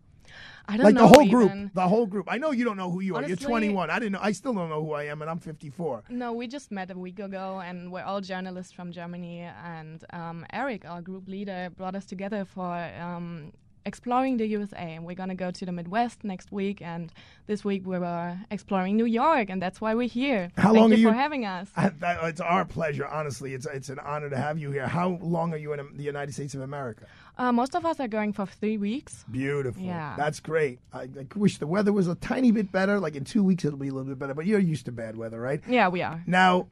I 0.68 0.78
don't 0.78 0.86
like 0.86 0.96
the 0.96 1.08
whole 1.08 1.24
even. 1.24 1.32
group, 1.32 1.74
the 1.74 1.88
whole 1.88 2.06
group. 2.06 2.28
I 2.30 2.38
know 2.38 2.52
you 2.52 2.64
don't 2.64 2.78
know 2.78 2.90
who 2.90 3.02
you 3.02 3.16
are. 3.16 3.24
You're 3.24 3.36
21. 3.36 3.90
I 3.90 4.00
didn't 4.00 4.14
know. 4.14 4.20
I 4.22 4.32
still 4.32 4.54
don't 4.54 4.70
know 4.70 4.84
who 4.84 4.94
I 4.94 5.04
am, 5.04 5.22
and 5.22 5.30
I'm 5.30 5.40
54. 5.40 6.04
No, 6.10 6.34
we 6.34 6.48
just 6.48 6.72
met 6.72 6.90
a 6.90 6.98
week 6.98 7.20
ago, 7.20 7.62
and 7.64 7.92
we're 7.92 8.04
all 8.04 8.22
journalists 8.22 8.72
from 8.72 8.92
Germany. 8.92 9.42
And 9.42 10.04
um, 10.12 10.46
Eric, 10.54 10.86
our 10.86 11.02
group 11.02 11.28
leader, 11.28 11.70
brought 11.76 11.96
us 11.96 12.06
together 12.06 12.46
for 12.46 12.74
um, 13.00 13.52
exploring 13.86 14.38
the 14.38 14.48
USA. 14.48 14.78
And 14.96 15.06
we're 15.06 15.16
gonna 15.16 15.36
go 15.36 15.52
to 15.52 15.66
the 15.66 15.72
Midwest 15.72 16.24
next 16.24 16.52
week, 16.52 16.82
and 16.82 17.12
this 17.48 17.66
week 17.66 17.86
we 17.86 18.00
were 18.00 18.38
exploring 18.50 18.96
New 18.96 19.06
York, 19.06 19.50
and 19.50 19.62
that's 19.62 19.82
why 19.82 19.94
we're 19.96 20.08
here. 20.08 20.50
How 20.56 20.70
Thank 20.70 20.78
long 20.78 20.90
you 20.90 20.96
are 20.96 21.00
you 21.00 21.08
for 21.10 21.14
having 21.14 21.46
us? 21.46 21.70
I, 21.76 21.92
it's 22.24 22.42
our 22.42 22.66
pleasure. 22.66 23.06
Honestly, 23.06 23.54
it's 23.54 23.66
it's 23.66 23.90
an 23.90 24.00
honor 24.00 24.30
to 24.30 24.38
have 24.38 24.58
you 24.58 24.72
here. 24.72 24.88
How 24.88 25.18
long 25.22 25.54
are 25.54 25.58
you 25.58 25.74
in 25.74 25.98
the 25.98 26.04
United 26.04 26.34
States 26.34 26.56
of 26.56 26.62
America? 26.62 27.06
Uh, 27.38 27.52
most 27.52 27.76
of 27.76 27.86
us 27.86 28.00
are 28.00 28.08
going 28.08 28.32
for 28.34 28.46
three 28.46 28.78
weeks. 28.78 29.26
Beautiful. 29.32 29.82
Yeah. 29.82 30.16
That's 30.18 30.40
great. 30.40 30.80
I, 30.92 31.04
I 31.04 31.26
wish 31.36 31.58
the 31.58 31.68
weather 31.68 31.92
was 31.92 32.08
a 32.08 32.16
tiny 32.16 32.52
bit 32.52 32.72
better. 32.72 33.00
Like 33.00 33.16
in 33.16 33.24
two 33.26 33.44
weeks, 33.44 33.66
it'll 33.66 33.80
be 33.80 33.88
a 33.88 33.92
little 33.92 34.10
bit 34.10 34.20
better. 34.20 34.34
But 34.34 34.46
you're 34.46 34.60
used 34.60 34.86
to 34.86 34.92
bad 34.92 35.18
weather, 35.18 35.40
right? 35.40 35.62
Yeah, 35.68 35.88
we 35.88 36.02
are. 36.04 36.24
Now, 36.28 36.68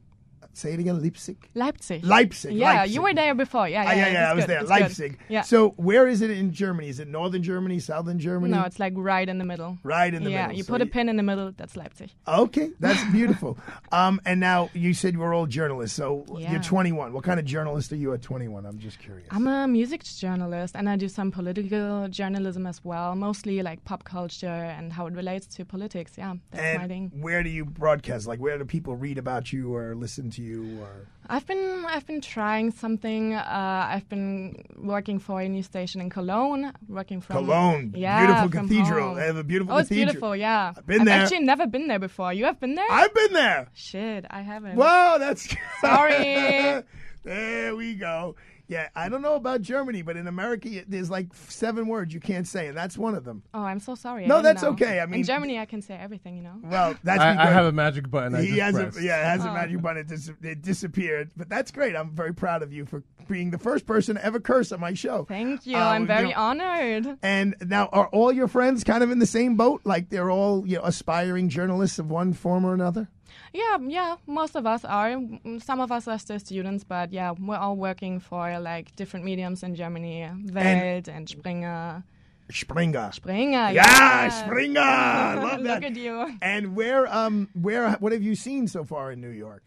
say 0.52 0.72
it 0.74 0.80
again. 0.80 1.00
Leipzig. 1.02 1.48
Leipzig. 1.54 2.04
Leipzig. 2.04 2.54
Yeah, 2.54 2.72
Leipzig. 2.80 2.94
you 2.94 3.02
were 3.02 3.14
there 3.14 3.34
before. 3.34 3.68
Yeah, 3.68 3.84
Ah, 3.86 3.92
yeah, 3.92 3.96
yeah, 4.06 4.12
yeah. 4.12 4.30
I 4.30 4.34
was 4.34 4.42
good, 4.44 4.50
there. 4.50 4.58
that's 4.64 4.70
good. 4.70 4.80
Leipzig. 4.82 5.18
Yeah. 5.28 5.42
So 5.42 5.70
where 5.70 6.06
is 6.08 6.20
it 6.22 6.30
in 6.30 6.52
Germany? 6.52 6.88
Is 6.88 7.00
it 7.00 7.08
northern 7.08 7.42
Germany, 7.42 7.78
southern 7.78 8.18
Germany? 8.18 8.52
No, 8.54 8.62
it's 8.62 8.78
like 8.78 8.92
right 8.96 9.28
in 9.28 9.38
the 9.38 9.44
middle. 9.44 9.78
Right 9.82 10.12
in 10.12 10.24
the 10.24 10.30
yeah, 10.30 10.42
middle. 10.42 10.52
Yeah, 10.52 10.56
you 10.58 10.62
So 10.64 10.72
put 10.72 10.82
a 10.82 10.86
pin 10.86 11.08
in 11.08 11.16
the 11.16 11.22
middle. 11.22 11.52
That's 11.56 11.76
Leipzig. 11.76 12.10
Okay, 12.28 12.70
that's 12.80 13.02
beautiful. 13.12 13.58
um, 13.90 14.20
and 14.24 14.40
now 14.40 14.70
you 14.74 14.94
said 14.94 15.14
you 15.14 15.20
were 15.20 15.34
all 15.34 15.46
journalists. 15.46 15.96
So 15.96 16.24
Yeah. 16.36 16.52
you're 16.52 16.60
21. 16.62 17.12
What 17.12 17.24
kind 17.24 17.38
of 17.40 17.46
journalist 17.46 17.92
are 17.92 17.96
you 17.96 18.12
at 18.12 18.22
21? 18.22 18.66
I'm 18.66 18.78
just 18.78 18.98
curious. 18.98 19.28
I'm 19.30 19.46
a 19.46 19.66
music 19.68 20.04
journalist 20.04 20.74
and 20.76 20.88
I 20.88 20.96
do 20.96 21.08
some 21.08 21.30
political 21.30 22.08
journalism 22.08 22.66
as 22.66 22.84
well, 22.84 23.14
mostly 23.14 23.62
like 23.62 23.84
pop 23.84 24.04
culture 24.04 24.46
and 24.46 24.92
how 24.92 25.06
it 25.06 25.14
relates 25.14 25.46
to 25.46 25.64
politics. 25.64 26.12
Yeah, 26.16 26.34
that's 26.50 26.62
my 26.78 26.82
and 26.84 26.88
thing. 26.88 27.12
where 27.20 27.42
do 27.42 27.48
you 27.50 27.64
broadcast? 27.64 28.26
Like, 28.26 28.40
where 28.40 28.58
do 28.58 28.64
people 28.64 28.96
read 28.96 29.18
about 29.18 29.52
you 29.52 29.74
or 29.74 29.94
listen 29.94 30.30
to 30.30 30.41
you? 30.42 30.80
Or 30.80 30.88
I've 31.28 31.46
been 31.46 31.84
I've 31.86 32.06
been 32.06 32.20
trying 32.20 32.72
something. 32.72 33.34
Uh, 33.34 33.86
I've 33.94 34.08
been 34.08 34.64
working 34.76 35.18
for 35.18 35.40
a 35.40 35.48
new 35.48 35.62
station 35.62 36.00
in 36.00 36.10
Cologne, 36.10 36.72
working 36.88 37.20
from 37.20 37.36
Cologne, 37.36 37.92
Yeah, 37.96 38.26
beautiful 38.26 38.50
cathedral. 38.60 39.06
home. 39.08 39.16
They 39.16 39.26
have 39.26 39.36
a 39.36 39.44
beautiful 39.44 39.74
cathedral. 39.74 39.76
Oh, 39.76 39.80
it's 39.80 39.88
cathedral. 39.88 40.12
beautiful. 40.12 40.36
Yeah, 40.36 40.72
I've 40.76 40.86
been 40.86 41.00
I've 41.02 41.06
there. 41.06 41.20
actually 41.22 41.40
never 41.40 41.66
been 41.66 41.86
there 41.88 41.98
before. 42.00 42.32
You 42.32 42.44
have 42.46 42.58
been 42.60 42.74
there? 42.74 42.90
I've 42.90 43.14
been 43.14 43.32
there. 43.32 43.68
Shit, 43.72 44.26
I 44.30 44.42
haven't. 44.42 44.76
Wow, 44.76 45.16
that's 45.18 45.48
Sorry. 45.80 46.82
there 47.24 47.76
we 47.76 47.94
go. 47.94 48.34
Yeah, 48.72 48.88
I 48.96 49.08
don't 49.08 49.22
know 49.22 49.34
about 49.34 49.60
Germany, 49.62 50.02
but 50.02 50.16
in 50.16 50.26
America, 50.26 50.68
there's 50.88 51.10
like 51.10 51.28
seven 51.48 51.86
words 51.88 52.12
you 52.14 52.20
can't 52.20 52.46
say, 52.46 52.68
and 52.68 52.76
that's 52.76 52.96
one 52.96 53.14
of 53.14 53.24
them. 53.24 53.42
Oh, 53.52 53.60
I'm 53.62 53.80
so 53.80 53.94
sorry. 53.94 54.26
No, 54.26 54.40
that's 54.42 54.62
know. 54.62 54.70
okay. 54.70 55.00
I 55.00 55.06
mean- 55.06 55.20
in 55.20 55.26
Germany, 55.26 55.58
I 55.58 55.66
can 55.66 55.82
say 55.82 55.94
everything. 55.94 56.36
You 56.36 56.42
know. 56.42 56.54
Well, 56.64 56.94
that's 57.04 57.20
I- 57.20 57.42
I 57.42 57.46
have 57.46 57.66
a 57.66 57.72
magic 57.72 58.10
button 58.10 58.34
I 58.34 58.42
he 58.42 58.48
just 58.56 58.60
has 58.60 58.74
pressed. 58.74 58.98
a 58.98 59.02
yeah, 59.02 59.20
it 59.20 59.24
has 59.24 59.44
a 59.44 59.50
Oh. 59.50 59.54
magic 59.54 59.82
button. 59.82 59.98
It, 59.98 60.08
dis- 60.08 60.32
it 60.42 60.62
disappeared, 60.62 61.30
but 61.36 61.48
that's 61.48 61.70
great. 61.70 61.94
I'm 61.96 62.10
very 62.10 62.32
proud 62.34 62.62
of 62.62 62.72
you 62.72 62.86
for 62.86 63.02
being 63.28 63.50
the 63.50 63.58
first 63.58 63.86
person 63.86 64.16
to 64.16 64.24
ever 64.24 64.40
curse 64.40 64.72
on 64.72 64.80
my 64.80 64.94
show. 64.94 65.24
Thank 65.28 65.66
you. 65.66 65.76
Um, 65.76 65.82
I'm 65.82 66.00
you 66.02 66.06
very 66.08 66.28
know- 66.30 66.36
honored. 66.36 67.18
And 67.22 67.54
now, 67.64 67.86
are 67.92 68.08
all 68.08 68.32
your 68.32 68.48
friends 68.48 68.84
kind 68.84 69.02
of 69.04 69.10
in 69.10 69.18
the 69.18 69.26
same 69.26 69.56
boat? 69.56 69.82
Like 69.84 70.08
they're 70.08 70.30
all 70.30 70.66
you 70.66 70.76
know 70.78 70.82
aspiring 70.84 71.48
journalists 71.48 71.98
of 71.98 72.10
one 72.10 72.32
form 72.32 72.64
or 72.64 72.74
another? 72.74 73.08
Yeah, 73.52 73.78
yeah. 73.86 74.16
Most 74.26 74.56
of 74.56 74.66
us 74.66 74.84
are. 74.84 75.16
Some 75.58 75.80
of 75.80 75.92
us 75.92 76.08
are 76.08 76.18
still 76.18 76.38
students, 76.38 76.84
but 76.84 77.12
yeah, 77.12 77.32
we're 77.38 77.56
all 77.56 77.76
working 77.76 78.20
for 78.20 78.58
like 78.58 78.94
different 78.96 79.24
mediums 79.24 79.62
in 79.62 79.74
Germany, 79.74 80.28
Welt 80.52 81.08
and, 81.08 81.28
Springer. 81.28 82.04
Springer. 82.50 83.10
Springer. 83.12 83.70
Yeah, 83.70 83.72
yeah. 83.72 84.28
Springer. 84.28 84.80
Love 84.80 85.60
Look 85.60 85.64
that. 85.64 85.84
at 85.84 85.96
you. 85.96 86.36
And 86.42 86.76
where 86.76 87.06
um 87.12 87.48
where 87.54 87.92
what 87.92 88.12
have 88.12 88.22
you 88.22 88.34
seen 88.34 88.68
so 88.68 88.84
far 88.84 89.12
in 89.12 89.20
New 89.20 89.30
York? 89.30 89.64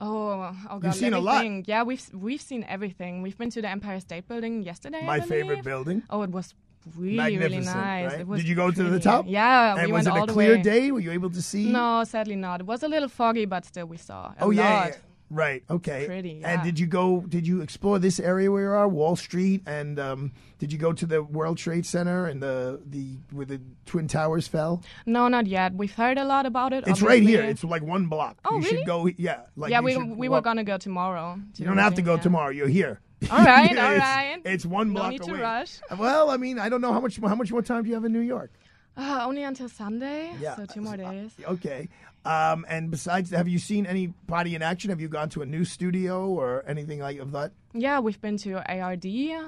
Oh, 0.00 0.54
oh 0.70 0.78
God! 0.78 0.84
You've 0.84 0.94
seen 0.94 1.10
let 1.12 1.18
a 1.18 1.24
lot. 1.24 1.68
Yeah, 1.68 1.82
we've 1.82 2.08
we've 2.14 2.40
seen 2.40 2.64
everything. 2.68 3.22
We've 3.22 3.36
been 3.36 3.50
to 3.50 3.62
the 3.62 3.68
Empire 3.68 3.98
State 3.98 4.28
Building 4.28 4.62
yesterday. 4.62 5.02
My 5.04 5.20
favorite 5.20 5.64
building. 5.64 6.04
Oh, 6.08 6.22
it 6.22 6.30
was 6.30 6.54
really 6.96 7.38
really 7.38 7.60
nice. 7.60 8.12
right? 8.12 8.36
Did 8.36 8.48
you 8.48 8.54
go 8.54 8.70
to 8.70 8.82
the 8.84 9.00
top? 9.00 9.26
Yeah, 9.28 9.76
And 9.76 9.86
we 9.86 9.92
was 9.92 10.06
went 10.06 10.16
it 10.16 10.18
all 10.18 10.24
a 10.24 10.26
the 10.26 10.32
clear 10.32 10.56
way. 10.56 10.62
day? 10.62 10.90
Were 10.90 11.00
you 11.00 11.12
able 11.12 11.30
to 11.30 11.42
see? 11.42 11.70
No, 11.70 12.04
sadly 12.04 12.36
not. 12.36 12.60
It 12.60 12.66
was 12.66 12.82
a 12.82 12.88
little 12.88 13.08
foggy, 13.08 13.44
but 13.44 13.64
still 13.64 13.86
we 13.86 13.96
saw. 13.96 14.32
Oh 14.40 14.50
yeah, 14.50 14.88
yeah. 14.88 14.94
Right. 15.30 15.62
Okay. 15.68 16.06
Pretty, 16.06 16.42
And 16.42 16.62
did 16.62 16.78
you 16.78 16.86
go? 16.86 17.20
Did 17.20 17.46
you 17.46 17.60
explore 17.60 17.98
this 17.98 18.18
area 18.18 18.50
where 18.50 18.62
you 18.62 18.70
are, 18.70 18.88
Wall 18.88 19.14
Street? 19.14 19.62
And 19.66 19.98
um, 19.98 20.32
did 20.58 20.72
you 20.72 20.78
go 20.78 20.92
to 20.94 21.04
the 21.04 21.22
World 21.22 21.58
Trade 21.58 21.84
Center 21.84 22.26
and 22.26 22.42
the 22.42 22.80
the 22.86 23.18
where 23.32 23.44
the 23.44 23.60
twin 23.84 24.08
towers 24.08 24.48
fell? 24.48 24.82
No, 25.04 25.28
not 25.28 25.46
yet. 25.46 25.74
We've 25.74 25.92
heard 25.92 26.16
a 26.16 26.24
lot 26.24 26.46
about 26.46 26.72
it. 26.72 26.84
It's 26.86 27.02
right 27.02 27.22
here. 27.22 27.42
It's 27.42 27.62
like 27.62 27.82
one 27.82 28.06
block. 28.06 28.38
Oh, 28.44 28.54
you 28.56 28.62
really? 28.62 28.76
should 28.78 28.86
go. 28.86 29.06
Yeah. 29.18 29.40
Like 29.54 29.70
yeah, 29.70 29.80
we 29.80 29.96
we 29.98 30.28
were 30.30 30.40
gonna 30.40 30.64
go 30.64 30.78
tomorrow. 30.78 31.38
You 31.56 31.66
don't 31.66 31.78
have 31.78 31.94
to 31.96 32.02
go 32.02 32.14
yeah. 32.14 32.20
tomorrow. 32.22 32.50
You're 32.50 32.68
here. 32.68 33.00
All 33.30 33.44
right, 33.44 33.76
all 33.76 33.96
right. 33.96 34.40
It's 34.44 34.64
one 34.64 34.92
No 34.92 35.00
block 35.00 35.10
need 35.10 35.22
to 35.22 35.34
rush. 35.34 35.80
Well, 35.98 36.30
I 36.30 36.36
mean, 36.36 36.58
I 36.58 36.68
don't 36.68 36.80
know 36.80 36.92
how 36.92 37.00
much 37.00 37.18
how 37.18 37.34
much 37.34 37.50
more 37.50 37.62
time 37.62 37.82
do 37.82 37.88
you 37.88 37.94
have 37.94 38.04
in 38.04 38.12
New 38.12 38.20
York? 38.20 38.52
Uh, 38.96 39.20
only 39.22 39.42
until 39.42 39.68
Sunday. 39.68 40.32
Yeah. 40.40 40.56
So 40.56 40.66
two 40.66 40.80
more 40.80 40.96
days. 40.96 41.32
Okay. 41.44 41.88
Um, 42.24 42.66
and 42.68 42.90
besides, 42.90 43.30
have 43.30 43.48
you 43.48 43.58
seen 43.58 43.86
anybody 43.86 44.54
in 44.54 44.62
action? 44.62 44.90
Have 44.90 45.00
you 45.00 45.08
gone 45.08 45.28
to 45.30 45.42
a 45.42 45.46
new 45.46 45.64
studio 45.64 46.28
or 46.28 46.64
anything 46.66 46.98
like 46.98 47.18
of 47.18 47.32
that? 47.32 47.52
Yeah, 47.74 48.00
we've 48.00 48.20
been 48.20 48.36
to 48.38 48.54
ARD, 48.70 49.04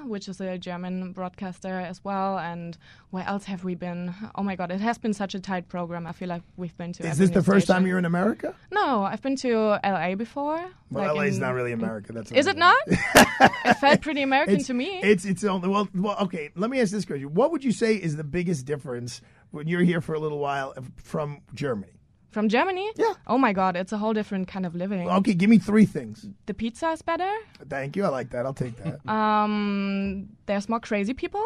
which 0.07 0.29
is 0.29 0.39
a 0.39 0.57
German 0.57 1.11
broadcaster 1.11 1.79
as 1.79 2.03
well. 2.03 2.37
And 2.37 2.77
where 3.09 3.25
else 3.27 3.45
have 3.45 3.63
we 3.63 3.75
been? 3.75 4.13
Oh 4.35 4.43
my 4.43 4.55
God, 4.55 4.71
it 4.71 4.79
has 4.79 4.97
been 4.97 5.13
such 5.13 5.35
a 5.35 5.39
tight 5.39 5.67
program. 5.67 6.07
I 6.07 6.11
feel 6.11 6.29
like 6.29 6.43
we've 6.55 6.75
been 6.77 6.93
to. 6.93 7.07
Is 7.07 7.17
this 7.17 7.31
the 7.31 7.43
first 7.43 7.67
time 7.67 7.85
you're 7.85 7.97
in 7.97 8.05
America? 8.05 8.55
No, 8.71 9.03
I've 9.03 9.21
been 9.21 9.35
to 9.37 9.79
LA 9.83 10.15
before. 10.15 10.63
Well, 10.91 11.07
like 11.07 11.15
LA's 11.15 11.35
in- 11.35 11.41
not 11.41 11.53
really 11.53 11.71
America. 11.71 12.13
That's 12.13 12.31
Is 12.31 12.47
it 12.47 12.57
not? 12.57 12.77
it 12.87 13.77
felt 13.79 14.01
pretty 14.01 14.21
American 14.31 14.55
it's, 14.57 14.67
to 14.67 14.73
me. 14.73 14.99
It's 15.01 15.25
it's 15.25 15.43
only 15.43 15.67
well, 15.67 15.89
well. 15.93 16.17
Okay, 16.21 16.51
let 16.55 16.69
me 16.69 16.79
ask 16.79 16.91
this 16.91 17.05
question: 17.05 17.33
What 17.33 17.51
would 17.51 17.63
you 17.63 17.71
say 17.71 17.95
is 17.95 18.15
the 18.15 18.23
biggest 18.23 18.65
difference 18.65 19.21
when 19.51 19.67
you're 19.67 19.83
here 19.83 20.01
for 20.01 20.13
a 20.13 20.19
little 20.19 20.39
while 20.39 20.73
from 20.95 21.41
Germany? 21.53 21.93
From 22.31 22.47
Germany? 22.47 22.89
Yeah. 22.95 23.13
Oh 23.27 23.37
my 23.37 23.51
God, 23.53 23.75
it's 23.75 23.91
a 23.91 23.97
whole 23.97 24.13
different 24.13 24.47
kind 24.47 24.65
of 24.65 24.73
living. 24.73 25.09
Okay, 25.09 25.33
give 25.33 25.49
me 25.49 25.57
three 25.59 25.85
things. 25.85 26.25
The 26.45 26.53
pizza 26.53 26.89
is 26.91 27.01
better. 27.01 27.29
Thank 27.69 27.95
you. 27.97 28.05
I 28.05 28.07
like 28.09 28.29
that. 28.31 28.45
I'll 28.45 28.53
take 28.53 28.75
that. 28.77 28.99
Um, 29.09 30.29
there's 30.45 30.69
more 30.69 30.79
crazy 30.79 31.13
people 31.13 31.43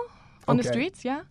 on 0.48 0.58
the 0.58 0.64
streets, 0.64 1.04
yeah, 1.04 1.22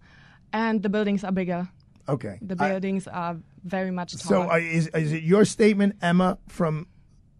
and 0.52 0.82
the 0.82 0.88
buildings 0.88 1.22
are 1.24 1.32
bigger. 1.32 1.68
Okay. 2.08 2.38
The 2.42 2.56
I- 2.58 2.70
buildings 2.70 3.06
are 3.06 3.36
very 3.64 3.90
much 3.90 4.12
so 4.16 4.50
uh, 4.50 4.56
is 4.58 4.88
is 4.88 5.12
it 5.12 5.22
your 5.22 5.44
statement, 5.44 5.96
Emma 6.02 6.36
from 6.48 6.86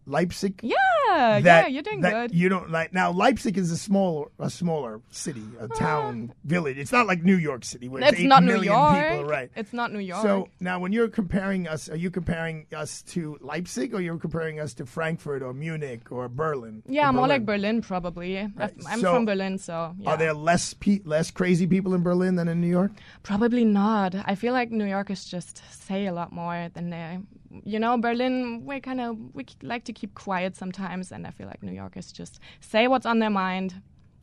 Leipzig? 0.07 0.61
yeah, 0.62 0.77
yeah, 1.17 1.41
that- 1.41 1.73
you're 1.73 1.83
doing 1.83 2.01
good. 2.01 2.35
You 2.35 2.49
don't 2.49 2.71
like 2.71 2.93
now. 2.93 3.11
Leipzig 3.12 3.57
is 3.59 3.71
a 3.71 3.77
smaller, 3.77 4.31
a 4.39 4.51
smaller 4.51 5.01
city, 5.11 5.43
a 5.61 5.65
uh, 5.65 5.69
town, 5.69 6.33
village. 6.45 6.79
It's 6.79 6.93
not 6.93 7.07
like 7.07 7.23
New 7.23 7.37
York 7.37 7.65
City 7.65 7.89
where 7.89 8.03
it's, 8.03 8.12
It's 8.12 8.23
not 8.23 8.43
New 8.45 8.61
York. 8.62 8.95
people, 8.95 9.25
right? 9.25 9.51
It's 9.57 9.73
not 9.73 9.93
New 9.93 9.99
York. 10.01 10.23
So 10.23 10.49
now, 10.61 10.79
when 10.79 10.93
you're 10.93 11.09
comparing 11.09 11.67
us, 11.69 11.89
are 11.89 11.97
you 11.97 12.11
comparing 12.11 12.67
us 12.75 13.03
to 13.15 13.39
Leipzig, 13.41 13.95
or 13.95 14.01
you're 14.01 14.19
comparing 14.19 14.61
us 14.61 14.75
to 14.75 14.87
Frankfurt 14.87 15.43
or 15.43 15.53
Munich 15.55 16.11
or 16.12 16.29
Berlin? 16.29 16.83
yeah, 16.89 17.09
Or 17.09 17.12
more 17.12 17.23
Berlin? 17.27 17.29
like 17.31 17.47
Berlin 17.47 17.83
probably. 17.83 18.39
I've- 18.39 18.75
I'm 18.89 19.01
So, 19.01 19.15
from 19.15 19.25
Berlin, 19.25 19.59
so 19.59 19.95
yeah. 19.99 20.11
Are 20.11 20.17
there 20.17 20.35
less 20.35 20.75
pe- 20.75 21.01
less 21.05 21.31
crazy 21.31 21.67
people 21.67 21.95
in 21.95 22.03
Berlin 22.03 22.35
than 22.37 22.49
in 22.49 22.61
New 22.61 22.69
York? 22.69 22.93
Probably 23.23 23.65
not. 23.65 24.15
I 24.25 24.35
feel 24.35 24.53
like 24.53 24.71
New 24.71 24.85
Yorkers 24.87 25.25
just 25.25 25.62
say 25.87 26.07
a 26.07 26.12
lot 26.12 26.33
more 26.33 26.69
than 26.75 26.91
they. 26.91 27.19
You 27.65 27.79
know, 27.79 27.97
Berlin, 27.99 28.63
we 28.65 28.81
kind 28.81 29.01
of 29.01 29.17
we 29.35 29.47
like 29.63 29.85
to 29.85 29.93
keep 29.93 30.15
quiet 30.15 30.57
sometimes, 30.57 31.13
and 31.13 31.27
I 31.27 31.31
feel 31.31 31.47
like 31.47 31.63
New 31.63 31.73
Yorkers 31.73 32.11
just 32.13 32.41
say 32.61 32.89
what's 32.89 33.07
on 33.07 33.19
their 33.21 33.31
mind. 33.31 33.81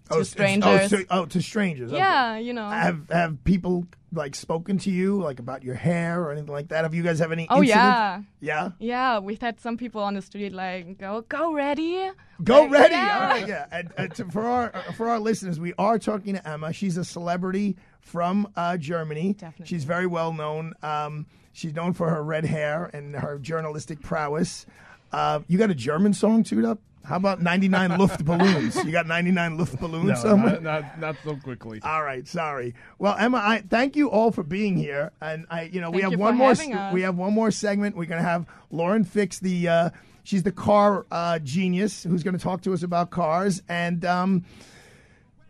to 0.10 0.20
s- 0.20 0.30
strangers. 0.30 0.92
Oh, 0.94 0.98
so- 0.98 1.04
oh, 1.10 1.26
to 1.26 1.42
strangers. 1.42 1.92
okay. 1.92 2.00
Yeah, 2.00 2.38
you 2.38 2.52
know. 2.54 2.68
Have 2.70 3.10
have 3.10 3.42
people 3.46 3.86
like 4.14 4.36
spoken 4.36 4.78
to 4.80 4.92
you 4.92 5.22
like 5.22 5.40
about 5.40 5.64
your 5.64 5.76
hair 5.76 6.22
or 6.22 6.34
anything 6.34 6.52
like 6.52 6.68
that? 6.68 6.84
Have 6.84 6.94
you 6.94 7.02
guys 7.04 7.20
have 7.20 7.32
any? 7.32 7.48
Oh 7.50 7.62
yeah. 7.62 8.24
Yeah. 8.42 8.72
Yeah, 8.80 9.20
we've 9.20 9.40
had 9.40 9.62
some 9.62 9.78
people 9.78 10.02
on 10.04 10.16
the 10.16 10.22
street 10.22 10.52
like 10.52 10.98
go 10.98 11.22
go 11.30 11.54
ready. 11.54 12.10
Go 12.44 12.64
Like, 12.64 12.72
ready. 12.72 12.94
yeah. 12.96 13.14
All 13.22 13.30
right, 13.30 13.48
yeah. 13.48 13.66
And, 13.72 13.90
and 13.98 14.16
to, 14.16 14.26
for 14.26 14.44
our 14.44 14.74
for 14.98 15.08
our 15.08 15.20
listeners, 15.20 15.60
we 15.62 15.74
are 15.78 15.98
talking 15.98 16.34
to 16.36 16.46
Emma. 16.46 16.74
She's 16.74 16.98
a 16.98 17.06
celebrity 17.06 17.78
from 18.02 18.52
uh, 18.58 18.76
Germany. 18.78 19.34
Definitely. 19.34 19.68
She's 19.68 19.86
very 19.86 20.08
well 20.08 20.34
known. 20.34 20.74
Um, 20.84 21.26
she's 21.54 21.74
known 21.74 21.93
for 21.93 22.10
her 22.10 22.24
red 22.24 22.45
hair 22.45 22.89
and 22.93 23.16
her 23.16 23.38
journalistic 23.39 24.02
prowess. 24.02 24.66
Uh, 25.12 25.41
you 25.47 25.58
got 25.58 25.70
a 25.70 25.76
German 25.76 26.14
song 26.14 26.43
tuned 26.43 26.66
up? 26.66 26.80
How 27.04 27.16
about 27.16 27.41
99 27.41 27.89
Luftballons? 27.91 28.84
You 28.86 28.91
got 28.91 29.08
99 29.08 29.58
Luftballons 29.58 30.04
No, 30.04 30.14
somewhere? 30.16 30.62
not, 30.62 30.84
not, 30.84 30.99
not 30.99 31.16
so 31.24 31.36
quickly. 31.36 31.82
All 31.84 32.04
right, 32.04 32.28
sorry. 32.28 32.76
Well, 32.99 33.16
Emma, 33.18 33.38
I 33.43 33.64
thank 33.68 33.95
you 33.95 34.10
all 34.12 34.32
for 34.32 34.43
being 34.43 34.78
here, 34.78 35.12
and 35.20 35.47
I, 35.49 35.64
you 35.64 35.82
know, 35.82 35.89
we 35.89 36.02
have 36.04 36.16
one 36.16 36.38
more. 36.38 36.52
us. 36.52 36.62
We 36.93 37.02
have 37.02 37.18
one 37.18 37.34
more 37.34 37.49
segment. 37.49 37.95
We're 37.97 38.06
gonna 38.06 38.22
have 38.22 38.45
Lauren 38.70 39.04
Fix 39.04 39.39
the. 39.39 39.68
Uh, 39.68 39.89
she's 40.24 40.43
the 40.43 40.52
car 40.52 41.08
uh, 41.12 41.39
genius 41.39 42.04
who's 42.04 42.22
gonna 42.22 42.38
talk 42.38 42.62
to 42.62 42.74
us 42.74 42.84
about 42.84 43.10
cars, 43.10 43.64
and 43.68 44.06
um, 44.06 44.45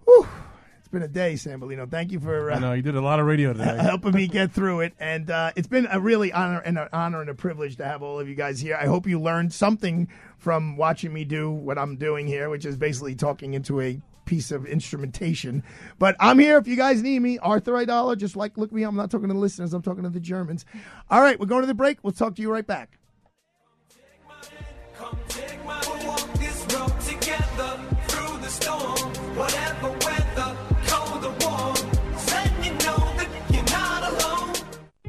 whew, 0.06 0.24
it's 0.24 0.51
been 0.92 1.02
a 1.04 1.08
day, 1.08 1.34
Sambolino. 1.34 1.90
Thank 1.90 2.12
you 2.12 2.20
for. 2.20 2.52
Uh, 2.52 2.56
I 2.56 2.60
know 2.60 2.74
you 2.74 2.82
did 2.82 2.96
a 2.96 3.02
lot 3.02 3.20
of 3.20 3.26
radio 3.26 3.54
today. 3.54 3.78
helping 3.82 4.14
me 4.14 4.28
get 4.28 4.52
through 4.52 4.82
it. 4.82 4.94
And 5.00 5.30
uh, 5.32 5.52
it's 5.56 5.68
been 5.68 5.88
a 5.90 6.00
really 6.00 6.32
honor 6.32 6.60
and 6.60 6.78
an 6.78 6.90
honor 6.94 7.22
and 7.22 7.30
a 7.30 7.34
privilege 7.34 7.78
to 7.78 7.86
have 7.86 8.04
all 8.04 8.20
of 8.20 8.28
you 8.28 8.36
guys 8.36 8.60
here. 8.60 8.78
I 8.80 8.86
hope 8.86 9.08
you 9.08 9.20
learned 9.20 9.54
something 9.54 10.08
from 10.38 10.78
watching 10.78 11.14
me 11.14 11.24
do 11.24 11.50
what 11.50 11.78
I'm 11.78 11.96
doing 11.96 12.28
here, 12.28 12.50
which 12.50 12.66
is 12.66 12.78
basically 12.78 13.16
talking 13.16 13.54
into 13.54 13.82
a 13.82 14.00
piece 14.26 14.52
of 14.52 14.66
instrumentation. 14.66 15.64
But 16.00 16.16
I'm 16.20 16.40
here 16.40 16.58
if 16.58 16.68
you 16.68 16.76
guys 16.76 17.02
need 17.02 17.20
me. 17.20 17.38
Arthur 17.40 17.74
Aidala, 17.74 18.18
just 18.18 18.36
like 18.36 18.58
look 18.58 18.72
me. 18.72 18.84
I'm 18.84 18.96
not 18.96 19.10
talking 19.10 19.28
to 19.30 19.34
the 19.34 19.40
listeners, 19.40 19.74
I'm 19.74 19.82
talking 19.82 20.04
to 20.04 20.10
the 20.10 20.20
Germans. 20.20 20.66
All 21.10 21.22
right, 21.22 21.40
we're 21.40 21.48
going 21.48 21.62
to 21.62 21.68
the 21.68 21.74
break. 21.74 21.98
We'll 22.04 22.14
talk 22.14 22.36
to 22.36 22.42
you 22.42 22.52
right 22.52 22.66
back. 22.66 22.98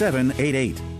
2788. 0.00 0.99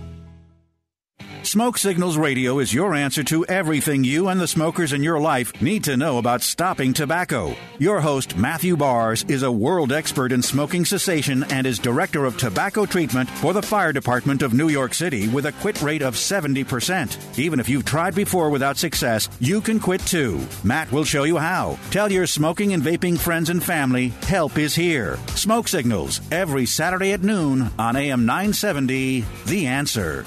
Smoke 1.42 1.78
Signals 1.78 2.18
Radio 2.18 2.58
is 2.58 2.72
your 2.72 2.94
answer 2.94 3.24
to 3.24 3.46
everything 3.46 4.04
you 4.04 4.28
and 4.28 4.38
the 4.38 4.46
smokers 4.46 4.92
in 4.92 5.02
your 5.02 5.18
life 5.18 5.60
need 5.62 5.82
to 5.84 5.96
know 5.96 6.18
about 6.18 6.42
stopping 6.42 6.92
tobacco. 6.92 7.56
Your 7.78 7.98
host, 8.00 8.36
Matthew 8.36 8.76
Bars, 8.76 9.24
is 9.24 9.42
a 9.42 9.50
world 9.50 9.90
expert 9.90 10.32
in 10.32 10.42
smoking 10.42 10.84
cessation 10.84 11.42
and 11.44 11.66
is 11.66 11.78
director 11.78 12.26
of 12.26 12.36
tobacco 12.36 12.84
treatment 12.84 13.28
for 13.30 13.54
the 13.54 13.62
Fire 13.62 13.92
Department 13.92 14.42
of 14.42 14.52
New 14.52 14.68
York 14.68 14.92
City 14.92 15.28
with 15.28 15.46
a 15.46 15.52
quit 15.52 15.80
rate 15.80 16.02
of 16.02 16.14
70%. 16.14 17.38
Even 17.38 17.58
if 17.58 17.70
you've 17.70 17.86
tried 17.86 18.14
before 18.14 18.50
without 18.50 18.76
success, 18.76 19.28
you 19.40 19.62
can 19.62 19.80
quit 19.80 20.02
too. 20.02 20.46
Matt 20.62 20.92
will 20.92 21.04
show 21.04 21.24
you 21.24 21.38
how. 21.38 21.78
Tell 21.90 22.12
your 22.12 22.26
smoking 22.26 22.74
and 22.74 22.82
vaping 22.82 23.18
friends 23.18 23.48
and 23.48 23.64
family 23.64 24.08
help 24.28 24.58
is 24.58 24.74
here. 24.74 25.18
Smoke 25.28 25.68
Signals, 25.68 26.20
every 26.30 26.66
Saturday 26.66 27.12
at 27.12 27.22
noon 27.22 27.70
on 27.78 27.96
AM 27.96 28.26
970, 28.26 29.24
The 29.46 29.66
Answer. 29.66 30.26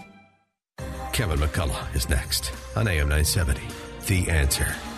Kevin 1.11 1.39
McCullough 1.39 1.93
is 1.93 2.09
next 2.09 2.53
on 2.75 2.87
AM 2.87 3.09
970. 3.09 3.61
The 4.07 4.31
answer. 4.31 4.90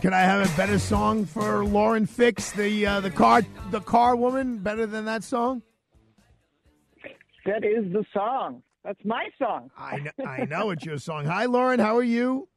Can 0.00 0.14
I 0.14 0.20
have 0.20 0.48
a 0.48 0.56
better 0.56 0.78
song 0.78 1.24
for 1.24 1.64
Lauren 1.64 2.06
Fix 2.06 2.52
the 2.52 2.86
uh, 2.86 3.00
the 3.00 3.10
car 3.10 3.42
the 3.70 3.80
car 3.80 4.14
woman? 4.14 4.58
Better 4.58 4.86
than 4.86 5.06
that 5.06 5.24
song? 5.24 5.62
That 7.44 7.64
is 7.64 7.92
the 7.92 8.04
song. 8.12 8.62
That's 8.84 9.04
my 9.04 9.26
song. 9.38 9.70
I 9.76 9.98
know, 9.98 10.24
I 10.24 10.44
know 10.44 10.70
it's 10.70 10.84
your 10.84 10.98
song. 10.98 11.24
Hi, 11.24 11.46
Lauren. 11.46 11.80
How 11.80 11.96
are 11.96 12.02
you? 12.04 12.48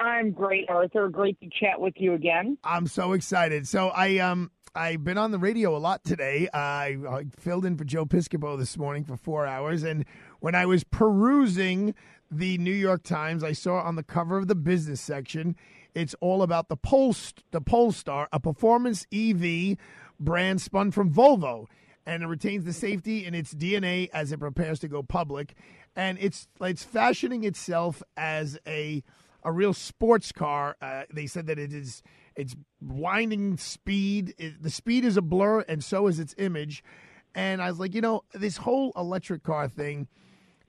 I'm 0.00 0.30
great, 0.30 0.70
Arthur. 0.70 1.08
Great 1.10 1.38
to 1.40 1.50
chat 1.60 1.78
with 1.78 1.94
you 1.96 2.14
again. 2.14 2.56
I'm 2.64 2.86
so 2.86 3.12
excited. 3.12 3.68
So 3.68 3.88
I 3.88 4.16
um 4.18 4.50
I've 4.74 5.04
been 5.04 5.18
on 5.18 5.32
the 5.32 5.38
radio 5.38 5.76
a 5.76 5.78
lot 5.78 6.02
today. 6.02 6.48
I, 6.54 6.96
I 7.08 7.24
filled 7.38 7.66
in 7.66 7.76
for 7.76 7.84
Joe 7.84 8.06
Piscopo 8.06 8.58
this 8.58 8.78
morning 8.78 9.04
for 9.04 9.16
four 9.16 9.46
hours, 9.46 9.82
and 9.82 10.06
when 10.40 10.54
I 10.54 10.64
was 10.64 10.82
perusing 10.84 11.94
the 12.30 12.58
New 12.58 12.72
York 12.72 13.02
Times, 13.02 13.42
I 13.42 13.52
saw 13.52 13.80
on 13.80 13.96
the 13.96 14.02
cover 14.02 14.38
of 14.38 14.48
the 14.48 14.54
business 14.54 15.00
section, 15.00 15.56
it's 15.94 16.14
all 16.20 16.42
about 16.42 16.68
the 16.68 16.76
Polst 16.76 17.42
the 17.50 17.60
Polestar, 17.60 18.28
a 18.32 18.38
performance 18.38 19.06
EV 19.12 19.76
brand 20.20 20.60
spun 20.60 20.90
from 20.90 21.12
Volvo, 21.12 21.66
and 22.06 22.22
it 22.22 22.26
retains 22.26 22.64
the 22.64 22.72
safety 22.72 23.24
in 23.24 23.34
its 23.34 23.54
DNA 23.54 24.08
as 24.12 24.32
it 24.32 24.38
prepares 24.40 24.78
to 24.80 24.88
go 24.88 25.02
public, 25.02 25.54
and 25.96 26.18
it's 26.20 26.48
it's 26.60 26.84
fashioning 26.84 27.44
itself 27.44 28.02
as 28.16 28.58
a 28.66 29.02
a 29.42 29.52
real 29.52 29.72
sports 29.72 30.32
car. 30.32 30.76
Uh, 30.80 31.02
they 31.12 31.26
said 31.26 31.46
that 31.46 31.58
it 31.58 31.72
is 31.72 32.02
it's 32.36 32.54
winding 32.80 33.56
speed. 33.56 34.34
It, 34.38 34.62
the 34.62 34.70
speed 34.70 35.04
is 35.04 35.16
a 35.16 35.22
blur, 35.22 35.60
and 35.62 35.82
so 35.82 36.06
is 36.06 36.20
its 36.20 36.34
image. 36.38 36.84
And 37.34 37.60
I 37.60 37.68
was 37.68 37.78
like, 37.78 37.94
you 37.94 38.00
know, 38.00 38.22
this 38.32 38.58
whole 38.58 38.92
electric 38.96 39.42
car 39.42 39.68
thing. 39.68 40.08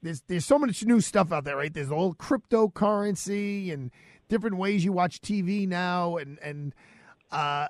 There's 0.02 0.22
there's 0.28 0.46
so 0.46 0.58
much 0.58 0.86
new 0.86 1.02
stuff 1.02 1.32
out 1.32 1.44
there, 1.44 1.58
right? 1.58 1.74
There's 1.74 1.90
the 1.90 1.96
whole 1.96 2.14
cryptocurrency 2.14 3.74
and 3.74 3.92
different 4.28 4.58
ways 4.58 4.86
you 4.86 4.94
watch 4.94 5.22
TV 5.22 5.68
now, 5.68 6.18
and 6.18 6.40
and 6.40 6.74
uh, 7.32 7.68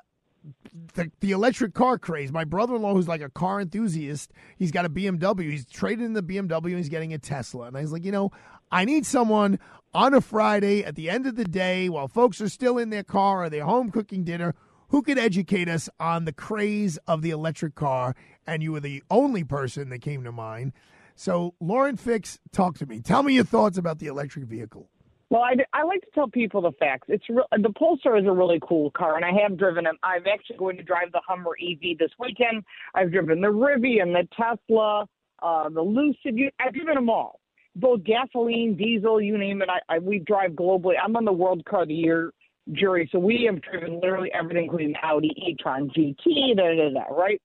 the 0.94 1.12
the 1.20 1.32
electric 1.32 1.74
car 1.74 1.98
craze. 1.98 2.32
My 2.32 2.44
brother 2.44 2.76
in 2.76 2.82
law, 2.82 2.94
who's 2.94 3.08
like 3.08 3.22
a 3.22 3.30
car 3.30 3.60
enthusiast, 3.60 4.32
he's 4.58 4.72
got 4.72 4.86
a 4.86 4.90
BMW. 4.90 5.52
He's 5.52 5.66
traded 5.66 6.06
in 6.06 6.14
the 6.14 6.24
BMW 6.24 6.66
and 6.66 6.78
he's 6.78 6.90
getting 6.90 7.14
a 7.14 7.18
Tesla. 7.18 7.68
And 7.68 7.78
I 7.78 7.82
was 7.82 7.92
like, 7.92 8.06
you 8.06 8.12
know, 8.12 8.32
I 8.72 8.86
need 8.86 9.06
someone 9.06 9.60
on 9.94 10.14
a 10.14 10.22
Friday 10.22 10.84
at 10.84 10.96
the 10.96 11.10
end 11.10 11.26
of 11.26 11.36
the 11.36 11.46
day 11.46 11.90
while 11.90 12.08
folks 12.08 12.40
are 12.42 12.50
still 12.50 12.78
in 12.78 12.90
their 12.90 13.04
car 13.04 13.44
or 13.44 13.50
they're 13.50 13.66
home 13.66 13.90
cooking 13.90 14.24
dinner 14.24 14.54
who 14.90 15.02
could 15.02 15.18
educate 15.18 15.70
us 15.70 15.90
on 16.00 16.26
the 16.26 16.34
craze 16.34 16.98
of 17.08 17.22
the 17.22 17.30
electric 17.30 17.76
car. 17.76 18.16
And 18.46 18.64
you 18.64 18.72
were 18.72 18.80
the 18.80 19.04
only 19.10 19.44
person 19.44 19.90
that 19.90 20.02
came 20.02 20.24
to 20.24 20.32
mind. 20.32 20.74
So, 21.20 21.54
Lauren 21.60 21.98
Fix, 21.98 22.40
talk 22.54 22.78
to 22.78 22.86
me. 22.86 23.02
Tell 23.02 23.24
me 23.24 23.34
your 23.34 23.44
thoughts 23.44 23.78
about 23.78 24.00
the 24.00 24.08
electric 24.08 24.46
vehicle. 24.46 24.90
Well, 25.30 25.42
I, 25.42 25.54
I 25.74 25.84
like 25.84 26.00
to 26.00 26.08
tell 26.16 26.30
people 26.30 26.62
the 26.62 26.72
facts. 26.80 27.08
It's 27.10 27.26
re- 27.28 27.44
the 27.62 27.74
Polestar 27.78 28.18
is 28.18 28.26
a 28.26 28.32
really 28.32 28.58
cool 28.66 28.90
car, 28.92 29.18
and 29.18 29.26
I 29.26 29.32
have 29.44 29.58
driven 29.58 29.86
it. 29.86 29.96
I'm 30.02 30.26
actually 30.26 30.56
going 30.56 30.78
to 30.78 30.84
drive 30.84 31.12
the 31.12 31.20
Hummer 31.28 31.58
EV 31.62 31.98
this 31.98 32.12
weekend. 32.20 32.64
I've 32.96 33.12
driven 33.12 33.42
the 33.42 33.50
Rivian, 33.50 34.14
the 34.14 34.30
Tesla, 34.34 35.08
uh, 35.44 35.68
the 35.68 35.82
Lucid. 35.82 36.40
I've 36.58 36.74
driven 36.74 36.96
them 36.96 37.10
all, 37.10 37.42
both 37.76 38.06
gasoline, 38.06 38.78
diesel, 38.78 39.20
you 39.20 39.38
name 39.38 39.62
it. 39.62 39.68
I, 39.70 39.96
I 39.96 40.00
we 40.00 40.20
drive 40.20 40.52
globally. 40.52 40.94
I'm 41.04 41.18
on 41.18 41.26
the 41.26 41.34
World 41.34 41.66
Car 41.66 41.82
of 41.82 41.90
the 41.90 41.96
Year 41.96 42.32
jury, 42.72 43.10
so 43.12 43.20
we 43.20 43.44
have 43.52 43.62
driven 43.62 44.00
literally 44.00 44.32
everything, 44.34 44.64
including 44.64 44.96
Audi 45.04 45.34
e-tron 45.36 45.90
GT, 45.90 46.56
da 46.56 46.76
da 46.76 46.94
da. 46.94 47.14
Right, 47.14 47.42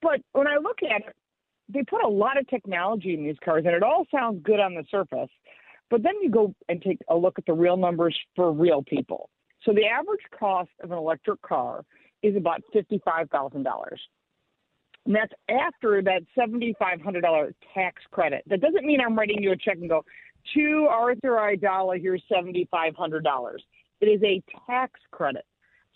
but 0.00 0.22
when 0.32 0.46
I 0.46 0.56
look 0.56 0.78
at 0.82 1.02
it, 1.02 1.14
they 1.72 1.82
put 1.82 2.04
a 2.04 2.08
lot 2.08 2.38
of 2.38 2.46
technology 2.48 3.14
in 3.14 3.24
these 3.24 3.36
cars, 3.44 3.64
and 3.66 3.74
it 3.74 3.82
all 3.82 4.06
sounds 4.10 4.42
good 4.42 4.60
on 4.60 4.74
the 4.74 4.84
surface. 4.90 5.30
But 5.90 6.02
then 6.02 6.14
you 6.22 6.30
go 6.30 6.54
and 6.68 6.80
take 6.80 6.98
a 7.08 7.16
look 7.16 7.38
at 7.38 7.46
the 7.46 7.52
real 7.52 7.76
numbers 7.76 8.18
for 8.34 8.52
real 8.52 8.82
people. 8.82 9.28
So 9.64 9.72
the 9.72 9.86
average 9.86 10.22
cost 10.38 10.70
of 10.82 10.90
an 10.90 10.98
electric 10.98 11.40
car 11.42 11.84
is 12.22 12.36
about 12.36 12.62
$55,000. 12.74 13.64
And 15.04 15.14
that's 15.14 15.32
after 15.48 16.02
that 16.02 16.22
$7,500 16.38 17.52
tax 17.74 18.02
credit. 18.10 18.42
That 18.46 18.60
doesn't 18.60 18.84
mean 18.84 19.00
I'm 19.00 19.16
writing 19.18 19.42
you 19.42 19.52
a 19.52 19.56
check 19.56 19.76
and 19.76 19.88
go, 19.88 20.04
to 20.54 20.86
Arthur 20.90 21.36
Aidala, 21.36 22.00
here's 22.00 22.22
$7,500. 22.30 23.56
It 24.00 24.06
is 24.06 24.22
a 24.22 24.42
tax 24.66 25.00
credit. 25.10 25.44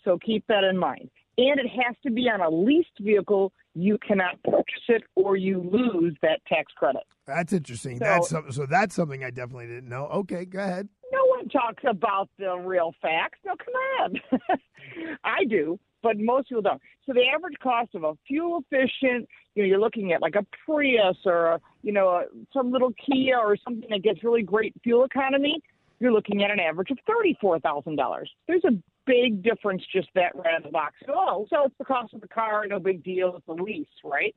So 0.03 0.17
keep 0.17 0.45
that 0.47 0.63
in 0.63 0.77
mind. 0.77 1.09
And 1.37 1.59
it 1.59 1.67
has 1.67 1.95
to 2.03 2.11
be 2.11 2.23
on 2.23 2.41
a 2.41 2.49
leased 2.49 2.97
vehicle. 2.99 3.53
You 3.75 3.97
cannot 4.05 4.41
purchase 4.43 4.83
it 4.87 5.03
or 5.15 5.35
you 5.35 5.59
lose 5.61 6.15
that 6.23 6.39
tax 6.47 6.73
credit. 6.75 7.03
That's 7.27 7.53
interesting. 7.53 7.97
So- 7.99 8.05
that's 8.05 8.29
some, 8.29 8.51
so 8.51 8.65
that's 8.65 8.95
something 8.95 9.23
I 9.23 9.29
definitely 9.29 9.67
didn't 9.67 9.89
know. 9.89 10.07
Okay, 10.07 10.45
go 10.45 10.59
ahead. 10.59 10.89
No 11.11 11.25
one 11.27 11.47
talks 11.49 11.83
about 11.87 12.29
the 12.39 12.55
real 12.57 12.93
facts. 13.01 13.39
No, 13.45 13.53
come 13.55 13.73
on. 14.01 14.57
I 15.23 15.45
do, 15.45 15.79
but 16.03 16.17
most 16.17 16.49
people 16.49 16.63
don't. 16.63 16.81
So 17.05 17.13
the 17.13 17.23
average 17.33 17.55
cost 17.61 17.95
of 17.95 18.03
a 18.03 18.13
fuel 18.27 18.63
efficient, 18.69 19.29
you 19.55 19.63
know, 19.63 19.67
you're 19.67 19.79
looking 19.79 20.11
at 20.11 20.21
like 20.21 20.35
a 20.35 20.45
Prius 20.65 21.17
or 21.25 21.45
a, 21.53 21.59
you 21.83 21.93
know, 21.93 22.09
a, 22.09 22.23
some 22.51 22.71
little 22.71 22.91
Kia 23.05 23.37
or 23.37 23.55
something 23.63 23.89
that 23.89 24.03
gets 24.03 24.23
really 24.23 24.43
great 24.43 24.73
fuel 24.83 25.05
economy. 25.05 25.61
You're 25.99 26.11
looking 26.11 26.43
at 26.43 26.51
an 26.51 26.59
average 26.59 26.91
of 26.91 26.97
thirty-four 27.07 27.59
thousand 27.59 27.95
dollars. 27.95 28.29
There's 28.47 28.63
a 28.65 28.71
big 29.07 29.41
difference 29.41 29.81
just 29.91 30.09
that 30.15 30.35
right 30.35 30.53
out 30.53 30.57
of 30.57 30.63
the 30.63 30.69
box. 30.71 30.95
Oh, 31.09 31.47
so 31.49 31.63
it's 31.65 31.75
the 31.79 31.85
cost 31.85 32.13
of 32.13 32.21
the 32.21 32.27
car, 32.27 32.65
no 32.67 32.79
big 32.79 33.03
deal. 33.03 33.35
It's 33.37 33.47
a 33.47 33.53
lease, 33.63 33.87
right? 34.03 34.35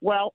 Well, 0.00 0.34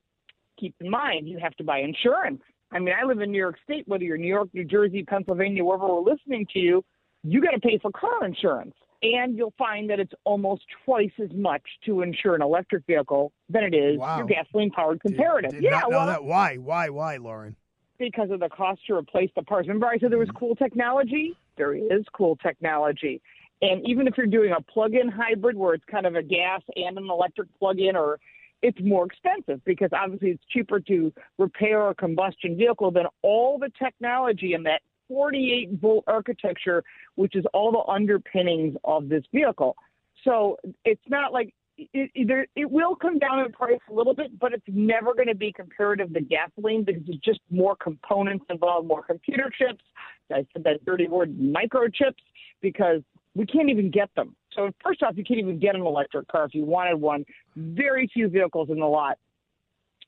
keep 0.60 0.76
in 0.80 0.90
mind 0.90 1.28
you 1.28 1.40
have 1.40 1.56
to 1.56 1.64
buy 1.64 1.80
insurance. 1.80 2.42
I 2.72 2.80
mean, 2.80 2.94
I 3.00 3.06
live 3.06 3.20
in 3.20 3.32
New 3.32 3.38
York 3.38 3.58
State. 3.66 3.86
Whether 3.88 4.06
you're 4.06 4.18
New 4.18 4.28
York, 4.28 4.50
New 4.54 4.64
Jersey, 4.64 5.04
Pennsylvania, 5.04 5.64
wherever 5.66 5.88
we're 5.88 6.10
listening 6.12 6.46
to 6.54 6.60
you, 6.60 6.86
you 7.24 7.42
got 7.42 7.52
to 7.52 7.60
pay 7.60 7.78
for 7.82 7.92
car 7.92 8.24
insurance. 8.26 8.74
And 9.04 9.36
you'll 9.36 9.54
find 9.58 9.90
that 9.90 10.00
it's 10.00 10.14
almost 10.26 10.62
twice 10.86 11.12
as 11.22 11.32
much 11.34 11.64
to 11.86 12.02
insure 12.04 12.36
an 12.36 12.42
electric 12.44 12.86
vehicle 12.86 13.34
than 13.50 13.64
it 13.64 13.74
is 13.74 13.98
Wow. 13.98 14.18
your 14.20 14.28
gasoline 14.28 14.70
powered 14.70 15.02
comparative. 15.02 15.52
Did 15.52 15.64
yeah, 15.64 15.72
not 15.72 15.90
know 15.90 15.98
well, 15.98 16.06
that. 16.08 16.24
Why? 16.24 16.58
Why? 16.58 16.90
Why, 16.90 17.18
Lauren? 17.18 17.56
because 18.00 18.32
of 18.32 18.40
the 18.40 18.50
cost 18.50 18.82
to 18.88 18.96
replace 18.96 19.30
the 19.36 19.44
parts. 19.44 19.68
Remember, 19.68 19.86
I 19.86 20.00
said 20.00 20.12
there 20.12 20.18
was 20.18 20.28
Mm-hmm. 20.30 20.38
cool 20.40 20.56
technology? 20.56 21.36
There 21.56 21.76
is 21.76 22.04
cool 22.14 22.36
technology. 22.38 23.22
And 23.62 23.88
even 23.88 24.08
if 24.08 24.18
you're 24.18 24.26
doing 24.28 24.54
a 24.58 24.62
plug 24.62 24.96
in 24.96 25.08
hybrid 25.10 25.56
where 25.56 25.74
it's 25.74 25.86
kind 25.90 26.06
of 26.06 26.16
a 26.16 26.24
gas 26.24 26.62
and 26.76 26.98
an 26.98 27.10
electric 27.10 27.48
plug 27.60 27.80
in, 27.80 27.96
or 27.96 28.20
it's 28.62 28.80
more 28.82 29.06
expensive 29.06 29.64
because 29.66 29.90
obviously 29.94 30.30
it's 30.32 30.44
cheaper 30.50 30.80
to 30.80 31.12
repair 31.38 31.90
a 31.90 31.96
combustion 31.96 32.58
vehicle 32.58 32.92
than 32.92 33.06
all 33.22 33.58
the 33.60 33.72
technology 33.82 34.54
in 34.54 34.64
that 34.64 34.82
48 35.08 35.72
volt 35.82 36.04
architecture, 36.08 36.84
which 37.16 37.36
is 37.36 37.44
all 37.54 37.72
the 37.72 37.92
underpinnings 37.92 38.76
of 38.84 39.10
this 39.10 39.24
vehicle. 39.34 39.76
So 40.24 40.58
it's 40.86 41.02
not 41.10 41.34
like 41.34 41.54
it, 41.78 42.12
it, 42.14 42.28
there- 42.28 42.48
it 42.56 42.70
will 42.70 42.96
come 42.96 43.18
down 43.20 43.40
in 43.40 43.52
price 43.52 43.80
a 43.90 43.94
little 43.94 44.14
bit, 44.14 44.38
but 44.40 44.54
it's 44.54 44.64
never 44.68 45.14
going 45.14 45.28
to 45.28 45.36
be 45.36 45.52
comparative 45.52 46.14
to 46.14 46.22
gasoline 46.22 46.84
because 46.84 47.04
it's 47.08 47.24
just 47.26 47.40
more 47.50 47.76
components 47.76 48.46
involved, 48.50 48.88
more 48.88 49.04
computer 49.04 49.52
chips. 49.56 49.84
I 50.32 50.46
said 50.54 50.64
that 50.64 50.86
dirty 50.86 51.08
word, 51.08 51.38
microchips, 51.38 52.16
because 52.62 53.02
we 53.36 53.46
can't 53.46 53.70
even 53.70 53.92
get 53.92 54.10
them. 54.16 54.36
So 54.54 54.72
first 54.84 55.02
off, 55.04 55.14
you 55.16 55.24
can't 55.24 55.40
even 55.40 55.60
get 55.60 55.76
an 55.76 55.82
electric 55.82 56.28
car 56.28 56.46
if 56.46 56.54
you 56.54 56.66
wanted 56.66 56.96
one. 56.96 57.26
Very 57.56 58.10
few 58.14 58.28
vehicles 58.28 58.70
in 58.70 58.80
the 58.80 58.86
lot. 58.86 59.18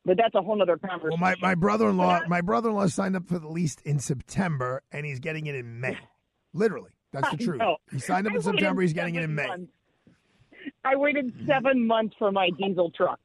But 0.06 0.18
that's 0.18 0.36
a 0.36 0.42
whole 0.42 0.62
other 0.62 0.78
conversation. 0.78 1.12
Well, 1.12 1.18
my, 1.18 1.36
my 1.42 1.56
brother-in-law, 1.56 2.24
my 2.28 2.42
brother-in-law 2.42 2.88
signed 2.88 3.16
up 3.16 3.26
for 3.26 3.40
the 3.40 3.48
lease 3.48 3.78
in 3.86 4.00
September, 4.00 4.84
and 4.92 5.06
he's 5.06 5.22
getting 5.22 5.46
it 5.46 5.56
in 5.56 5.80
May. 5.80 5.98
Literally, 6.54 6.92
that's 7.14 7.32
the 7.32 7.38
truth. 7.38 7.62
He 7.90 8.00
signed 8.00 8.28
up 8.28 8.34
I 8.34 8.36
in 8.36 8.42
September. 8.42 8.82
He's 8.82 8.92
getting 8.92 9.16
it 9.16 9.24
in 9.24 9.34
May. 9.34 9.48
months. 9.48 9.72
I 10.84 10.98
waited 10.98 11.34
mm-hmm. 11.34 11.48
seven 11.48 11.88
months 11.88 12.16
for 12.20 12.34
my 12.34 12.50
diesel 12.58 12.92
truck. 12.92 13.20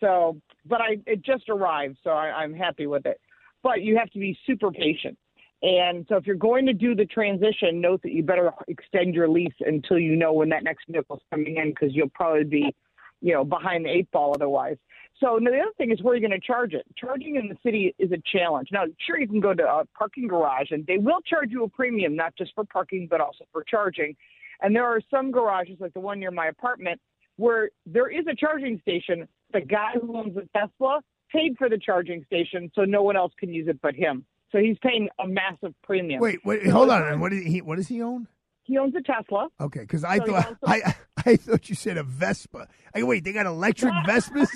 So, 0.00 0.36
but 0.66 0.80
I 0.82 0.98
it 1.06 1.22
just 1.22 1.48
arrived, 1.48 1.96
so 2.04 2.10
I, 2.10 2.26
I'm 2.26 2.54
happy 2.54 2.86
with 2.86 3.06
it. 3.06 3.18
But 3.62 3.80
you 3.82 3.96
have 3.96 4.10
to 4.10 4.18
be 4.18 4.36
super 4.46 4.70
patient. 4.70 5.16
And 5.62 6.06
so, 6.08 6.16
if 6.16 6.26
you're 6.26 6.36
going 6.36 6.64
to 6.66 6.72
do 6.72 6.94
the 6.94 7.04
transition, 7.04 7.80
note 7.80 8.00
that 8.02 8.12
you 8.12 8.22
better 8.22 8.50
extend 8.68 9.14
your 9.14 9.28
lease 9.28 9.54
until 9.60 9.98
you 9.98 10.16
know 10.16 10.32
when 10.32 10.48
that 10.50 10.64
next 10.64 10.86
vehicle's 10.88 11.20
coming 11.30 11.56
in, 11.56 11.70
because 11.70 11.94
you'll 11.94 12.08
probably 12.08 12.44
be, 12.44 12.74
you 13.20 13.34
know, 13.34 13.44
behind 13.44 13.84
the 13.84 13.90
eight 13.90 14.10
ball 14.10 14.32
otherwise. 14.34 14.76
So 15.18 15.36
now 15.36 15.50
the 15.50 15.58
other 15.58 15.72
thing 15.76 15.92
is 15.92 16.02
where 16.02 16.16
you're 16.16 16.26
going 16.26 16.40
to 16.40 16.46
charge 16.46 16.72
it. 16.72 16.86
Charging 16.96 17.36
in 17.36 17.48
the 17.48 17.56
city 17.62 17.94
is 17.98 18.10
a 18.10 18.22
challenge. 18.32 18.68
Now, 18.72 18.84
sure, 19.06 19.20
you 19.20 19.28
can 19.28 19.40
go 19.40 19.52
to 19.52 19.62
a 19.62 19.84
parking 19.96 20.28
garage, 20.28 20.70
and 20.70 20.86
they 20.86 20.96
will 20.96 21.20
charge 21.20 21.50
you 21.50 21.64
a 21.64 21.68
premium, 21.68 22.16
not 22.16 22.34
just 22.36 22.52
for 22.54 22.64
parking, 22.64 23.06
but 23.10 23.20
also 23.20 23.44
for 23.52 23.62
charging. 23.62 24.16
And 24.62 24.74
there 24.74 24.84
are 24.84 25.00
some 25.10 25.30
garages, 25.30 25.76
like 25.78 25.92
the 25.92 26.00
one 26.00 26.20
near 26.20 26.30
my 26.30 26.46
apartment, 26.46 26.98
where 27.36 27.70
there 27.84 28.08
is 28.08 28.26
a 28.30 28.34
charging 28.34 28.80
station. 28.80 29.28
The 29.52 29.60
guy 29.60 29.92
who 30.00 30.16
owns 30.16 30.34
the 30.34 30.48
Tesla 30.56 31.00
paid 31.30 31.56
for 31.58 31.68
the 31.68 31.78
charging 31.78 32.24
station, 32.24 32.70
so 32.74 32.84
no 32.84 33.02
one 33.02 33.16
else 33.16 33.32
can 33.38 33.52
use 33.52 33.68
it 33.68 33.78
but 33.82 33.94
him. 33.94 34.24
So 34.52 34.58
he's 34.58 34.76
paying 34.82 35.08
a 35.22 35.26
massive 35.28 35.74
premium. 35.84 36.20
Wait, 36.20 36.40
wait, 36.44 36.66
hold 36.66 36.90
on. 36.90 37.20
what 37.20 37.32
he? 37.32 37.60
What 37.62 37.76
does 37.76 37.88
he 37.88 38.02
own? 38.02 38.26
He 38.64 38.78
owns 38.78 38.94
a 38.94 39.02
Tesla. 39.02 39.48
Okay, 39.60 39.80
because 39.80 40.04
I 40.04 40.18
So 40.18 40.26
thought 40.26 40.46
also- 40.46 40.58
I 40.66 40.94
I 41.26 41.36
thought 41.36 41.68
you 41.68 41.74
said 41.74 41.96
a 41.96 42.02
Vespa. 42.02 42.68
I, 42.94 43.02
wait, 43.02 43.24
they 43.24 43.32
got 43.32 43.46
electric 43.46 43.92
Vespas? 44.06 44.48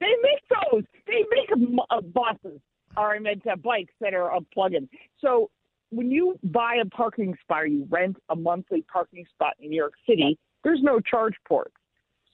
They 0.00 0.14
make 0.22 0.42
those. 0.72 0.84
They 1.06 1.24
make 1.30 1.78
uh, 1.90 2.00
buses, 2.00 2.60
Are 2.96 3.14
I 3.14 3.18
meant 3.18 3.46
uh, 3.46 3.56
bikes 3.56 3.92
that 4.00 4.14
are 4.14 4.34
a 4.34 4.40
plug-in. 4.40 4.88
So 5.20 5.50
when 5.90 6.10
you 6.10 6.38
buy 6.42 6.76
a 6.82 6.86
parking 6.86 7.36
spot 7.42 7.62
or 7.62 7.66
you 7.66 7.86
rent 7.88 8.16
a 8.28 8.34
monthly 8.36 8.82
parking 8.92 9.24
spot 9.32 9.54
in 9.60 9.70
New 9.70 9.76
York 9.76 9.94
City, 10.08 10.38
there's 10.64 10.80
no 10.82 10.98
charge 11.00 11.34
port. 11.46 11.72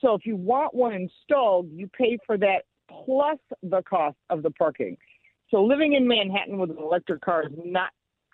So 0.00 0.14
if 0.14 0.24
you 0.24 0.36
want 0.36 0.74
one 0.74 0.92
installed, 0.94 1.68
you 1.72 1.88
pay 1.88 2.18
for 2.24 2.38
that 2.38 2.62
plus 2.88 3.38
the 3.62 3.82
cost 3.82 4.16
of 4.30 4.42
the 4.42 4.50
parking. 4.52 4.96
So 5.50 5.62
living 5.64 5.94
in 5.94 6.06
Manhattan 6.06 6.58
with 6.58 6.70
an 6.70 6.78
electric 6.78 7.20
car 7.22 7.46
is 7.46 7.52
not 7.64 7.90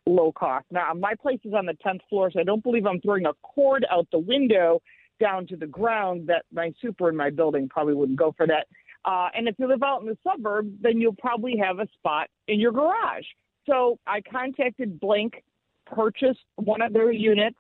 low 0.07 0.33
cost. 0.33 0.67
Now 0.71 0.93
my 0.95 1.15
place 1.15 1.41
is 1.45 1.55
on 1.55 1.67
the 1.67 1.75
tenth 1.83 2.03
floor, 2.09 2.31
so 2.31 2.41
I 2.41 2.45
don't 2.45 2.63
believe 2.63 2.87
I'm 2.87 3.01
throwing 3.01 3.27
a 3.27 3.33
cord 3.43 3.87
out 3.91 4.07
the 4.13 4.19
window 4.19 4.83
down 5.21 5.47
to 5.47 5.57
the 5.57 5.67
ground 5.67 6.27
that 6.27 6.45
my 6.53 6.73
super 6.83 7.09
in 7.09 7.17
my 7.17 7.31
building 7.31 7.69
probably 7.69 7.95
wouldn't 7.95 8.19
go 8.19 8.35
for 8.37 8.47
that. 8.47 8.67
Uh, 9.05 9.29
and 9.37 9.47
if 9.47 9.55
you 9.59 9.69
live 9.69 9.83
out 9.83 10.01
in 10.01 10.07
the 10.07 10.19
suburbs, 10.25 10.71
then 10.81 10.99
you'll 10.99 11.15
probably 11.15 11.57
have 11.57 11.79
a 11.79 11.87
spot 11.95 12.29
in 12.49 12.59
your 12.59 12.73
garage. 12.73 13.25
So 13.67 13.99
I 14.07 14.21
contacted 14.21 14.99
Blink, 14.99 15.43
purchased 15.87 16.45
one 16.57 16.83
of 16.83 16.93
their 16.93 17.13
units, 17.13 17.57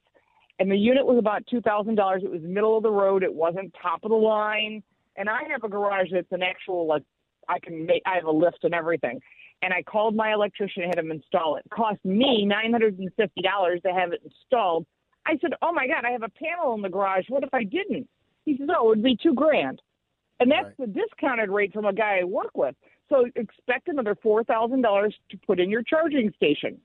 and 0.58 0.70
the 0.70 0.76
unit 0.76 1.06
was 1.06 1.18
about 1.18 1.46
two 1.46 1.60
thousand 1.60 1.94
dollars. 1.94 2.22
It 2.24 2.30
was 2.30 2.40
middle 2.42 2.76
of 2.76 2.82
the 2.82 2.90
road. 2.90 3.22
It 3.22 3.32
wasn't 3.32 3.74
top 3.80 4.00
of 4.04 4.10
the 4.10 4.16
line. 4.16 4.82
And 5.16 5.28
I 5.28 5.40
have 5.50 5.62
a 5.64 5.68
garage 5.68 6.08
that's 6.12 6.32
an 6.32 6.42
actual 6.42 6.86
like 6.86 7.04
I 7.48 7.58
can 7.58 7.86
make. 7.86 8.02
I 8.04 8.16
have 8.16 8.24
a 8.24 8.30
lift 8.30 8.64
and 8.64 8.74
everything. 8.74 9.20
And 9.64 9.72
I 9.72 9.82
called 9.82 10.14
my 10.14 10.34
electrician 10.34 10.82
and 10.82 10.94
had 10.94 11.02
him 11.02 11.10
install 11.10 11.56
it. 11.56 11.62
It 11.64 11.70
cost 11.70 11.98
me 12.04 12.44
nine 12.44 12.70
hundred 12.70 12.98
and 12.98 13.10
fifty 13.16 13.40
dollars 13.40 13.80
to 13.86 13.94
have 13.94 14.12
it 14.12 14.20
installed. 14.22 14.84
I 15.26 15.38
said, 15.40 15.52
"Oh 15.62 15.72
my 15.72 15.86
God, 15.86 16.04
I 16.04 16.10
have 16.10 16.22
a 16.22 16.28
panel 16.28 16.74
in 16.74 16.82
the 16.82 16.90
garage. 16.90 17.24
What 17.30 17.42
if 17.42 17.54
I 17.54 17.64
didn't?" 17.64 18.06
He 18.44 18.58
said, 18.58 18.66
"No, 18.66 18.74
oh, 18.80 18.84
it 18.84 18.88
would 18.88 19.02
be 19.02 19.16
two 19.16 19.32
grand." 19.32 19.80
And 20.38 20.50
that's 20.50 20.76
the 20.78 20.86
discounted 20.86 21.48
rate 21.48 21.72
from 21.72 21.86
a 21.86 21.94
guy 21.94 22.18
I 22.20 22.24
work 22.24 22.50
with. 22.54 22.74
So 23.08 23.24
expect 23.36 23.88
another 23.88 24.14
four 24.22 24.44
thousand 24.44 24.82
dollars 24.82 25.14
to 25.30 25.38
put 25.38 25.58
in 25.58 25.70
your 25.70 25.82
charging 25.82 26.30
station. 26.36 26.78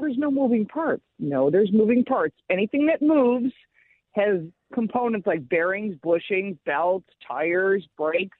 There's 0.00 0.18
no 0.18 0.30
moving 0.30 0.66
parts. 0.66 1.04
No, 1.20 1.50
there's 1.50 1.70
moving 1.72 2.04
parts. 2.04 2.34
Anything 2.50 2.86
that 2.86 3.00
moves 3.00 3.52
has 4.12 4.40
components 4.74 5.26
like 5.26 5.48
bearings, 5.48 5.94
bushings, 6.04 6.58
belts, 6.66 7.06
tires, 7.26 7.86
brakes. 7.96 8.38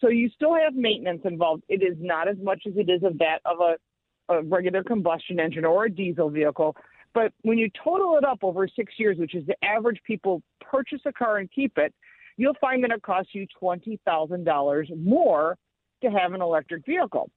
So 0.00 0.08
you 0.08 0.30
still 0.34 0.54
have 0.54 0.74
maintenance 0.74 1.22
involved. 1.24 1.64
It 1.68 1.82
is 1.82 1.96
not 1.98 2.28
as 2.28 2.36
much 2.42 2.62
as 2.66 2.74
it 2.76 2.88
is 2.88 3.02
of 3.02 3.18
that 3.18 3.38
of 3.44 3.58
a, 3.60 4.32
a 4.32 4.42
regular 4.42 4.82
combustion 4.84 5.40
engine 5.40 5.64
or 5.64 5.86
a 5.86 5.90
diesel 5.90 6.30
vehicle. 6.30 6.76
But 7.14 7.32
when 7.42 7.58
you 7.58 7.68
total 7.82 8.16
it 8.16 8.24
up 8.24 8.38
over 8.42 8.68
six 8.68 8.92
years, 8.98 9.18
which 9.18 9.34
is 9.34 9.46
the 9.46 9.56
average 9.64 10.00
people 10.06 10.42
purchase 10.60 11.00
a 11.06 11.12
car 11.12 11.38
and 11.38 11.50
keep 11.50 11.78
it, 11.78 11.92
you'll 12.36 12.56
find 12.60 12.84
that 12.84 12.90
it 12.92 13.02
costs 13.02 13.34
you 13.34 13.46
twenty 13.58 13.98
thousand 14.04 14.44
dollars 14.44 14.88
more 14.96 15.56
to 16.02 16.10
have 16.10 16.32
an 16.32 16.42
electric 16.42 16.86
vehicle. 16.86 17.30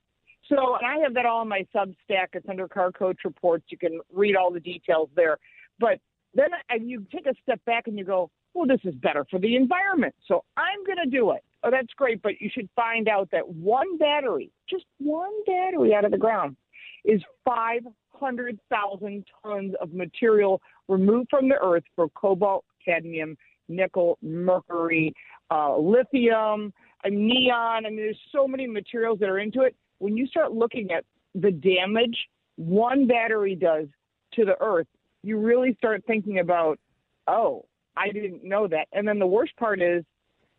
So, 0.50 0.76
and 0.76 0.86
I 0.86 1.02
have 1.04 1.14
that 1.14 1.26
all 1.26 1.42
in 1.44 1.48
my 1.48 1.66
Substack. 1.74 2.28
It's 2.34 2.48
under 2.50 2.68
Car 2.68 2.92
Coach 2.92 3.20
Reports. 3.24 3.66
You 3.70 3.78
can 3.78 4.02
read 4.14 4.36
all 4.36 4.52
the 4.52 4.60
details 4.60 5.10
there. 5.16 5.38
But 5.80 6.00
then 6.34 6.50
you 6.82 7.06
take 7.12 7.26
a 7.26 7.34
step 7.42 7.64
back 7.66 7.88
and 7.88 7.98
you 7.98 8.04
go, 8.06 8.30
well, 8.54 8.68
this 8.68 8.82
is 8.84 8.94
better 8.96 9.26
for 9.32 9.40
the 9.40 9.56
environment. 9.56 10.14
So 10.28 10.44
I'm 10.58 10.84
going 10.86 10.98
to 11.04 11.10
do 11.10 11.32
it. 11.32 11.44
Oh, 11.64 11.72
that's 11.72 11.94
great. 11.96 12.22
But 12.22 12.40
you 12.40 12.50
should 12.52 12.70
find 12.76 13.08
out 13.08 13.30
that 13.32 13.48
one 13.48 13.98
battery, 13.98 14.52
just 14.70 14.86
one 15.00 15.32
battery 15.46 15.94
out 15.94 16.06
of 16.06 16.12
the 16.12 16.18
ground, 16.18 16.56
is 17.06 17.22
500,000 17.46 19.26
tons 19.44 19.74
of 19.82 19.94
material 19.94 20.62
removed 20.88 21.28
from 21.30 21.50
the 21.50 21.56
earth 21.62 21.84
for 21.96 22.10
cobalt, 22.10 22.66
cadmium, 22.84 23.38
nickel, 23.68 24.18
mercury, 24.22 25.14
uh, 25.50 25.78
lithium, 25.78 26.74
uh, 27.06 27.10
neon. 27.10 27.86
I 27.86 27.90
mean, 27.90 27.98
there's 27.98 28.20
so 28.32 28.48
many 28.48 28.68
materials 28.68 29.20
that 29.20 29.30
are 29.30 29.40
into 29.40 29.62
it. 29.62 29.76
When 30.00 30.18
you 30.18 30.28
start 30.28 30.52
looking 30.52 30.92
at 30.92 31.06
the 31.36 31.52
damage 31.52 32.18
one 32.56 33.08
battery 33.08 33.56
does 33.56 33.88
to 34.34 34.46
the 34.46 34.56
earth, 34.62 34.88
you 35.24 35.38
really 35.38 35.76
start 35.78 36.04
thinking 36.06 36.40
about, 36.40 36.80
oh, 37.28 37.66
I 37.96 38.10
didn't 38.10 38.44
know 38.44 38.68
that. 38.68 38.88
And 38.94 39.08
then 39.08 39.20
the 39.20 39.28
worst 39.28 39.56
part 39.58 39.82
is 39.82 40.04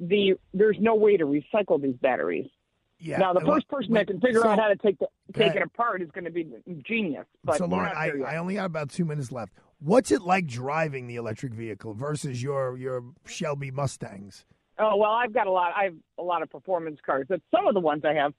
the 0.08 0.34
there's 0.52 0.76
no 0.80 0.94
way 0.94 1.16
to 1.16 1.24
recycle 1.24 1.80
these 1.80 1.96
batteries. 1.96 2.48
Yeah. 2.98 3.18
Now 3.18 3.32
the 3.32 3.40
Well, 3.44 3.56
first 3.56 3.68
person 3.68 3.92
wait, 3.92 4.06
that 4.06 4.12
can 4.12 4.20
figure 4.20 4.40
so- 4.42 4.48
out 4.48 4.58
how 4.58 4.68
to 4.68 4.76
take 4.76 4.98
the, 4.98 5.08
take 5.32 5.46
ahead. 5.48 5.56
it 5.56 5.62
apart 5.64 6.02
is 6.02 6.10
going 6.12 6.24
to 6.24 6.30
be 6.30 6.46
genius. 6.86 7.26
But 7.42 7.58
so, 7.58 7.66
Lauren, 7.66 7.92
I. 7.96 8.10
I 8.26 8.36
only 8.36 8.54
got 8.54 8.66
about 8.66 8.90
two 8.90 9.04
minutes 9.04 9.32
left. 9.32 9.52
What's 9.80 10.12
it 10.12 10.22
like 10.22 10.46
driving 10.46 11.08
the 11.08 11.16
electric 11.16 11.52
vehicle 11.54 11.94
versus 11.94 12.42
your 12.42 12.76
your 12.76 13.02
Shelby 13.26 13.70
Mustangs? 13.72 14.44
Oh 14.78 14.96
well, 14.96 15.10
I've 15.12 15.32
got 15.34 15.46
a 15.46 15.50
lot. 15.50 15.72
I 15.76 15.84
have 15.84 15.94
a 16.18 16.22
lot 16.22 16.42
of 16.42 16.50
performance 16.50 16.98
cars. 17.04 17.26
That's 17.28 17.42
some 17.54 17.66
of 17.66 17.74
the 17.74 17.80
ones 17.80 18.02
I 18.04 18.14
have. 18.14 18.32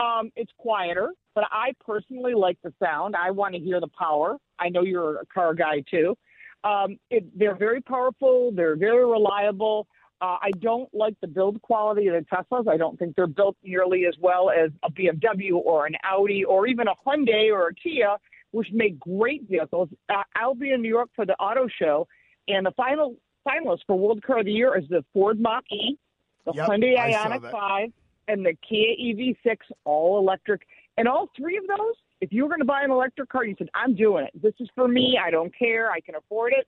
Um, 0.00 0.30
it's 0.36 0.52
quieter, 0.58 1.12
but 1.34 1.44
I 1.50 1.72
personally 1.84 2.34
like 2.34 2.58
the 2.62 2.72
sound. 2.82 3.16
I 3.16 3.30
want 3.32 3.54
to 3.54 3.60
hear 3.60 3.80
the 3.80 3.88
power. 3.98 4.36
I 4.58 4.68
know 4.68 4.82
you're 4.82 5.20
a 5.20 5.26
car 5.26 5.54
guy 5.54 5.82
too. 5.90 6.16
Um, 6.64 6.98
it, 7.10 7.24
they're 7.38 7.56
very 7.56 7.80
powerful. 7.80 8.50
They're 8.52 8.76
very 8.76 9.04
reliable. 9.04 9.86
Uh, 10.20 10.36
I 10.42 10.50
don't 10.58 10.92
like 10.92 11.14
the 11.20 11.28
build 11.28 11.62
quality 11.62 12.08
of 12.08 12.14
the 12.14 12.26
Teslas. 12.36 12.68
I 12.68 12.76
don't 12.76 12.98
think 12.98 13.14
they're 13.14 13.28
built 13.28 13.56
nearly 13.62 14.06
as 14.06 14.14
well 14.20 14.50
as 14.50 14.70
a 14.82 14.90
BMW 14.90 15.52
or 15.54 15.86
an 15.86 15.94
Audi 16.02 16.44
or 16.44 16.66
even 16.66 16.88
a 16.88 16.94
Hyundai 17.06 17.52
or 17.52 17.68
a 17.68 17.74
Kia, 17.74 18.16
which 18.50 18.68
make 18.72 18.98
great 18.98 19.48
vehicles. 19.48 19.88
Uh, 20.08 20.22
I'll 20.34 20.54
be 20.54 20.72
in 20.72 20.82
New 20.82 20.88
York 20.88 21.10
for 21.14 21.24
the 21.24 21.34
auto 21.34 21.68
show, 21.68 22.08
and 22.48 22.66
the 22.66 22.72
final 22.72 23.16
finalist 23.46 23.80
for 23.86 23.96
World 23.96 24.22
Car 24.22 24.40
of 24.40 24.46
the 24.46 24.52
Year 24.52 24.76
is 24.76 24.88
the 24.88 25.04
Ford 25.12 25.40
Mach 25.40 25.64
E, 25.70 25.96
the 26.44 26.52
Yep, 26.54 26.68
Hyundai 26.68 26.98
I 26.98 27.12
saw 27.12 27.28
Ioniq 27.28 27.50
5, 27.50 27.92
and 28.28 28.44
the 28.44 28.56
Kia 28.68 28.94
EV6, 29.00 29.56
all 29.84 30.18
electric. 30.18 30.62
And 30.96 31.06
all 31.06 31.30
three 31.36 31.56
of 31.56 31.64
those, 31.68 31.94
if 32.20 32.32
you 32.32 32.42
were 32.42 32.48
going 32.48 32.60
to 32.60 32.64
buy 32.64 32.82
an 32.82 32.90
electric 32.90 33.28
car, 33.28 33.44
you 33.44 33.54
said, 33.56 33.68
I'm 33.74 33.94
doing 33.94 34.24
it. 34.24 34.42
This 34.42 34.54
is 34.58 34.68
for 34.74 34.88
me. 34.88 35.18
I 35.24 35.30
don't 35.30 35.56
care. 35.56 35.90
I 35.92 36.00
can 36.00 36.16
afford 36.16 36.52
it. 36.56 36.66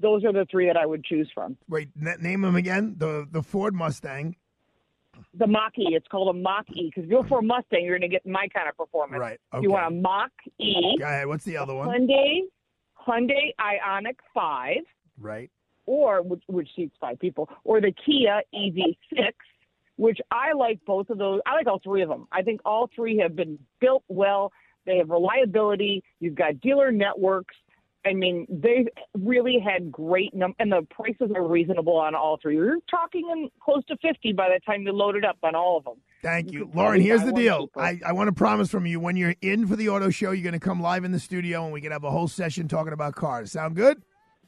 Those 0.00 0.24
are 0.24 0.32
the 0.32 0.46
three 0.50 0.66
that 0.66 0.76
I 0.76 0.86
would 0.86 1.04
choose 1.04 1.30
from. 1.34 1.56
Wait, 1.68 1.88
n- 2.00 2.16
name 2.20 2.42
them 2.42 2.56
again. 2.56 2.94
The 2.98 3.26
the 3.30 3.42
Ford 3.42 3.74
Mustang. 3.74 4.36
The 5.34 5.46
Mach 5.48 5.76
E. 5.78 5.88
It's 5.94 6.06
called 6.08 6.34
a 6.34 6.38
Mach 6.38 6.66
E 6.70 6.86
because 6.90 7.04
if 7.04 7.10
you 7.10 7.20
go 7.22 7.28
for 7.28 7.40
a 7.40 7.42
Mustang, 7.42 7.84
you're 7.84 7.98
going 7.98 8.08
to 8.08 8.14
get 8.14 8.24
my 8.24 8.46
kind 8.54 8.68
of 8.68 8.76
performance. 8.76 9.20
Right, 9.20 9.40
If 9.52 9.62
You 9.62 9.70
want 9.72 9.86
a 9.86 9.90
Mach 9.90 10.30
E. 10.60 10.96
Go 10.98 11.04
ahead. 11.04 11.26
What's 11.26 11.44
the 11.44 11.56
other 11.56 11.74
one? 11.74 11.88
Hyundai, 11.88 12.42
Hyundai 13.06 13.52
Ioniq 13.60 14.16
5, 14.32 14.76
Right. 15.20 15.50
or 15.86 16.22
which, 16.22 16.42
which 16.46 16.68
seats 16.76 16.94
five 17.00 17.18
people, 17.18 17.48
or 17.64 17.80
the 17.80 17.92
Kia 18.06 18.42
EV6, 18.54 19.32
which 19.96 20.18
I 20.30 20.52
like 20.52 20.78
both 20.86 21.10
of 21.10 21.18
those. 21.18 21.40
I 21.46 21.54
like 21.54 21.66
all 21.66 21.80
three 21.82 22.02
of 22.02 22.08
them. 22.08 22.28
I 22.30 22.42
think 22.42 22.60
all 22.64 22.88
three 22.94 23.18
have 23.18 23.34
been 23.34 23.58
built 23.80 24.04
well. 24.08 24.52
They 24.86 24.98
have 24.98 25.10
reliability. 25.10 26.04
You've 26.20 26.36
got 26.36 26.60
dealer 26.60 26.92
networks. 26.92 27.56
I 28.06 28.14
mean, 28.14 28.46
they've 28.48 28.88
really 29.14 29.58
had 29.58 29.90
great 29.90 30.34
num- 30.34 30.54
and 30.58 30.72
the 30.72 30.86
prices 30.90 31.30
are 31.34 31.46
reasonable 31.46 31.96
on 31.96 32.14
all 32.14 32.38
three. 32.40 32.56
You're 32.56 32.78
talking 32.90 33.28
in 33.32 33.48
close 33.60 33.84
to 33.86 33.96
fifty 34.00 34.32
by 34.32 34.48
the 34.48 34.60
time 34.64 34.82
you 34.82 34.92
load 34.92 35.16
it 35.16 35.24
up 35.24 35.36
on 35.42 35.54
all 35.54 35.76
of 35.76 35.84
them. 35.84 35.96
Thank 36.22 36.52
you, 36.52 36.66
could 36.66 36.74
Lauren. 36.74 37.00
Here's 37.00 37.24
the 37.24 37.32
deal. 37.32 37.68
I, 37.76 38.00
I 38.04 38.12
want 38.12 38.28
to 38.28 38.32
promise 38.32 38.70
from 38.70 38.86
you 38.86 38.98
when 39.00 39.16
you're 39.16 39.34
in 39.40 39.66
for 39.66 39.76
the 39.76 39.88
auto 39.88 40.10
show, 40.10 40.30
you're 40.30 40.42
going 40.42 40.58
to 40.58 40.64
come 40.64 40.80
live 40.80 41.04
in 41.04 41.12
the 41.12 41.20
studio 41.20 41.64
and 41.64 41.72
we 41.72 41.80
can 41.80 41.92
have 41.92 42.04
a 42.04 42.10
whole 42.10 42.28
session 42.28 42.68
talking 42.68 42.92
about 42.92 43.14
cars. 43.14 43.52
Sound 43.52 43.76
good? 43.76 44.02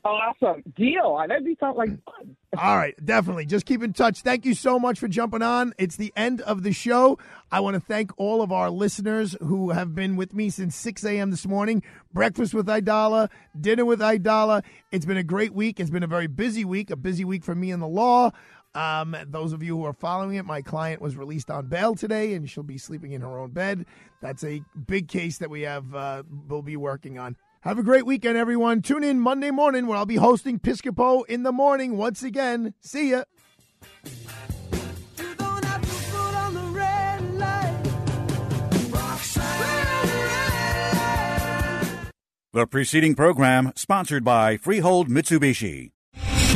Awesome 0.05 0.62
deal. 0.76 1.22
That'd 1.28 1.44
be 1.44 1.57
sound 1.61 1.76
like 1.76 1.90
fun. 2.05 2.36
All 2.59 2.76
right, 2.76 2.94
definitely. 3.05 3.46
Just 3.46 3.66
keep 3.66 3.82
in 3.82 3.92
touch. 3.92 4.22
Thank 4.22 4.44
you 4.44 4.55
so 4.55 4.78
much 4.78 4.98
for 4.98 5.09
jumping 5.09 5.42
on. 5.42 5.72
It's 5.78 5.96
the 5.96 6.12
end 6.16 6.40
of 6.40 6.62
the 6.62 6.72
show. 6.72 7.18
I 7.53 7.61
want 7.61 7.74
to 7.74 7.80
thank 7.80 8.11
all 8.18 8.42
of 8.42 8.51
our 8.51 8.70
listeners 8.70 9.36
who 9.40 9.70
have 9.70 9.94
been 9.94 10.16
with 10.16 10.34
me 10.34 10.51
since 10.51 10.74
6 10.74 11.05
a.m. 11.05 11.30
this 11.30 11.46
morning. 11.46 11.82
Breakfast 12.12 12.53
with 12.53 12.66
Aidala, 12.66 13.28
dinner 13.61 13.84
with 13.84 14.01
Aidala. 14.01 14.64
It's 14.90 15.07
been 15.07 15.16
a 15.16 15.22
great 15.22 15.55
week. 15.55 15.78
It's 15.78 15.90
been 15.90 16.03
a 16.03 16.09
very 16.09 16.26
busy 16.26 16.64
week, 16.64 16.90
a 16.90 16.96
busy 16.96 17.24
week 17.24 17.44
for 17.44 17.55
me 17.55 17.70
in 17.70 17.78
the 17.78 17.88
law. 17.88 18.32
Um, 18.74 19.16
those 19.26 19.53
of 19.53 19.62
you 19.62 19.76
who 19.76 19.84
are 19.84 19.92
following 19.92 20.36
it, 20.36 20.44
my 20.44 20.62
client 20.62 21.01
was 21.01 21.16
released 21.16 21.51
on 21.51 21.66
bail 21.66 21.94
today, 21.94 22.34
and 22.34 22.48
she'll 22.48 22.62
be 22.62 22.78
sleeping 22.78 23.12
in 23.12 23.20
her 23.20 23.38
own 23.38 23.51
bed. 23.51 23.86
That's 24.22 24.44
a 24.44 24.62
big 24.86 25.09
case 25.09 25.38
that 25.38 25.51
we 25.51 25.62
have. 25.62 25.94
Uh, 25.94 26.22
we'll 26.48 26.62
be 26.62 26.76
working 26.76 27.18
on. 27.18 27.36
Have 27.62 27.78
a 27.78 27.82
great 27.82 28.06
weekend, 28.06 28.38
everyone. 28.38 28.80
Tune 28.80 29.04
in 29.04 29.20
Monday 29.20 29.50
morning 29.50 29.86
where 29.86 29.98
I'll 29.98 30.06
be 30.06 30.16
hosting 30.16 30.58
Piscopo 30.58 31.26
in 31.26 31.42
the 31.42 31.52
morning 31.52 31.98
once 31.98 32.22
again. 32.22 32.72
See 32.80 33.11
ya. 33.11 33.24
The 42.52 42.66
preceding 42.66 43.14
program 43.14 43.72
sponsored 43.76 44.24
by 44.24 44.56
Freehold 44.56 45.11
Mitsubishi. 45.11 45.90